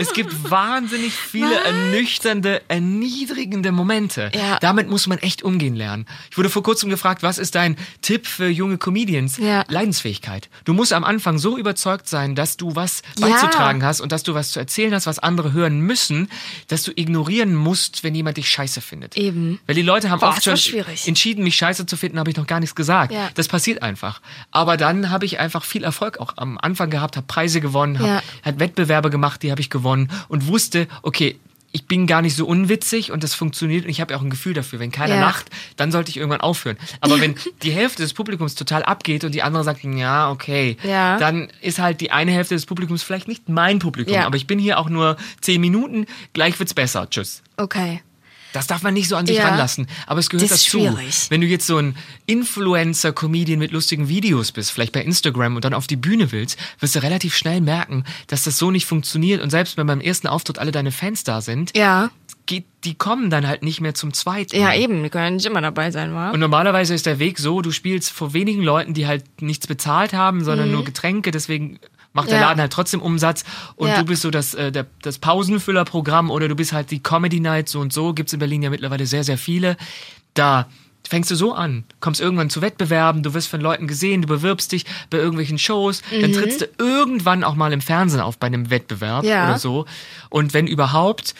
Es 0.00 0.12
gibt 0.14 0.50
wahnsinnig 0.50 1.12
viele 1.12 1.54
ernüchternde, 1.62 2.62
erniedrigende 2.68 3.72
Momente. 3.72 4.30
Ja. 4.34 4.58
Damit 4.60 4.88
muss 4.88 5.06
man 5.06 5.18
echt 5.18 5.42
umgehen 5.42 5.74
lernen. 5.76 6.06
Ich 6.30 6.38
wurde 6.38 6.48
vor 6.50 6.62
kurzem 6.62 6.88
gefragt, 6.90 7.22
was 7.22 7.38
ist 7.38 7.54
dein 7.54 7.76
Tipp 8.00 8.26
für 8.26 8.48
junge 8.48 8.78
Comedians? 8.78 9.36
Ja. 9.36 9.64
Leidensfähigkeit. 9.68 10.48
Du 10.64 10.72
musst 10.72 10.92
am 10.92 11.04
Anfang 11.04 11.38
so 11.38 11.58
überzeugt 11.58 12.08
sein, 12.08 12.34
dass 12.34 12.56
du 12.56 12.74
was 12.74 13.02
Ja. 13.18 13.28
beizutragen 13.28 13.84
hast 13.84 14.00
und 14.00 14.12
dass 14.12 14.22
du 14.22 14.34
was 14.34 14.50
zu 14.52 14.58
erzählen 14.58 14.94
hast, 14.94 15.06
was 15.06 15.18
andere 15.18 15.52
hören 15.52 15.80
müssen, 15.80 16.28
dass 16.68 16.82
du 16.82 16.92
ignorieren 16.94 17.54
musst, 17.54 18.02
wenn 18.02 18.14
jemand 18.14 18.36
dich 18.38 18.48
scheiße 18.48 18.80
findet. 18.80 19.16
Eben. 19.16 19.60
Weil 19.66 19.74
die 19.74 19.82
Leute 19.82 20.10
haben 20.10 20.20
Boah, 20.20 20.30
oft 20.30 20.44
schon 20.44 20.56
schwierig. 20.56 21.06
entschieden, 21.06 21.44
mich 21.44 21.56
scheiße 21.56 21.84
zu 21.86 21.96
finden, 21.96 22.18
habe 22.18 22.30
ich 22.30 22.36
noch 22.36 22.46
gar 22.46 22.60
nichts 22.60 22.74
gesagt. 22.74 23.12
Ja. 23.12 23.28
Das 23.34 23.48
passiert 23.48 23.82
einfach. 23.82 24.20
Aber 24.50 24.76
dann 24.76 25.10
habe 25.10 25.26
ich 25.26 25.38
einfach 25.38 25.64
viel 25.64 25.84
Erfolg 25.84 26.18
auch 26.20 26.34
am 26.36 26.56
Anfang 26.58 26.88
gehabt, 26.90 27.16
habe 27.16 27.26
Preise 27.26 27.60
gewonnen, 27.60 27.98
habe 27.98 28.08
Ja. 28.08 28.22
hat 28.44 28.58
Wettbewerbe 28.60 29.10
gemacht, 29.10 29.42
die 29.42 29.50
habe 29.50 29.60
ich 29.60 29.68
gewonnen 29.68 29.89
und 30.28 30.46
wusste, 30.46 30.86
okay, 31.02 31.38
ich 31.72 31.86
bin 31.86 32.08
gar 32.08 32.20
nicht 32.20 32.34
so 32.34 32.46
unwitzig 32.46 33.12
und 33.12 33.22
das 33.22 33.32
funktioniert 33.34 33.84
und 33.84 33.90
ich 33.90 34.00
habe 34.00 34.16
auch 34.16 34.22
ein 34.22 34.30
Gefühl 34.30 34.54
dafür. 34.54 34.80
Wenn 34.80 34.90
keiner 34.90 35.14
Ja. 35.14 35.20
lacht, 35.20 35.50
dann 35.76 35.92
sollte 35.92 36.10
ich 36.10 36.16
irgendwann 36.16 36.40
aufhören. 36.40 36.76
Aber 37.00 37.20
wenn 37.20 37.36
die 37.62 37.70
Hälfte 37.70 38.02
des 38.02 38.12
Publikums 38.12 38.56
total 38.56 38.82
abgeht 38.82 39.22
und 39.22 39.32
die 39.36 39.42
andere 39.42 39.62
sagt, 39.62 39.84
ja, 39.84 40.30
okay, 40.32 40.76
Ja. 40.82 41.16
dann 41.18 41.48
ist 41.60 41.78
halt 41.78 42.00
die 42.00 42.10
eine 42.10 42.32
Hälfte 42.32 42.56
des 42.56 42.66
Publikums 42.66 43.04
vielleicht 43.04 43.28
nicht 43.28 43.48
mein 43.48 43.78
Publikum, 43.78 44.12
Ja. 44.14 44.26
aber 44.26 44.36
ich 44.36 44.48
bin 44.48 44.58
hier 44.58 44.80
auch 44.80 44.88
nur 44.88 45.16
zehn 45.42 45.60
Minuten, 45.60 46.06
gleich 46.32 46.58
wird's 46.58 46.74
besser. 46.74 47.08
Tschüss. 47.08 47.40
Okay. 47.56 48.02
Das 48.52 48.66
darf 48.66 48.82
man 48.82 48.94
nicht 48.94 49.08
so 49.08 49.16
an 49.16 49.26
sich 49.26 49.36
Ja. 49.36 49.48
ranlassen. 49.48 49.86
Aber 50.06 50.18
es 50.20 50.28
gehört 50.28 50.50
Das 50.50 50.58
ist 50.58 50.66
dazu. 50.66 50.78
schwierig. 50.80 51.26
Wenn 51.30 51.40
du 51.40 51.46
jetzt 51.46 51.66
so 51.66 51.76
ein 51.78 51.94
Influencer-Comedian 52.26 53.58
mit 53.58 53.72
lustigen 53.72 54.08
Videos 54.08 54.52
bist, 54.52 54.70
vielleicht 54.72 54.92
bei 54.92 55.02
Instagram 55.02 55.56
und 55.56 55.64
dann 55.64 55.74
auf 55.74 55.86
die 55.86 55.96
Bühne 55.96 56.32
willst, 56.32 56.58
wirst 56.78 56.94
du 56.96 57.02
relativ 57.02 57.34
schnell 57.36 57.60
merken, 57.60 58.04
dass 58.26 58.42
das 58.42 58.58
so 58.58 58.70
nicht 58.70 58.86
funktioniert. 58.86 59.40
Und 59.42 59.50
selbst 59.50 59.76
wenn 59.76 59.86
beim 59.86 60.00
ersten 60.00 60.26
Auftritt 60.26 60.58
alle 60.58 60.72
deine 60.72 60.92
Fans 60.92 61.24
da 61.24 61.40
sind, 61.40 61.76
Ja. 61.76 62.10
geht, 62.46 62.64
die 62.84 62.94
kommen 62.94 63.30
dann 63.30 63.46
halt 63.46 63.62
nicht 63.62 63.80
mehr 63.80 63.94
zum 63.94 64.12
zweiten. 64.12 64.56
Ja, 64.56 64.74
eben. 64.74 65.02
Die 65.02 65.10
können 65.10 65.24
ja 65.24 65.30
nicht 65.30 65.46
immer 65.46 65.60
dabei 65.60 65.90
sein, 65.90 66.12
wa? 66.14 66.30
Und 66.30 66.40
normalerweise 66.40 66.94
ist 66.94 67.06
der 67.06 67.18
Weg 67.18 67.38
so, 67.38 67.62
du 67.62 67.70
spielst 67.70 68.10
vor 68.10 68.32
wenigen 68.32 68.62
Leuten, 68.62 68.94
die 68.94 69.06
halt 69.06 69.24
nichts 69.40 69.66
bezahlt 69.66 70.12
haben, 70.12 70.42
sondern 70.44 70.68
Mhm. 70.68 70.74
nur 70.74 70.84
Getränke, 70.84 71.30
deswegen 71.30 71.78
macht 72.12 72.28
der 72.30 72.38
Ja. 72.40 72.48
Laden 72.48 72.60
halt 72.60 72.72
trotzdem 72.72 73.00
Umsatz 73.02 73.44
und 73.76 73.88
Ja. 73.88 73.98
du 73.98 74.04
bist 74.04 74.22
so 74.22 74.30
das, 74.30 74.54
äh, 74.54 74.72
der, 74.72 74.86
das 75.02 75.18
Pausenfüllerprogramm 75.18 76.30
oder 76.30 76.48
du 76.48 76.54
bist 76.56 76.72
halt 76.72 76.90
die 76.90 77.02
Comedy 77.02 77.40
Night 77.40 77.68
so 77.68 77.80
und 77.80 77.92
so, 77.92 78.12
gibt's 78.14 78.32
in 78.32 78.38
Berlin 78.38 78.62
ja 78.62 78.70
mittlerweile 78.70 79.06
sehr, 79.06 79.24
sehr 79.24 79.38
viele. 79.38 79.76
Da 80.34 80.66
fängst 81.08 81.30
du 81.30 81.34
so 81.34 81.54
an, 81.54 81.84
kommst 81.98 82.20
irgendwann 82.20 82.50
zu 82.50 82.60
Wettbewerben, 82.62 83.22
du 83.22 83.34
wirst 83.34 83.48
von 83.48 83.60
Leuten 83.60 83.86
gesehen, 83.88 84.22
du 84.22 84.28
bewirbst 84.28 84.70
dich 84.70 84.84
bei 85.08 85.18
irgendwelchen 85.18 85.58
Shows, 85.58 86.02
dann 86.20 86.32
trittst 86.32 86.60
du 86.60 86.68
irgendwann 86.78 87.42
auch 87.42 87.54
mal 87.56 87.72
im 87.72 87.80
Fernsehen 87.80 88.20
auf 88.20 88.38
bei 88.38 88.46
einem 88.46 88.70
Wettbewerb 88.70 89.24
Ja. 89.24 89.44
oder 89.48 89.58
so. 89.58 89.86
Und 90.28 90.52
wenn 90.54 90.66
überhaupt, 90.66 91.34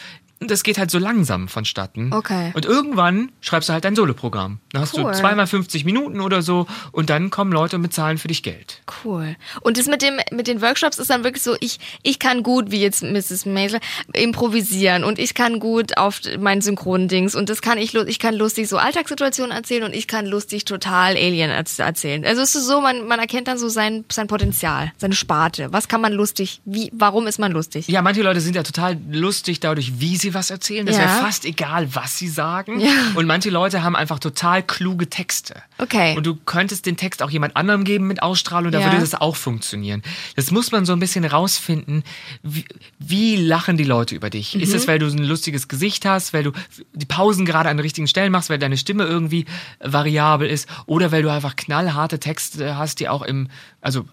das 0.48 0.62
geht 0.62 0.79
halt 0.79 0.90
so 0.90 0.98
langsam 0.98 1.48
vonstatten. 1.48 2.12
Okay. 2.12 2.50
Und 2.55 2.64
irgendwann 2.64 3.31
schreibst 3.42 3.68
du 3.68 3.72
halt 3.74 3.85
dein 3.85 3.94
Soloprogramm. 3.94 4.59
Dann 4.72 4.83
hast 4.83 4.96
Cool. 4.96 5.05
du 5.12 5.18
zweimal 5.18 5.46
50 5.46 5.85
Minuten 5.85 6.20
oder 6.20 6.40
so 6.42 6.66
und 6.92 7.11
dann 7.11 7.31
kommen 7.31 7.53
Leute 7.53 7.76
und 7.76 7.83
bezahlen 7.83 8.16
für 8.18 8.29
dich 8.29 8.42
Geld. 8.42 8.81
Cool. 9.05 9.37
Und 9.61 9.76
das 9.79 9.87
mit 9.87 10.00
dem 10.03 10.14
mit 10.31 10.46
den 10.46 10.62
Workshops 10.62 10.98
ist 10.98 11.11
dann 11.11 11.24
wirklich 11.24 11.42
so, 11.42 11.57
ich 11.61 11.79
ich 12.03 12.18
kann 12.18 12.42
gut, 12.42 12.70
wie 12.70 12.81
jetzt 12.81 13.03
Mrs. 13.03 13.44
Maisel, 13.46 13.81
improvisieren 14.14 15.05
und 15.05 15.18
ich 15.18 15.35
kann 15.35 15.59
gut 15.59 15.96
auf 15.98 16.20
mein 16.38 16.61
Synchrondings 16.61 17.35
und 17.35 17.48
das 17.48 17.61
kann 17.62 17.79
ich 17.79 17.94
ich 17.94 18.18
kann 18.18 18.35
lustig 18.35 18.68
so 18.68 18.79
Alltagssituationen 18.79 19.55
erzählen 19.57 19.83
und 19.85 19.94
ich 19.94 20.07
kann 20.07 20.24
lustig 20.26 20.64
total 20.64 21.16
Alien 21.16 21.50
erz- 21.50 21.81
erzählen. 21.83 22.24
Also 22.24 22.42
es 22.42 22.55
ist 22.55 22.66
so, 22.66 22.81
man 22.81 23.07
man 23.07 23.18
erkennt 23.18 23.48
dann 23.48 23.59
so 23.59 23.68
sein 23.68 24.05
sein 24.11 24.26
Potenzial, 24.29 24.92
seine 24.96 25.14
Sparte. 25.14 25.72
Was 25.72 25.88
kann 25.88 26.00
man 26.00 26.12
lustig? 26.12 26.61
Wie 26.64 26.90
warum 26.94 27.26
ist 27.26 27.38
man 27.38 27.53
lustig? 27.53 27.88
Ja, 27.88 28.03
manche 28.03 28.22
Leute 28.22 28.40
sind 28.40 28.55
ja 28.57 28.62
total 28.62 28.96
lustig 29.11 29.61
dadurch, 29.61 30.00
wie 30.00 30.16
sie 30.16 30.29
was 30.34 30.50
erzählen. 30.50 30.86
Das 30.86 30.96
Ja. 30.96 31.04
ist 31.04 31.10
ja 31.10 31.24
fast 31.24 31.44
egal, 31.44 31.94
was 31.94 32.18
sie 32.18 32.28
sagen. 32.28 32.80
Ja. 32.80 32.90
Und 33.14 33.26
manche 33.26 33.50
Leute 33.50 33.82
haben 33.82 33.96
einfach 33.96 34.18
total 34.18 34.62
kluge 34.62 35.08
Texte. 35.10 35.62
Okay. 35.78 36.16
Und 36.16 36.26
du 36.26 36.36
könntest 36.36 36.86
den 36.86 36.96
Text 36.96 37.22
auch 37.22 37.30
jemand 37.30 37.56
anderem 37.56 37.84
geben 37.84 38.06
mit 38.06 38.22
Ausstrahlung, 38.22 38.72
da 38.72 38.80
Ja. 38.80 38.86
würde 38.86 39.00
das 39.00 39.14
auch 39.14 39.36
funktionieren. 39.36 40.02
Das 40.36 40.50
muss 40.50 40.72
man 40.72 40.84
so 40.86 40.92
ein 40.92 41.00
bisschen 41.00 41.24
rausfinden. 41.24 42.04
Wie, 42.42 42.64
wie 42.98 43.36
lachen 43.36 43.76
die 43.76 43.84
Leute 43.84 44.14
über 44.14 44.30
dich? 44.30 44.54
Ist 44.54 44.70
Mhm. 44.70 44.74
es, 44.76 44.88
weil 44.88 44.98
du 44.98 45.06
ein 45.06 45.18
lustiges 45.18 45.68
Gesicht 45.68 46.04
hast, 46.06 46.32
weil 46.32 46.42
du 46.44 46.52
die 46.92 47.06
Pausen 47.06 47.44
gerade 47.46 47.68
an 47.68 47.76
den 47.76 47.82
richtigen 47.82 48.06
Stellen 48.08 48.32
machst, 48.32 48.50
weil 48.50 48.58
deine 48.58 48.76
Stimme 48.76 49.04
irgendwie 49.04 49.46
variabel 49.80 50.48
ist 50.48 50.68
oder 50.86 51.12
weil 51.12 51.22
du 51.22 51.30
einfach 51.30 51.56
knallharte 51.56 52.18
Texte 52.20 52.76
hast, 52.76 53.00
die 53.00 53.08
auch 53.08 53.22
im, 53.22 53.48
also 53.80 54.04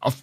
auf 0.00 0.14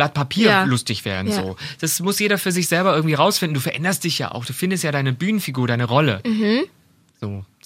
Blatt 0.00 0.14
Papier 0.14 0.46
Ja. 0.48 0.64
lustig 0.64 1.04
werden. 1.04 1.28
Ja. 1.28 1.42
So. 1.42 1.56
Das 1.78 2.00
muss 2.00 2.18
jeder 2.18 2.38
für 2.38 2.52
sich 2.52 2.68
selber 2.68 2.94
irgendwie 2.94 3.12
rausfinden. 3.12 3.52
Du 3.52 3.60
veränderst 3.60 4.02
dich 4.04 4.18
ja 4.18 4.32
auch. 4.32 4.46
Du 4.46 4.54
findest 4.54 4.82
ja 4.82 4.92
deine 4.92 5.12
Bühnenfigur, 5.12 5.68
deine 5.68 5.84
Rolle. 5.84 6.22
So. 6.24 6.30
Das 6.30 6.38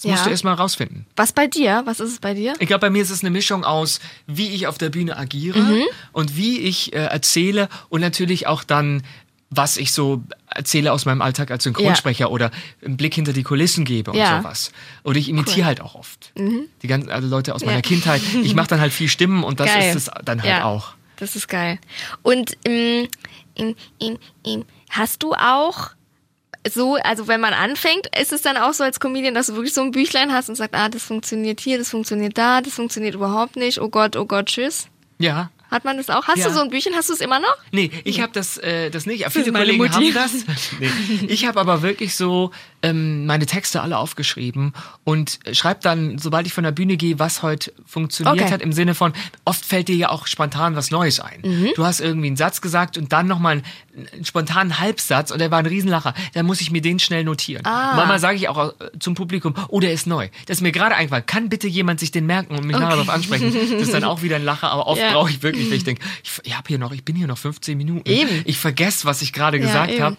Mhm. 0.03 0.09
Ja. 0.09 0.11
musst 0.11 0.25
du 0.25 0.29
erstmal 0.31 0.55
rausfinden. 0.55 1.05
Was 1.15 1.31
bei 1.31 1.47
dir? 1.47 1.83
Was 1.85 2.01
ist 2.01 2.11
es 2.11 2.19
bei 2.19 2.33
dir? 2.33 2.53
Ich 2.59 2.67
glaube, 2.67 2.81
bei 2.81 2.89
mir 2.89 3.01
ist 3.01 3.09
es 3.09 3.21
eine 3.21 3.29
Mischung 3.31 3.63
aus, 3.63 4.01
wie 4.27 4.49
ich 4.49 4.67
auf 4.67 4.77
der 4.77 4.89
Bühne 4.89 5.15
agiere 5.17 5.59
Mhm. 5.59 5.83
und 6.11 6.35
wie 6.35 6.59
ich 6.59 6.91
äh, 6.91 6.97
erzähle 7.05 7.69
und 7.87 8.01
natürlich 8.01 8.47
auch 8.47 8.65
dann, 8.65 9.03
was 9.49 9.77
ich 9.77 9.93
so 9.93 10.21
erzähle 10.49 10.91
aus 10.91 11.05
meinem 11.05 11.21
Alltag 11.21 11.51
als 11.51 11.63
Synchronsprecher 11.63 12.29
oder 12.31 12.51
einen 12.83 12.97
Blick 12.97 13.13
hinter 13.15 13.31
die 13.31 13.43
Kulissen 13.43 13.85
gebe 13.85 14.11
und 14.11 14.17
Ja. 14.17 14.39
sowas. 14.41 14.73
Oder 15.05 15.19
ich 15.19 15.29
imitiere 15.29 15.65
halt 15.67 15.79
auch 15.79 15.95
oft. 15.95 16.33
Die 16.81 16.87
ganzen 16.87 17.09
also 17.11 17.29
Leute 17.29 17.55
aus 17.55 17.61
Ja. 17.61 17.67
meiner 17.67 17.81
Kindheit. 17.81 18.21
Ich 18.43 18.55
mache 18.55 18.67
dann 18.67 18.81
halt 18.81 18.91
viel 18.91 19.07
Stimmen 19.07 19.45
und 19.45 19.61
das 19.61 19.67
Geil. 19.67 19.89
ist 19.89 19.95
es 19.95 20.11
dann 20.25 20.41
halt 20.41 20.49
Ja. 20.51 20.65
auch. 20.65 20.95
Das 21.17 21.35
ist 21.35 21.47
geil. 21.47 21.79
Und 22.23 22.57
ähm, 22.65 23.07
ähm, 23.57 24.65
hast 24.89 25.23
du 25.23 25.33
auch 25.33 25.91
so, 26.67 26.95
also 26.95 27.27
wenn 27.27 27.41
man 27.41 27.53
anfängt, 27.53 28.07
ist 28.19 28.33
es 28.33 28.41
dann 28.41 28.57
auch 28.57 28.73
so 28.73 28.83
als 28.83 28.99
Comedian, 28.99 29.33
dass 29.35 29.47
du 29.47 29.53
wirklich 29.55 29.73
so 29.73 29.81
ein 29.81 29.91
Büchlein 29.91 30.33
hast 30.33 30.49
und 30.49 30.55
sagst, 30.55 30.73
ah, 30.73 30.89
das 30.89 31.03
funktioniert 31.03 31.59
hier, 31.59 31.77
das 31.77 31.89
funktioniert 31.89 32.37
da, 32.37 32.61
das 32.61 32.73
funktioniert 32.73 33.13
überhaupt 33.15 33.55
nicht, 33.55 33.79
oh 33.79 33.89
Gott, 33.89 34.15
oh 34.15 34.25
Gott, 34.25 34.47
tschüss. 34.47 34.87
Ja. 35.19 35.51
Hat 35.71 35.83
man 35.83 35.97
das 35.97 36.09
auch? 36.09 36.25
Hast 36.27 36.37
Ja. 36.39 36.47
du 36.47 36.53
so 36.53 36.61
ein 36.61 36.69
Büchchen? 36.69 36.95
Hast 36.95 37.09
du 37.09 37.13
es 37.13 37.21
immer 37.21 37.39
noch? 37.39 37.55
Nee, 37.71 37.89
ich 38.03 38.21
habe 38.21 38.31
das, 38.31 38.57
äh, 38.59 38.89
das 38.91 39.05
nicht. 39.05 39.25
ist 39.25 39.33
Viele 39.33 39.51
Kollegen 39.51 39.77
Mutti. 39.77 40.11
haben 40.11 40.13
das. 40.13 40.31
nee. 40.79 40.89
Ich 41.27 41.45
habe 41.47 41.59
aber 41.59 41.81
wirklich 41.81 42.15
so 42.15 42.51
ähm, 42.85 43.25
meine 43.25 43.45
Texte 43.47 43.81
alle 43.81 43.97
aufgeschrieben 43.97 44.73
und 45.03 45.39
schreibe 45.53 45.79
dann, 45.81 46.17
sobald 46.19 46.45
ich 46.45 46.53
von 46.53 46.63
der 46.63 46.71
Bühne 46.71 46.97
gehe, 46.97 47.17
was 47.19 47.41
heute 47.41 47.73
funktioniert 47.85 48.35
Okay. 48.45 48.51
hat, 48.53 48.61
im 48.61 48.71
Sinne 48.73 48.93
von, 48.95 49.13
oft 49.43 49.65
fällt 49.65 49.87
dir 49.87 49.95
ja 49.95 50.09
auch 50.09 50.27
spontan 50.27 50.75
was 50.75 50.91
Neues 50.91 51.19
ein. 51.19 51.41
Mhm. 51.43 51.69
Du 51.75 51.83
hast 51.85 51.99
irgendwie 51.99 52.27
einen 52.27 52.37
Satz 52.37 52.61
gesagt 52.61 52.97
und 52.97 53.11
dann 53.11 53.27
nochmal 53.27 53.53
einen, 53.95 54.07
einen 54.13 54.25
spontanen 54.25 54.79
Halbsatz 54.79 55.31
und 55.31 55.39
der 55.39 55.49
war 55.51 55.59
ein 55.59 55.65
Riesenlacher. 55.65 56.13
Dann 56.33 56.45
muss 56.45 56.61
ich 56.61 56.69
mir 56.71 56.81
den 56.81 56.99
schnell 56.99 57.23
notieren. 57.23 57.65
Ah. 57.65 57.93
Manchmal 57.95 58.19
sage 58.19 58.37
ich 58.37 58.47
auch 58.49 58.69
äh, 58.79 58.99
zum 58.99 59.15
Publikum, 59.15 59.55
oh, 59.69 59.79
der 59.79 59.91
ist 59.93 60.05
neu. 60.05 60.29
Das 60.45 60.57
ist 60.57 60.61
mir 60.61 60.71
gerade 60.71 60.95
eingefallen. 60.95 61.25
Kann 61.25 61.49
bitte 61.49 61.67
jemand 61.67 61.99
sich 61.99 62.11
den 62.11 62.25
merken 62.25 62.55
und 62.55 62.65
mich 62.65 62.75
nachher 62.77 62.91
darauf 62.97 63.09
ansprechen? 63.09 63.51
Das 63.53 63.71
ist 63.71 63.93
dann 63.93 64.03
auch 64.03 64.21
wieder 64.21 64.35
ein 64.35 64.43
Lacher, 64.43 64.69
aber 64.71 64.87
oft 64.87 65.01
Ja. 65.01 65.13
brauche 65.13 65.29
ich 65.31 65.41
wirklich, 65.41 65.69
wenn 65.69 65.77
ich 65.77 65.83
denke, 65.83 66.03
ich, 66.23 66.31
ich 66.43 66.55
habe 66.55 66.67
hier 66.67 66.77
noch, 66.77 66.91
ich 66.91 67.03
bin 67.03 67.15
hier 67.15 67.27
noch 67.27 67.37
15 67.37 67.77
Minuten. 67.77 68.07
Eben. 68.09 68.41
Ich 68.45 68.57
vergesse, 68.59 69.05
was 69.05 69.21
ich 69.21 69.33
gerade 69.33 69.57
Ja, 69.57 69.63
gesagt 69.65 69.99
habe. 69.99 70.17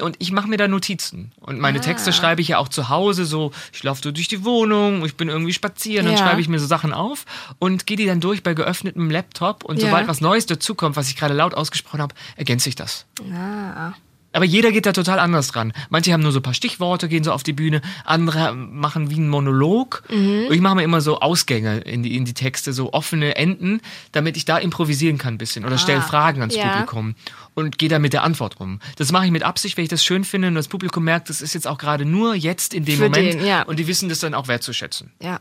Und 0.00 0.16
ich 0.18 0.32
mache 0.32 0.48
mir 0.48 0.56
da 0.56 0.66
Notizen. 0.66 1.30
Und 1.40 1.60
meine 1.60 1.78
Ah. 1.78 1.82
Texte 1.82 2.12
schreibe 2.12 2.40
ich 2.40 2.48
ja 2.48 2.58
auch 2.58 2.68
zu 2.68 2.88
Hause, 2.88 3.24
so, 3.26 3.52
ich 3.72 3.82
laufe 3.84 4.00
so 4.02 4.10
durch 4.10 4.26
die 4.28 4.44
Wohnung, 4.44 5.04
ich 5.04 5.16
bin 5.16 5.28
irgendwie 5.28 5.52
spazieren, 5.52 6.06
dann 6.06 6.16
Ja. 6.16 6.20
schreibe 6.20 6.40
ich 6.40 6.48
mir 6.48 6.58
so 6.58 6.66
Sachen 6.66 6.92
auf 6.92 7.24
und 7.60 7.86
gehe 7.86 7.96
die 7.96 8.06
dann 8.06 8.20
durch 8.20 8.42
bei 8.42 8.54
geöffnetem 8.54 9.08
Laptop. 9.10 9.64
Und 9.64 9.80
Ja. 9.80 9.86
sobald 9.86 10.08
was 10.08 10.20
Neues 10.20 10.46
dazukommt, 10.46 10.96
was 10.96 11.08
ich 11.08 11.16
gerade 11.16 11.34
laut 11.34 11.54
ausgesprochen 11.54 12.00
habe, 12.02 12.14
ergänze 12.36 12.68
ich 12.68 12.74
das. 12.74 13.06
Ah. 13.32 13.92
Aber 14.34 14.44
jeder 14.44 14.72
geht 14.72 14.84
da 14.84 14.92
total 14.92 15.18
anders 15.20 15.48
dran. 15.48 15.72
Manche 15.88 16.12
haben 16.12 16.22
nur 16.22 16.32
so 16.32 16.40
ein 16.40 16.42
paar 16.42 16.54
Stichworte, 16.54 17.08
gehen 17.08 17.24
so 17.24 17.32
auf 17.32 17.42
die 17.42 17.52
Bühne, 17.52 17.80
andere 18.04 18.54
machen 18.54 19.08
wie 19.08 19.14
einen 19.14 19.28
Monolog. 19.28 20.02
Mhm. 20.10 20.46
Und 20.48 20.54
ich 20.54 20.60
mache 20.60 20.74
mir 20.74 20.82
immer 20.82 21.00
so 21.00 21.20
Ausgänge 21.20 21.78
in 21.78 22.02
die, 22.02 22.16
in 22.16 22.24
die 22.24 22.34
Texte, 22.34 22.72
so 22.72 22.92
offene 22.92 23.36
Enden, 23.36 23.80
damit 24.12 24.36
ich 24.36 24.44
da 24.44 24.58
improvisieren 24.58 25.18
kann 25.18 25.34
ein 25.34 25.38
bisschen 25.38 25.64
oder 25.64 25.78
stelle 25.78 26.02
Fragen 26.02 26.40
ans 26.40 26.54
Ah, 26.56 26.58
ja. 26.58 26.72
Publikum 26.72 27.14
und 27.54 27.78
gehe 27.78 27.88
da 27.88 27.98
mit 27.98 28.12
der 28.12 28.24
Antwort 28.24 28.60
um. 28.60 28.80
Das 28.96 29.12
mache 29.12 29.24
ich 29.26 29.30
mit 29.30 29.42
Absicht, 29.44 29.76
weil 29.76 29.84
ich 29.84 29.90
das 29.90 30.04
schön 30.04 30.24
finde 30.24 30.48
und 30.48 30.54
das 30.56 30.68
Publikum 30.68 31.04
merkt, 31.04 31.30
das 31.30 31.40
ist 31.40 31.54
jetzt 31.54 31.66
auch 31.66 31.78
gerade 31.78 32.04
nur 32.04 32.34
jetzt 32.34 32.74
in 32.74 32.84
dem 32.84 32.96
Für 32.96 33.04
Moment 33.04 33.34
den, 33.34 33.46
ja. 33.46 33.62
und 33.62 33.78
die 33.78 33.86
wissen 33.86 34.08
das 34.08 34.18
dann 34.18 34.34
auch 34.34 34.48
wertzuschätzen. 34.48 35.12
Ja. 35.22 35.40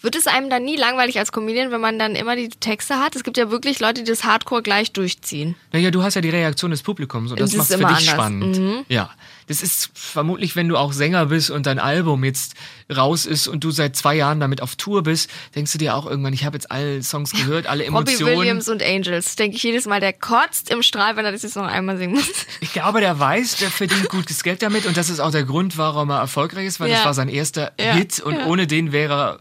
Wird 0.00 0.16
es 0.16 0.26
einem 0.26 0.50
dann 0.50 0.64
nie 0.64 0.76
langweilig 0.76 1.18
als 1.18 1.32
Comedian, 1.32 1.70
wenn 1.70 1.80
man 1.80 1.98
dann 1.98 2.14
immer 2.14 2.36
die 2.36 2.48
Texte 2.50 2.98
hat? 2.98 3.16
Es 3.16 3.24
gibt 3.24 3.36
ja 3.38 3.50
wirklich 3.50 3.80
Leute, 3.80 4.02
die 4.04 4.10
das 4.10 4.24
Hardcore 4.24 4.62
gleich 4.62 4.92
durchziehen. 4.92 5.54
Naja, 5.72 5.90
du 5.90 6.02
hast 6.02 6.14
ja 6.14 6.20
die 6.20 6.28
Reaktion 6.30 6.70
des 6.70 6.82
Publikums 6.82 7.30
und 7.30 7.40
das, 7.40 7.52
Das 7.52 7.58
macht 7.58 7.68
für 7.68 7.76
dich 7.78 7.86
anders. 7.86 8.02
spannend. 8.04 8.58
Mhm. 8.58 8.84
Ja. 8.88 9.10
Das 9.46 9.62
ist 9.62 9.90
vermutlich, 9.94 10.56
wenn 10.56 10.68
du 10.68 10.76
auch 10.78 10.92
Sänger 10.94 11.26
bist 11.26 11.50
und 11.50 11.66
dein 11.66 11.78
Album 11.78 12.24
jetzt 12.24 12.54
raus 12.94 13.26
ist 13.26 13.46
und 13.46 13.62
du 13.62 13.70
seit 13.70 13.94
zwei 13.94 14.14
Jahren 14.14 14.40
damit 14.40 14.62
auf 14.62 14.74
Tour 14.76 15.02
bist, 15.02 15.30
denkst 15.54 15.72
du 15.72 15.78
dir 15.78 15.94
auch 15.94 16.06
irgendwann, 16.06 16.32
ich 16.32 16.44
habe 16.46 16.56
jetzt 16.56 16.70
alle 16.70 17.02
Songs 17.02 17.32
gehört, 17.32 17.66
alle 17.66 17.84
Robbie 17.84 18.12
Emotionen. 18.14 18.38
Williams 18.38 18.68
und 18.70 18.82
Angels, 18.82 19.36
denke 19.36 19.56
ich 19.58 19.62
jedes 19.62 19.86
Mal, 19.86 20.00
der 20.00 20.14
kotzt 20.14 20.70
im 20.70 20.82
Strahl, 20.82 21.16
wenn 21.16 21.26
er 21.26 21.32
das 21.32 21.42
jetzt 21.42 21.56
noch 21.56 21.66
einmal 21.66 21.98
singen 21.98 22.14
muss. 22.14 22.30
Ich 22.60 22.72
glaube, 22.72 23.00
der 23.00 23.18
weiß, 23.18 23.56
der 23.58 23.70
verdient 23.70 24.08
gutes 24.08 24.42
Geld 24.42 24.62
damit 24.62 24.86
und 24.86 24.96
das 24.96 25.10
ist 25.10 25.20
auch 25.20 25.30
der 25.30 25.44
Grund, 25.44 25.76
warum 25.76 26.10
er 26.10 26.18
erfolgreich 26.20 26.66
ist, 26.66 26.80
weil 26.80 26.88
Ja. 26.90 26.96
das 26.96 27.04
war 27.04 27.14
sein 27.14 27.28
erster 27.28 27.72
Ja. 27.78 27.94
Hit 27.94 28.20
und 28.20 28.34
Ja. 28.36 28.46
ohne 28.46 28.66
den 28.66 28.92
wäre 28.92 29.12
er 29.14 29.38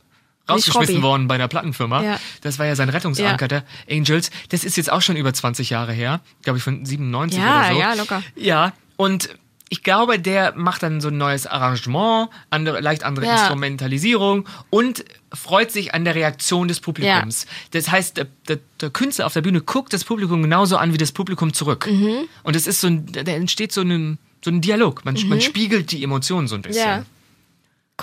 rausgeschmissen 0.50 1.02
worden 1.02 1.28
bei 1.28 1.36
einer 1.36 1.48
Plattenfirma. 1.48 2.04
Ja. 2.04 2.20
Das 2.42 2.60
war 2.60 2.66
ja 2.66 2.76
sein 2.76 2.90
Rettungsanker, 2.90 3.48
der 3.48 3.64
Angels. 3.90 4.32
Das 4.50 4.64
ist 4.64 4.76
jetzt 4.78 4.92
auch 4.92 5.02
schon 5.02 5.16
über 5.16 5.34
20 5.34 5.70
Jahre 5.70 5.94
her, 5.94 6.20
glaube 6.44 6.58
ich 6.58 6.64
von 6.64 6.86
97 6.86 7.40
Ja, 7.40 7.60
oder 7.66 7.74
so. 7.74 7.80
ja, 7.80 7.94
locker. 7.94 8.24
Ja, 8.36 8.74
und 8.98 9.30
ich 9.70 9.82
glaube, 9.82 10.20
der 10.20 10.54
macht 10.56 10.84
dann 10.84 11.02
so 11.02 11.08
ein 11.08 11.18
neues 11.18 11.48
Arrangement, 11.48 12.30
andere, 12.52 12.80
leicht 12.82 13.04
andere 13.04 13.26
Ja. 13.26 13.38
Instrumentalisierung 13.38 14.48
und 14.70 15.04
freut 15.34 15.72
sich 15.72 15.96
an 15.96 16.06
der 16.06 16.14
Reaktion 16.14 16.68
des 16.68 16.80
Publikums. 16.80 17.48
Das 17.72 17.90
heißt, 17.90 18.18
der, 18.18 18.28
der, 18.48 18.60
der 18.82 18.90
Künstler 18.92 19.26
auf 19.26 19.34
der 19.34 19.42
Bühne 19.42 19.62
guckt 19.62 19.92
das 19.94 20.04
Publikum 20.04 20.44
genauso 20.44 20.78
an 20.78 20.94
wie 20.94 20.98
das 20.98 21.12
Publikum 21.12 21.54
zurück. 21.54 21.88
Mhm. 21.90 22.26
Und 22.44 22.56
es 22.56 22.68
ist 22.68 22.82
so 22.82 22.88
ein, 22.88 23.08
da 23.08 23.22
entsteht 23.32 23.72
so 23.72 23.82
ein, 23.82 24.20
so 24.46 24.52
ein 24.52 24.62
Dialog. 24.62 25.06
Man, 25.06 25.18
man 25.28 25.42
spiegelt 25.42 25.92
die 25.92 26.04
Emotionen 26.04 26.48
so 26.48 26.54
ein 26.56 26.62
bisschen. 26.62 26.84
Mhm. 26.84 26.98
Ja. 26.98 27.06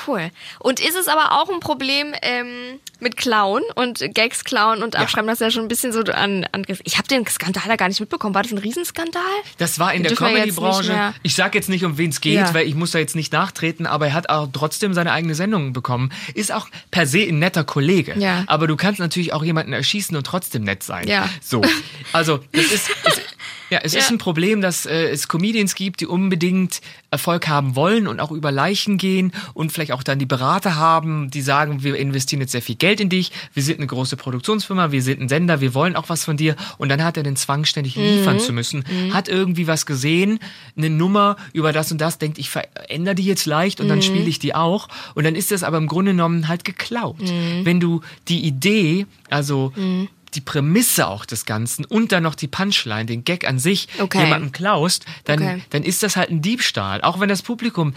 Cool. 0.06 0.30
Und 0.60 0.78
ist 0.78 0.94
es 0.96 1.08
aber 1.08 1.40
auch 1.40 1.48
ein 1.50 1.58
Problem 1.58 2.14
ähm, 2.22 2.78
mit 3.00 3.16
Klauen 3.16 3.62
und 3.74 3.98
Gags 4.14 4.44
klauen 4.44 4.84
und 4.84 4.94
abschreiben, 4.94 5.26
das 5.26 5.40
ist 5.40 5.40
ja 5.40 5.50
schon 5.50 5.62
ein 5.62 5.68
bisschen 5.68 5.92
so 5.92 6.00
an, 6.12 6.46
an 6.52 6.64
Ich 6.84 6.96
habe 6.96 7.08
den 7.08 7.26
Skandal 7.26 7.64
da 7.66 7.74
gar 7.74 7.88
nicht 7.88 7.98
mitbekommen. 7.98 8.32
War 8.34 8.44
das 8.44 8.52
ein 8.52 8.58
Riesenskandal? 8.58 9.22
Das 9.58 9.80
war 9.80 9.92
in 9.92 10.04
Den 10.04 10.14
der 10.14 10.16
Comedy-Branche. 10.16 11.14
Ich 11.24 11.34
sag 11.34 11.56
jetzt 11.56 11.68
nicht, 11.68 11.84
um 11.84 11.98
wen 11.98 12.10
es 12.10 12.20
geht, 12.20 12.34
Ja. 12.34 12.54
weil 12.54 12.68
ich 12.68 12.76
muss 12.76 12.92
da 12.92 13.00
jetzt 13.00 13.16
nicht 13.16 13.32
nachtreten, 13.32 13.84
aber 13.86 14.06
er 14.06 14.14
hat 14.14 14.28
auch 14.28 14.48
trotzdem 14.52 14.94
seine 14.94 15.10
eigene 15.10 15.34
Sendung 15.34 15.72
bekommen. 15.72 16.12
Ist 16.34 16.52
auch 16.52 16.68
per 16.92 17.08
se 17.08 17.22
ein 17.22 17.40
netter 17.40 17.64
Kollege. 17.64 18.14
Ja. 18.16 18.44
Aber 18.46 18.68
du 18.68 18.76
kannst 18.76 19.00
natürlich 19.00 19.32
auch 19.32 19.42
jemanden 19.42 19.72
erschießen 19.72 20.16
und 20.16 20.24
trotzdem 20.24 20.62
nett 20.62 20.84
sein. 20.84 21.08
Ja. 21.08 21.28
So. 21.42 21.62
Also, 22.12 22.38
das 22.52 22.66
ist. 22.66 22.90
Es, 23.70 23.74
ja, 23.74 23.78
es 23.84 23.94
ist 23.94 24.08
Ja. 24.10 24.14
ein 24.14 24.18
Problem, 24.18 24.60
dass 24.60 24.84
äh, 24.86 25.08
es 25.10 25.28
Comedians 25.28 25.74
gibt, 25.74 26.00
die 26.00 26.06
unbedingt 26.06 26.80
Erfolg 27.10 27.48
haben 27.48 27.76
wollen 27.76 28.06
und 28.06 28.20
auch 28.20 28.30
über 28.32 28.50
Leichen 28.52 28.98
gehen 28.98 29.32
und 29.54 29.72
vielleicht 29.72 29.92
auch 29.92 30.02
dann 30.02 30.18
die 30.18 30.26
Berater 30.26 30.76
haben, 30.76 31.30
die 31.30 31.40
sagen, 31.40 31.82
wir 31.82 31.96
investieren 31.96 32.40
jetzt 32.40 32.52
sehr 32.52 32.62
viel 32.62 32.76
Geld 32.76 33.00
in 33.00 33.08
dich, 33.08 33.32
wir 33.54 33.62
sind 33.62 33.78
eine 33.78 33.86
große 33.86 34.16
Produktionsfirma, 34.16 34.92
wir 34.92 35.02
sind 35.02 35.20
ein 35.20 35.28
Sender, 35.28 35.60
wir 35.60 35.74
wollen 35.74 35.96
auch 35.96 36.08
was 36.08 36.24
von 36.24 36.36
dir. 36.36 36.56
Und 36.78 36.88
dann 36.88 37.02
hat 37.04 37.16
er 37.16 37.22
den 37.22 37.36
Zwang, 37.36 37.64
ständig 37.64 37.96
liefern 37.96 38.38
zu 38.40 38.52
müssen, 38.52 38.84
hat 39.12 39.28
irgendwie 39.28 39.66
was 39.66 39.86
gesehen, 39.86 40.38
eine 40.76 40.90
Nummer 40.90 41.36
über 41.52 41.72
das 41.72 41.90
und 41.92 42.00
das, 42.00 42.18
denkt, 42.18 42.38
ich 42.38 42.50
verändere 42.50 43.14
die 43.14 43.24
jetzt 43.24 43.46
leicht 43.46 43.80
und 43.80 43.88
dann 43.88 44.02
spiele 44.02 44.26
ich 44.28 44.38
die 44.38 44.54
auch. 44.54 44.88
Und 45.14 45.24
dann 45.24 45.34
ist 45.34 45.50
das 45.50 45.62
aber 45.62 45.78
im 45.78 45.86
Grunde 45.86 46.12
genommen 46.12 46.48
halt 46.48 46.64
geklaut. 46.64 47.16
Wenn 47.64 47.80
du 47.80 48.00
die 48.28 48.40
Idee, 48.44 49.06
also 49.30 49.72
die 50.34 50.40
Prämisse 50.40 51.06
auch 51.08 51.24
des 51.24 51.44
Ganzen 51.46 51.84
und 51.84 52.12
dann 52.12 52.22
noch 52.22 52.34
die 52.34 52.48
Punchline, 52.48 53.06
den 53.06 53.24
Gag 53.24 53.46
an 53.48 53.58
sich 53.58 53.88
Okay. 53.98 54.24
jemandem 54.24 54.52
klaust, 54.52 55.04
dann, 55.24 55.38
Okay. 55.42 55.62
dann 55.70 55.82
ist 55.82 56.02
das 56.02 56.16
halt 56.16 56.30
ein 56.30 56.42
Diebstahl. 56.42 57.00
Auch 57.02 57.20
wenn 57.20 57.28
das 57.28 57.42
Publikum 57.42 57.94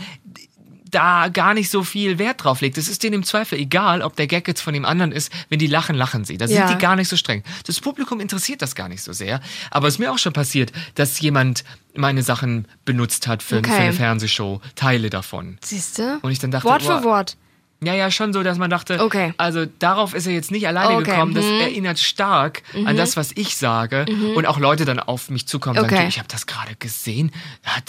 da 0.92 1.28
gar 1.30 1.56
nicht 1.56 1.72
so 1.72 1.84
viel 1.84 2.20
Wert 2.20 2.44
drauf 2.44 2.62
legt. 2.62 2.78
Es 2.78 2.88
ist 2.88 3.02
denen 3.02 3.16
im 3.16 3.24
Zweifel 3.24 3.58
egal, 3.58 4.04
ob 4.04 4.16
der 4.16 4.28
Gag 4.28 4.48
jetzt 4.48 4.62
von 4.62 4.76
dem 4.76 4.86
anderen 4.86 5.12
ist. 5.12 5.32
Wenn 5.50 5.58
die 5.58 5.66
lachen, 5.66 5.96
lachen 5.96 6.24
sie. 6.24 6.38
Da 6.38 6.48
sind 6.48 6.58
Ja. 6.58 6.72
die 6.72 6.78
gar 6.78 6.96
nicht 6.96 7.08
so 7.08 7.18
streng. 7.18 7.42
Das 7.66 7.80
Publikum 7.80 8.20
interessiert 8.20 8.62
das 8.62 8.76
gar 8.76 8.90
nicht 8.90 9.02
so 9.02 9.12
sehr. 9.12 9.42
Aber 9.72 9.88
es 9.88 9.96
ist 9.96 10.00
mir 10.00 10.12
auch 10.12 10.20
schon 10.20 10.34
passiert, 10.34 10.72
dass 10.94 11.20
jemand 11.20 11.64
meine 11.96 12.22
Sachen 12.22 12.68
benutzt 12.86 13.26
hat 13.28 13.42
für, 13.42 13.58
Okay. 13.58 13.72
für 13.72 13.76
eine 13.82 13.94
Fernsehshow. 13.94 14.62
Teile 14.76 15.10
davon. 15.10 15.58
Siehst 15.64 15.98
du? 15.98 16.20
Und 16.22 16.32
ich 16.32 16.38
dann 16.38 16.52
dachte, 16.52 16.68
Wort 16.68 16.84
für 16.84 16.90
boah, 17.00 17.04
Wort. 17.04 17.38
Ja, 17.86 17.94
ja, 17.94 18.12
schon 18.12 18.34
so, 18.34 18.44
dass 18.44 18.58
man 18.58 18.70
dachte, 18.70 19.00
Okay. 19.00 19.34
also 19.38 19.66
darauf 19.80 20.14
ist 20.14 20.26
er 20.28 20.34
jetzt 20.34 20.52
nicht 20.52 20.68
alleine 20.68 20.96
Okay, 20.98 21.12
gekommen. 21.12 21.34
Das 21.34 21.46
mhm. 21.46 21.62
erinnert 21.62 22.00
stark 22.00 22.64
an 22.86 22.98
das, 22.98 23.18
was 23.18 23.32
ich 23.36 23.56
sage. 23.58 24.06
Und 24.36 24.46
auch 24.46 24.60
Leute 24.60 24.86
dann 24.86 25.00
auf 25.00 25.30
mich 25.30 25.48
zukommen 25.48 25.78
und 25.80 25.86
Okay. 25.86 25.96
sagen, 25.96 26.08
ich 26.10 26.20
habe 26.20 26.28
das 26.30 26.46
gerade 26.48 26.76
gesehen. 26.78 27.32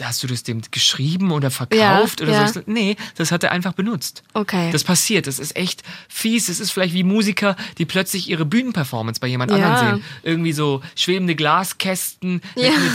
Hast 0.02 0.22
du 0.22 0.26
das 0.26 0.42
dem 0.42 0.62
geschrieben 0.70 1.30
oder 1.33 1.50
verkauft 1.50 2.20
Ja, 2.20 2.26
oder 2.26 2.33
ja. 2.33 2.48
so? 2.48 2.61
Nee, 2.66 2.96
das 3.16 3.33
hat 3.33 3.44
er 3.44 3.52
einfach 3.52 3.72
benutzt. 3.72 4.22
Okay. 4.35 4.70
Das 4.72 4.85
passiert. 4.85 5.26
Das 5.26 5.38
ist 5.38 5.57
echt 5.57 5.83
fies. 6.09 6.48
Es 6.48 6.61
ist 6.61 6.70
vielleicht 6.70 6.94
wie 6.94 7.04
Musiker, 7.04 7.57
die 7.78 7.85
plötzlich 7.85 8.28
ihre 8.28 8.44
Bühnenperformance 8.44 9.20
bei 9.20 9.26
jemand 9.26 9.50
Ja. 9.50 9.57
anderem 9.57 9.96
sehen. 9.96 10.04
Irgendwie 10.22 10.52
so 10.52 10.83
schwebende 10.96 11.35
Glaskästen 11.35 12.42
mit 12.54 12.64
Ja. 12.64 12.70
einer 12.72 12.94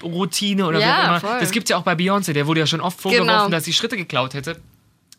Tanzroutine 0.00 0.66
oder 0.66 0.78
Ja, 0.80 0.86
wie 0.86 0.92
auch 0.92 1.04
immer. 1.08 1.20
voll. 1.20 1.28
Genau. 1.30 1.40
Das 1.40 1.50
gibt's 1.50 1.70
ja 1.70 1.76
auch 1.76 1.82
bei 1.82 1.94
Beyoncé. 1.94 2.32
Der 2.32 2.46
wurde 2.46 2.60
ja 2.60 2.66
schon 2.66 2.80
oft 2.80 3.00
vorgeworfen, 3.00 3.50
dass 3.50 3.64
sie 3.64 3.72
Schritte 3.72 3.96
geklaut 3.96 4.34
hätte 4.34 4.60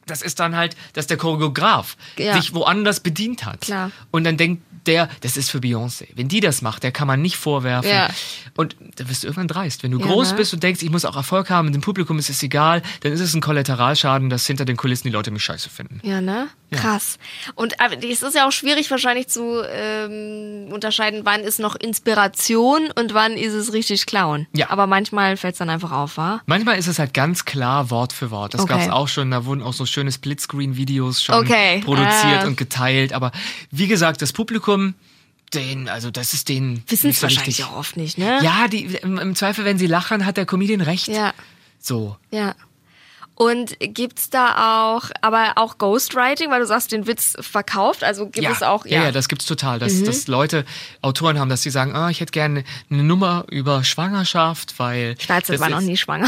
das 0.08 0.22
ist 0.22 0.39
dann 0.39 0.56
halt, 0.56 0.76
dass 0.93 1.08
der 1.08 1.17
Choreograf 1.17 1.96
Ja. 2.17 2.36
sich 2.39 2.54
woanders 2.54 3.00
bedient 3.02 3.46
hat. 3.46 3.62
Klar. 3.62 3.91
Und 4.12 4.24
dann 4.24 4.38
denkt 4.38 4.63
der, 4.88 5.10
das 5.20 5.36
ist 5.36 5.52
für 5.52 5.58
Beyoncé. 5.60 6.08
Wenn 6.15 6.30
die 6.30 6.39
das 6.39 6.62
macht, 6.62 6.82
der 6.84 6.93
kann 6.93 7.08
man 7.08 7.22
nicht 7.22 7.36
vorwerfen. 7.36 7.91
Ja. 7.91 8.08
Und 8.56 8.78
da 8.96 9.10
wirst 9.10 9.24
du 9.24 9.28
irgendwann 9.28 9.50
dreist. 9.50 9.84
Wenn 9.84 9.91
du 9.91 10.00
Ja, 10.00 10.06
groß 10.06 10.32
ne? 10.32 10.38
bist 10.38 10.54
und 10.54 10.63
denkst, 10.63 10.82
ich 10.82 10.89
muss 10.89 11.04
auch 11.04 11.17
Erfolg 11.17 11.50
haben, 11.50 11.74
dem 11.74 11.82
Publikum 11.82 12.17
ist 12.20 12.30
es 12.30 12.41
egal, 12.41 12.82
dann 13.02 13.12
ist 13.12 13.20
es 13.20 13.34
ein 13.34 13.41
Kollateralschaden, 13.41 14.30
dass 14.30 14.48
hinter 14.48 14.63
den 14.63 14.78
Kulissen 14.78 15.04
die 15.08 15.12
Leute 15.13 15.30
mich 15.32 15.43
scheiße 15.43 15.70
finden. 15.70 16.00
Ja, 16.04 16.22
ne? 16.22 16.48
Krass. 16.71 17.17
Und 17.56 17.75
es 18.03 18.21
ist 18.21 18.36
ja 18.36 18.45
auch 18.47 18.51
schwierig 18.51 18.91
wahrscheinlich 18.91 19.30
zu 19.30 19.62
ähm, 19.71 20.67
unterscheiden, 20.71 21.21
wann 21.23 21.41
ist 21.41 21.60
noch 21.60 21.75
Inspiration 21.75 22.91
und 22.99 23.13
wann 23.13 23.34
ist 23.34 23.53
es 23.53 23.71
richtig 23.73 24.06
Klauen. 24.06 24.47
Ja. 24.53 24.69
Aber 24.69 24.86
manchmal 24.88 25.38
fällt 25.38 25.53
es 25.53 25.60
dann 25.60 25.69
einfach 25.69 25.91
auf, 25.91 26.17
wa? 26.17 26.41
Manchmal 26.45 26.77
ist 26.77 26.88
es 26.88 26.99
halt 26.99 27.13
ganz 27.13 27.45
klar 27.45 27.89
Wort 27.89 28.12
für 28.13 28.32
Wort. 28.32 28.53
Das 28.53 28.62
Okay. 28.62 28.73
gab's 28.73 28.89
auch 28.89 29.08
schon. 29.08 29.32
Da 29.32 29.45
wurden 29.45 29.62
auch 29.63 29.73
so 29.73 29.86
schöne 29.86 30.12
Splitscreen-Videos 30.12 31.23
schon 31.23 31.36
Okay. 31.36 31.82
produziert 31.86 32.43
Ah. 32.43 32.47
und 32.47 32.58
geteilt. 32.58 33.13
Aber 33.13 33.32
wie 33.71 33.88
gesagt, 33.88 34.21
das 34.21 34.34
Publikum, 34.34 34.93
den, 35.53 35.88
also 35.88 36.12
das 36.12 36.34
ist 36.34 36.49
denen 36.49 36.84
Wissen 36.88 37.10
es 37.12 37.17
so 37.17 37.23
wahrscheinlich 37.23 37.60
richtig. 37.60 37.65
auch 37.65 37.77
oft 37.77 37.95
nicht, 37.95 38.17
ne? 38.17 38.39
Ja, 38.43 38.67
die, 38.67 38.84
im, 39.01 39.17
im 39.17 39.36
Zweifel, 39.36 39.63
wenn 39.63 39.77
sie 39.77 39.88
lachen, 39.88 40.25
hat 40.25 40.36
der 40.36 40.45
Comedian 40.45 40.82
recht. 40.82 41.08
Ja. 41.08 41.34
So. 41.80 42.17
Ja. 42.32 42.56
Und 43.39 43.78
gibt's 43.80 44.32
da 44.32 44.95
auch, 44.95 45.12
aber 45.21 45.54
auch 45.58 45.78
Ghostwriting, 45.78 46.50
weil 46.50 46.60
du 46.60 46.65
sagst, 46.65 46.91
den 46.91 47.06
Witz 47.06 47.38
verkauft, 47.39 48.04
also 48.04 48.26
gibt 48.26 48.43
ja. 48.43 48.50
es 48.52 48.63
auch, 48.63 48.88
ja, 48.88 49.04
ja, 49.04 49.12
das 49.12 49.28
gibt's 49.30 49.45
total, 49.45 49.78
dass, 49.78 50.02
dass 50.02 50.28
Leute, 50.28 50.65
Autoren 51.04 51.38
haben, 51.38 51.47
dass 51.47 51.62
sie 51.62 51.69
sagen, 51.69 51.95
ah, 51.95 52.10
ich 52.10 52.19
hätte 52.19 52.32
gerne 52.32 52.63
eine 52.89 53.04
Nummer 53.04 53.45
über 53.52 53.84
Schwangerschaft, 53.84 54.80
weil 54.80 55.15
Schwarze 55.19 55.52
das 55.52 55.62
war 55.62 55.69
noch 55.69 55.78
ist- 55.82 55.86
nie 55.86 55.97
schwanger. 55.97 56.28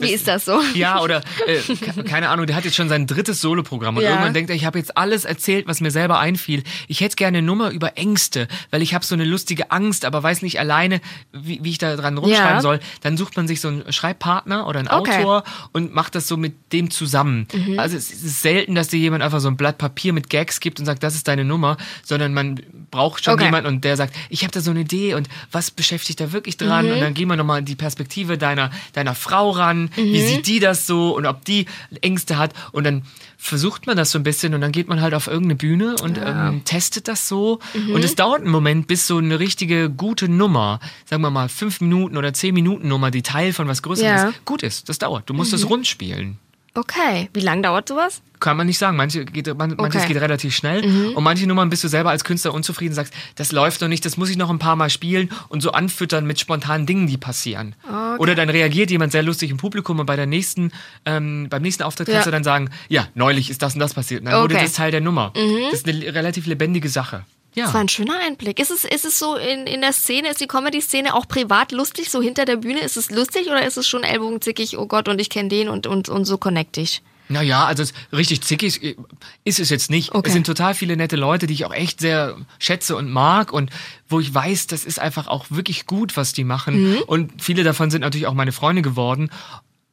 Wie 0.00 0.10
ist 0.10 0.26
das 0.26 0.46
so? 0.46 0.60
Ja, 0.74 1.00
oder 1.00 1.22
äh, 1.46 1.60
ke- 1.76 2.02
keine 2.02 2.28
Ahnung, 2.28 2.46
der 2.46 2.56
hat 2.56 2.64
jetzt 2.64 2.74
schon 2.74 2.88
sein 2.88 3.06
drittes 3.06 3.40
Soloprogramm 3.40 3.96
und 3.96 4.02
Ja. 4.02 4.10
irgendwann 4.10 4.34
denkt 4.34 4.50
er, 4.50 4.56
ich 4.56 4.64
habe 4.64 4.78
jetzt 4.80 4.96
alles 4.96 5.24
erzählt, 5.24 5.68
was 5.68 5.80
mir 5.80 5.92
selber 5.92 6.18
einfiel. 6.18 6.64
Ich 6.88 7.00
hätte 7.00 7.14
gerne 7.14 7.38
eine 7.38 7.46
Nummer 7.46 7.70
über 7.70 7.96
Ängste, 7.96 8.48
weil 8.72 8.82
ich 8.82 8.94
habe 8.94 9.04
so 9.04 9.14
eine 9.14 9.24
lustige 9.24 9.70
Angst, 9.70 10.04
aber 10.04 10.24
weiß 10.24 10.42
nicht 10.42 10.58
alleine, 10.58 11.00
wie, 11.32 11.60
wie 11.62 11.70
ich 11.70 11.78
da 11.78 11.94
dran 11.94 12.18
rumschreiben 12.18 12.56
Ja. 12.56 12.60
soll. 12.62 12.80
Dann 13.02 13.16
sucht 13.16 13.36
man 13.36 13.46
sich 13.46 13.60
so 13.60 13.68
einen 13.68 13.92
Schreibpartner 13.92 14.66
oder 14.66 14.80
einen 14.80 14.88
Okay. 14.88 15.18
Autor 15.20 15.44
und 15.72 15.94
macht 15.94 16.16
das 16.16 16.26
so 16.26 16.36
mit 16.36 16.47
dem 16.72 16.90
zusammen. 16.90 17.46
Mhm. 17.52 17.78
Also 17.78 17.96
es 17.96 18.10
ist 18.10 18.42
selten, 18.42 18.74
dass 18.74 18.88
dir 18.88 18.98
jemand 18.98 19.22
einfach 19.22 19.40
so 19.40 19.48
ein 19.48 19.56
Blatt 19.56 19.78
Papier 19.78 20.12
mit 20.12 20.28
Gags 20.30 20.60
gibt 20.60 20.78
und 20.80 20.86
sagt, 20.86 21.02
das 21.02 21.14
ist 21.14 21.28
deine 21.28 21.44
Nummer, 21.44 21.76
sondern 22.04 22.34
man 22.34 22.60
braucht 22.90 23.24
schon 23.24 23.34
Okay. 23.34 23.44
jemanden 23.44 23.68
und 23.68 23.84
der 23.84 23.96
sagt, 23.96 24.14
ich 24.30 24.42
habe 24.42 24.52
da 24.52 24.60
so 24.60 24.70
eine 24.70 24.80
Idee 24.80 25.14
und 25.14 25.28
was 25.52 25.70
beschäftigt 25.70 26.20
da 26.20 26.32
wirklich 26.32 26.56
dran? 26.56 26.86
Mhm. 26.86 26.92
Und 26.92 27.00
dann 27.00 27.14
gehen 27.14 27.28
wir 27.28 27.36
nochmal 27.36 27.62
die 27.62 27.74
Perspektive 27.76 28.38
deiner, 28.38 28.70
deiner 28.92 29.14
Frau 29.14 29.50
ran. 29.50 29.82
Mhm. 29.84 29.90
Wie 29.96 30.20
sieht 30.22 30.46
die 30.46 30.60
das 30.60 30.86
so 30.86 31.16
und 31.16 31.26
ob 31.26 31.44
die 31.44 31.66
Ängste 32.00 32.38
hat? 32.38 32.52
Und 32.72 32.84
dann 32.84 33.02
versucht 33.36 33.86
man 33.86 33.96
das 33.96 34.10
so 34.10 34.18
ein 34.18 34.24
bisschen 34.24 34.52
und 34.54 34.60
dann 34.60 34.72
geht 34.72 34.88
man 34.88 35.00
halt 35.00 35.14
auf 35.14 35.26
irgendeine 35.28 35.54
Bühne 35.54 35.94
und 36.02 36.18
ähm, 36.24 36.62
testet 36.64 37.06
das 37.08 37.28
so. 37.28 37.60
Mhm. 37.74 37.92
Und 37.94 38.04
es 38.04 38.16
dauert 38.16 38.40
einen 38.42 38.50
Moment, 38.50 38.86
bis 38.88 39.06
so 39.06 39.18
eine 39.18 39.38
richtige 39.38 39.90
gute 39.90 40.28
Nummer, 40.28 40.80
sagen 41.04 41.22
wir 41.22 41.30
mal 41.30 41.48
fünf 41.48 41.80
Minuten 41.80 42.16
oder 42.16 42.32
zehn 42.34 42.52
Minuten 42.54 42.88
Nummer, 42.88 43.10
die 43.10 43.22
Teil 43.22 43.52
von 43.52 43.68
was 43.68 43.82
Größerem 43.82 44.08
Ja. 44.16 44.24
Mhm. 44.24 44.30
ist, 44.30 44.44
gut 44.44 44.62
ist. 44.62 44.88
Das 44.88 44.98
dauert. 44.98 45.28
Du 45.30 45.34
musst 45.34 45.52
es 45.52 45.68
rund 45.68 45.86
spielen. 45.86 46.38
Okay. 46.74 47.28
Wie 47.32 47.40
lange 47.40 47.62
dauert 47.62 47.88
sowas? 47.88 48.22
Kann 48.40 48.56
man 48.56 48.66
nicht 48.68 48.78
sagen. 48.78 48.96
Manche 48.96 49.24
geht, 49.24 49.46
man, 49.48 49.70
Manches 49.76 50.02
Okay. 50.02 50.04
Mhm. 50.04 50.12
geht 50.12 50.22
relativ 50.22 50.54
schnell. 50.54 51.12
Und 51.16 51.24
manche 51.24 51.46
Nummern 51.48 51.70
bist 51.70 51.82
du 51.82 51.88
selber 51.88 52.10
als 52.10 52.22
Künstler 52.22 52.54
unzufrieden, 52.54 52.94
sagst, 52.94 53.12
das 53.34 53.50
läuft 53.50 53.80
noch 53.80 53.88
nicht, 53.88 54.04
das 54.04 54.16
muss 54.16 54.30
ich 54.30 54.36
noch 54.36 54.48
ein 54.50 54.60
paar 54.60 54.76
Mal 54.76 54.90
spielen 54.90 55.28
und 55.48 55.60
so 55.60 55.72
anfüttern 55.72 56.24
mit 56.24 56.38
spontanen 56.38 56.86
Dingen, 56.86 57.08
die 57.08 57.16
passieren. 57.16 57.74
Oder 58.18 58.34
dann 58.36 58.48
reagiert 58.48 58.90
jemand 58.90 59.10
sehr 59.12 59.24
lustig 59.24 59.50
im 59.50 59.56
Publikum 59.56 59.98
und 59.98 60.06
bei 60.06 60.14
der 60.16 60.26
nächsten, 60.26 60.70
ähm, 61.04 61.48
beim 61.50 61.62
nächsten 61.62 61.82
Auftritt 61.82 62.06
kannst 62.06 62.20
Ja. 62.26 62.30
du 62.30 62.30
dann 62.30 62.44
sagen, 62.44 62.70
ja, 62.88 63.08
neulich 63.14 63.50
ist 63.50 63.62
das 63.62 63.74
und 63.74 63.80
das 63.80 63.94
passiert. 63.94 64.20
Und 64.20 64.26
dann 64.26 64.42
wurde 64.42 64.54
Okay. 64.54 64.62
Mhm. 64.62 64.66
das 64.66 64.74
Teil 64.76 64.90
der 64.92 65.00
Nummer. 65.00 65.32
Das 65.70 65.80
ist 65.80 65.88
eine 65.88 66.14
relativ 66.14 66.46
lebendige 66.46 66.88
Sache. 66.88 67.24
Ja. 67.54 67.64
Das 67.64 67.74
war 67.74 67.80
ein 67.80 67.88
schöner 67.88 68.18
Einblick. 68.20 68.60
Ist 68.60 68.70
es, 68.70 68.84
ist 68.84 69.04
es 69.04 69.18
so 69.18 69.36
in, 69.36 69.66
in 69.66 69.80
der 69.80 69.92
Szene, 69.92 70.28
ist 70.28 70.40
die 70.40 70.46
Comedy-Szene 70.46 71.14
auch 71.14 71.26
privat 71.26 71.72
lustig, 71.72 72.10
so 72.10 72.22
hinter 72.22 72.44
der 72.44 72.56
Bühne? 72.56 72.80
Ist 72.80 72.96
es 72.96 73.10
lustig 73.10 73.46
oder 73.46 73.66
ist 73.66 73.76
es 73.76 73.88
schon 73.88 74.04
ellbogenzickig, 74.04 74.78
oh 74.78 74.86
Gott, 74.86 75.08
und 75.08 75.20
ich 75.20 75.30
kenne 75.30 75.48
den 75.48 75.68
und, 75.68 75.86
und, 75.86 76.08
und 76.08 76.24
so 76.24 76.38
connect 76.38 76.76
ich? 76.76 77.02
Naja, 77.28 77.66
also 77.66 77.84
richtig 78.12 78.42
zickig 78.42 78.96
ist 79.44 79.60
es 79.60 79.68
jetzt 79.68 79.90
nicht. 79.90 80.14
Okay. 80.14 80.28
Es 80.28 80.32
sind 80.32 80.46
total 80.46 80.74
viele 80.74 80.96
nette 80.96 81.16
Leute, 81.16 81.46
die 81.46 81.54
ich 81.54 81.66
auch 81.66 81.74
echt 81.74 82.00
sehr 82.00 82.36
schätze 82.58 82.96
und 82.96 83.10
mag 83.10 83.52
und 83.52 83.70
wo 84.08 84.18
ich 84.18 84.32
weiß, 84.32 84.66
das 84.66 84.84
ist 84.84 84.98
einfach 84.98 85.26
auch 85.26 85.46
wirklich 85.50 85.86
gut, 85.86 86.16
was 86.16 86.32
die 86.32 86.44
machen. 86.44 86.92
Mhm. 86.92 86.98
Und 87.06 87.42
viele 87.42 87.64
davon 87.64 87.90
sind 87.90 88.00
natürlich 88.00 88.26
auch 88.26 88.34
meine 88.34 88.52
Freunde 88.52 88.80
geworden. 88.80 89.30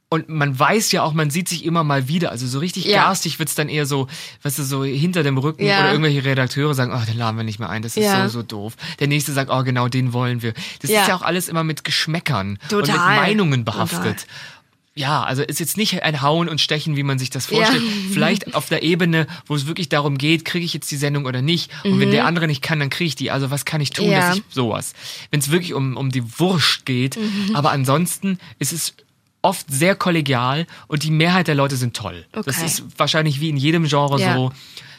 Und 0.07 0.29
man 0.29 0.57
weiß 0.57 0.91
ja 0.91 1.01
auch, 1.01 1.13
man 1.13 1.29
sieht 1.31 1.49
sich 1.49 1.65
immer 1.65 1.83
mal 1.83 2.07
wieder. 2.07 2.29
Also 2.31 2.45
so 2.47 2.59
richtig 2.59 2.85
Ja. 2.85 3.03
garstig 3.05 3.39
wird's 3.39 3.55
dann 3.55 3.69
eher 3.69 3.85
so, 3.87 4.07
weißt 4.43 4.59
du, 4.59 4.63
so 4.63 4.83
hinter 4.83 5.23
dem 5.23 5.37
Rücken 5.37 5.65
Ja. 5.65 5.79
oder 5.79 5.91
irgendwelche 5.91 6.23
Redakteure 6.23 6.73
sagen, 6.75 6.93
oh, 6.95 7.03
den 7.05 7.17
laden 7.17 7.35
wir 7.37 7.43
nicht 7.43 7.59
mehr 7.59 7.69
ein, 7.69 7.81
das 7.81 7.97
ist 7.97 8.03
Ja. 8.03 8.23
so, 8.29 8.39
so 8.39 8.43
doof. 8.43 8.75
Der 8.99 9.07
nächste 9.07 9.33
sagt, 9.33 9.49
oh, 9.51 9.63
genau, 9.63 9.87
den 9.87 10.13
wollen 10.13 10.41
wir. 10.43 10.53
Das 10.81 10.91
ist 10.91 11.07
ja 11.07 11.15
auch 11.15 11.23
alles 11.23 11.49
immer 11.49 11.63
mit 11.63 11.83
Geschmäckern 11.83 12.59
und 12.71 12.77
mit 12.77 12.85
Total. 12.87 13.15
Meinungen 13.15 13.65
Total. 13.65 13.85
behaftet. 13.87 14.27
Ja, 14.97 15.23
also 15.23 15.41
ist 15.41 15.59
jetzt 15.59 15.75
nicht 15.75 16.01
ein 16.03 16.21
Hauen 16.21 16.47
und 16.47 16.61
Stechen, 16.61 16.95
wie 16.95 17.03
man 17.03 17.19
sich 17.19 17.29
das 17.29 17.47
vorstellt. 17.47 17.81
Vielleicht 18.13 18.55
auf 18.55 18.69
der 18.69 18.81
Ebene, 18.83 19.27
wo 19.47 19.55
es 19.55 19.65
wirklich 19.65 19.89
darum 19.89 20.17
geht, 20.17 20.45
kriege 20.45 20.63
ich 20.63 20.73
jetzt 20.73 20.89
die 20.89 20.95
Sendung 20.95 21.25
oder 21.25 21.41
nicht. 21.41 21.69
Und 21.83 21.99
wenn 21.99 22.11
der 22.11 22.25
andere 22.25 22.47
nicht 22.47 22.61
kann, 22.61 22.79
dann 22.79 22.89
kriege 22.89 23.07
ich 23.09 23.15
die. 23.15 23.29
Also 23.29 23.51
was 23.51 23.65
kann 23.65 23.81
ich 23.81 23.89
tun, 23.89 24.07
Mhm. 24.07 24.11
Dass 24.11 24.37
ich 24.37 24.43
sowas. 24.51 24.93
Wenn 25.31 25.41
es 25.41 25.51
wirklich 25.51 25.73
um, 25.73 25.97
um 25.97 26.11
die 26.11 26.23
Wurst 26.39 26.85
geht. 26.85 27.17
Mhm. 27.17 27.55
Aber 27.55 27.71
ansonsten 27.71 28.39
ist 28.57 28.71
es 28.71 28.93
oft 29.45 29.65
sehr 29.71 29.95
kollegial 29.95 30.67
und 30.87 31.03
die 31.03 31.11
Mehrheit 31.11 31.47
der 31.47 31.55
Leute 31.55 31.75
sind 31.77 31.95
toll. 31.95 32.25
Das 32.31 32.57
Okay. 32.57 32.65
ist 32.65 32.83
wahrscheinlich 32.97 33.39
wie 33.39 33.49
in 33.49 33.57
jedem 33.57 33.85
Genre 33.85 34.19
Ja. 34.19 34.35
so. 34.35 34.51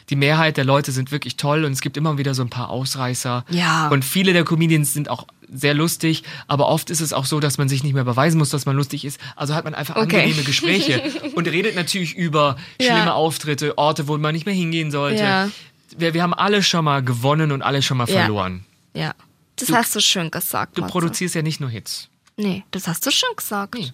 Die 0.09 0.15
Mehrheit 0.15 0.55
der 0.55 0.63
Leute 0.63 0.93
sind 0.93 1.11
wirklich 1.11 1.35
toll 1.35 1.65
und 1.65 1.73
es 1.73 1.81
gibt 1.81 1.97
immer 1.97 2.17
wieder 2.17 2.33
so 2.33 2.41
ein 2.41 2.49
paar 2.49 2.69
Ausreißer. 2.69 3.43
Ja. 3.49 3.89
Und 3.89 4.05
viele 4.05 4.31
der 4.31 4.45
Comedians 4.45 4.93
sind 4.93 5.09
auch 5.09 5.27
sehr 5.51 5.73
lustig, 5.73 6.23
aber 6.47 6.67
oft 6.69 6.89
ist 6.89 7.01
es 7.01 7.11
auch 7.11 7.25
so, 7.25 7.39
dass 7.41 7.57
man 7.57 7.67
sich 7.67 7.83
nicht 7.83 7.93
mehr 7.93 8.05
beweisen 8.05 8.37
muss, 8.37 8.49
dass 8.49 8.65
man 8.65 8.75
lustig 8.77 9.03
ist. 9.03 9.19
Also 9.35 9.53
hat 9.53 9.65
man 9.65 9.75
einfach 9.75 9.95
Okay. 9.97 10.21
angenehme 10.21 10.43
Gespräche 10.43 11.03
und 11.35 11.47
redet 11.47 11.75
natürlich 11.75 12.15
über 12.15 12.55
Ja. 12.79 12.93
schlimme 12.95 13.13
Auftritte, 13.13 13.77
Orte, 13.77 14.07
wo 14.07 14.17
man 14.17 14.33
nicht 14.33 14.45
mehr 14.45 14.55
hingehen 14.55 14.91
sollte. 14.91 15.21
Ja. 15.23 15.49
Wir, 15.97 16.13
wir 16.13 16.23
haben 16.23 16.33
alle 16.33 16.63
schon 16.63 16.85
mal 16.85 17.03
gewonnen 17.03 17.51
und 17.51 17.61
alle 17.61 17.81
schon 17.81 17.97
mal 17.97 18.07
verloren. 18.07 18.63
Ja. 18.93 19.13
Das 19.57 19.67
Du- 19.69 19.75
hast 19.75 19.93
du 19.95 19.99
schön 20.01 20.31
gesagt. 20.31 20.77
Du 20.77 20.81
Matze. 20.81 20.91
produzierst 20.91 21.35
ja 21.35 21.41
nicht 21.41 21.59
nur 21.59 21.69
Hits. 21.69 22.09
Nee, 22.39 22.63
das 22.69 22.87
hast 22.87 23.03
du 23.03 23.09
schon 23.09 23.35
gesagt. 23.35 23.73
Nee. 23.73 23.91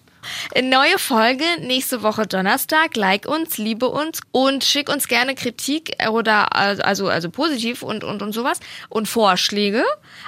Neue 0.62 0.98
Folge 0.98 1.44
nächste 1.60 2.02
Woche 2.02 2.26
Donnerstag. 2.26 2.94
Like 2.94 3.26
uns, 3.26 3.56
liebe 3.56 3.88
uns 3.88 4.20
und 4.32 4.64
schick 4.64 4.90
uns 4.90 5.08
gerne 5.08 5.34
Kritik 5.34 5.96
oder 6.10 6.54
also 6.54 7.08
also 7.08 7.30
positiv 7.30 7.82
und 7.82 8.04
und 8.04 8.20
und 8.20 8.32
sowas 8.32 8.60
und 8.90 9.08
Vorschläge 9.08 9.82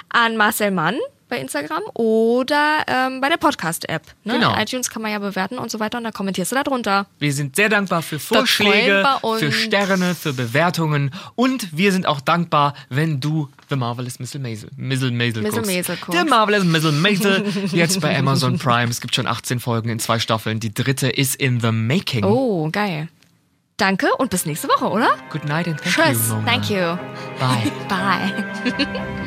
an 0.09 0.35
Marcel 0.35 0.71
Mann 0.71 0.97
bei 1.29 1.39
Instagram 1.39 1.83
oder 1.93 2.83
ähm, 2.87 3.21
bei 3.21 3.29
der 3.29 3.37
Podcast-App. 3.37 4.03
Ne? 4.23 4.33
Genau. 4.33 4.57
iTunes 4.57 4.89
kann 4.89 5.01
man 5.01 5.11
ja 5.11 5.19
bewerten 5.19 5.57
und 5.57 5.71
so 5.71 5.79
weiter 5.79 5.97
und 5.97 6.03
dann 6.03 6.13
kommentierst 6.13 6.51
du 6.51 6.55
da 6.55 6.63
drunter. 6.63 7.07
Wir 7.19 7.33
sind 7.33 7.55
sehr 7.55 7.69
dankbar 7.69 8.01
für 8.01 8.19
Vorschläge, 8.19 9.03
für 9.37 9.51
Sterne, 9.51 10.15
für 10.15 10.33
Bewertungen 10.33 11.11
und 11.35 11.75
wir 11.75 11.91
sind 11.91 12.05
auch 12.05 12.21
dankbar, 12.21 12.73
wenn 12.89 13.19
du 13.19 13.49
The 13.69 13.75
Marvelous 13.75 14.19
Missile 14.19 14.41
Maisel, 14.41 14.69
Missile 14.77 15.11
Maisel 15.11 15.43
Missile. 15.43 15.65
Maisel 15.65 15.97
guckst. 15.97 16.21
The 16.21 16.29
Marvelous 16.29 16.63
Missile 16.63 16.93
Maisel, 16.93 17.43
jetzt 17.71 17.99
bei 17.99 18.17
Amazon 18.17 18.57
Prime. 18.57 18.89
Es 18.89 19.01
gibt 19.01 19.15
schon 19.15 19.27
18 19.27 19.59
Folgen 19.59 19.89
in 19.89 19.99
zwei 19.99 20.19
Staffeln. 20.19 20.59
Die 20.59 20.73
dritte 20.73 21.09
ist 21.09 21.35
in 21.35 21.59
the 21.59 21.71
making. 21.71 22.23
Oh, 22.23 22.69
geil. 22.71 23.09
Danke 23.77 24.07
und 24.17 24.31
bis 24.31 24.45
nächste 24.45 24.67
Woche, 24.69 24.89
oder? 24.89 25.09
Good 25.29 25.45
night 25.45 25.67
and 25.67 25.79
thank 25.79 25.95
Tschüss. 25.95 26.29
you, 26.29 26.35
Mona. 26.35 26.51
Thank 26.51 26.69
you. 26.69 26.97
Bye. 27.39 27.71
Bye. 28.75 29.23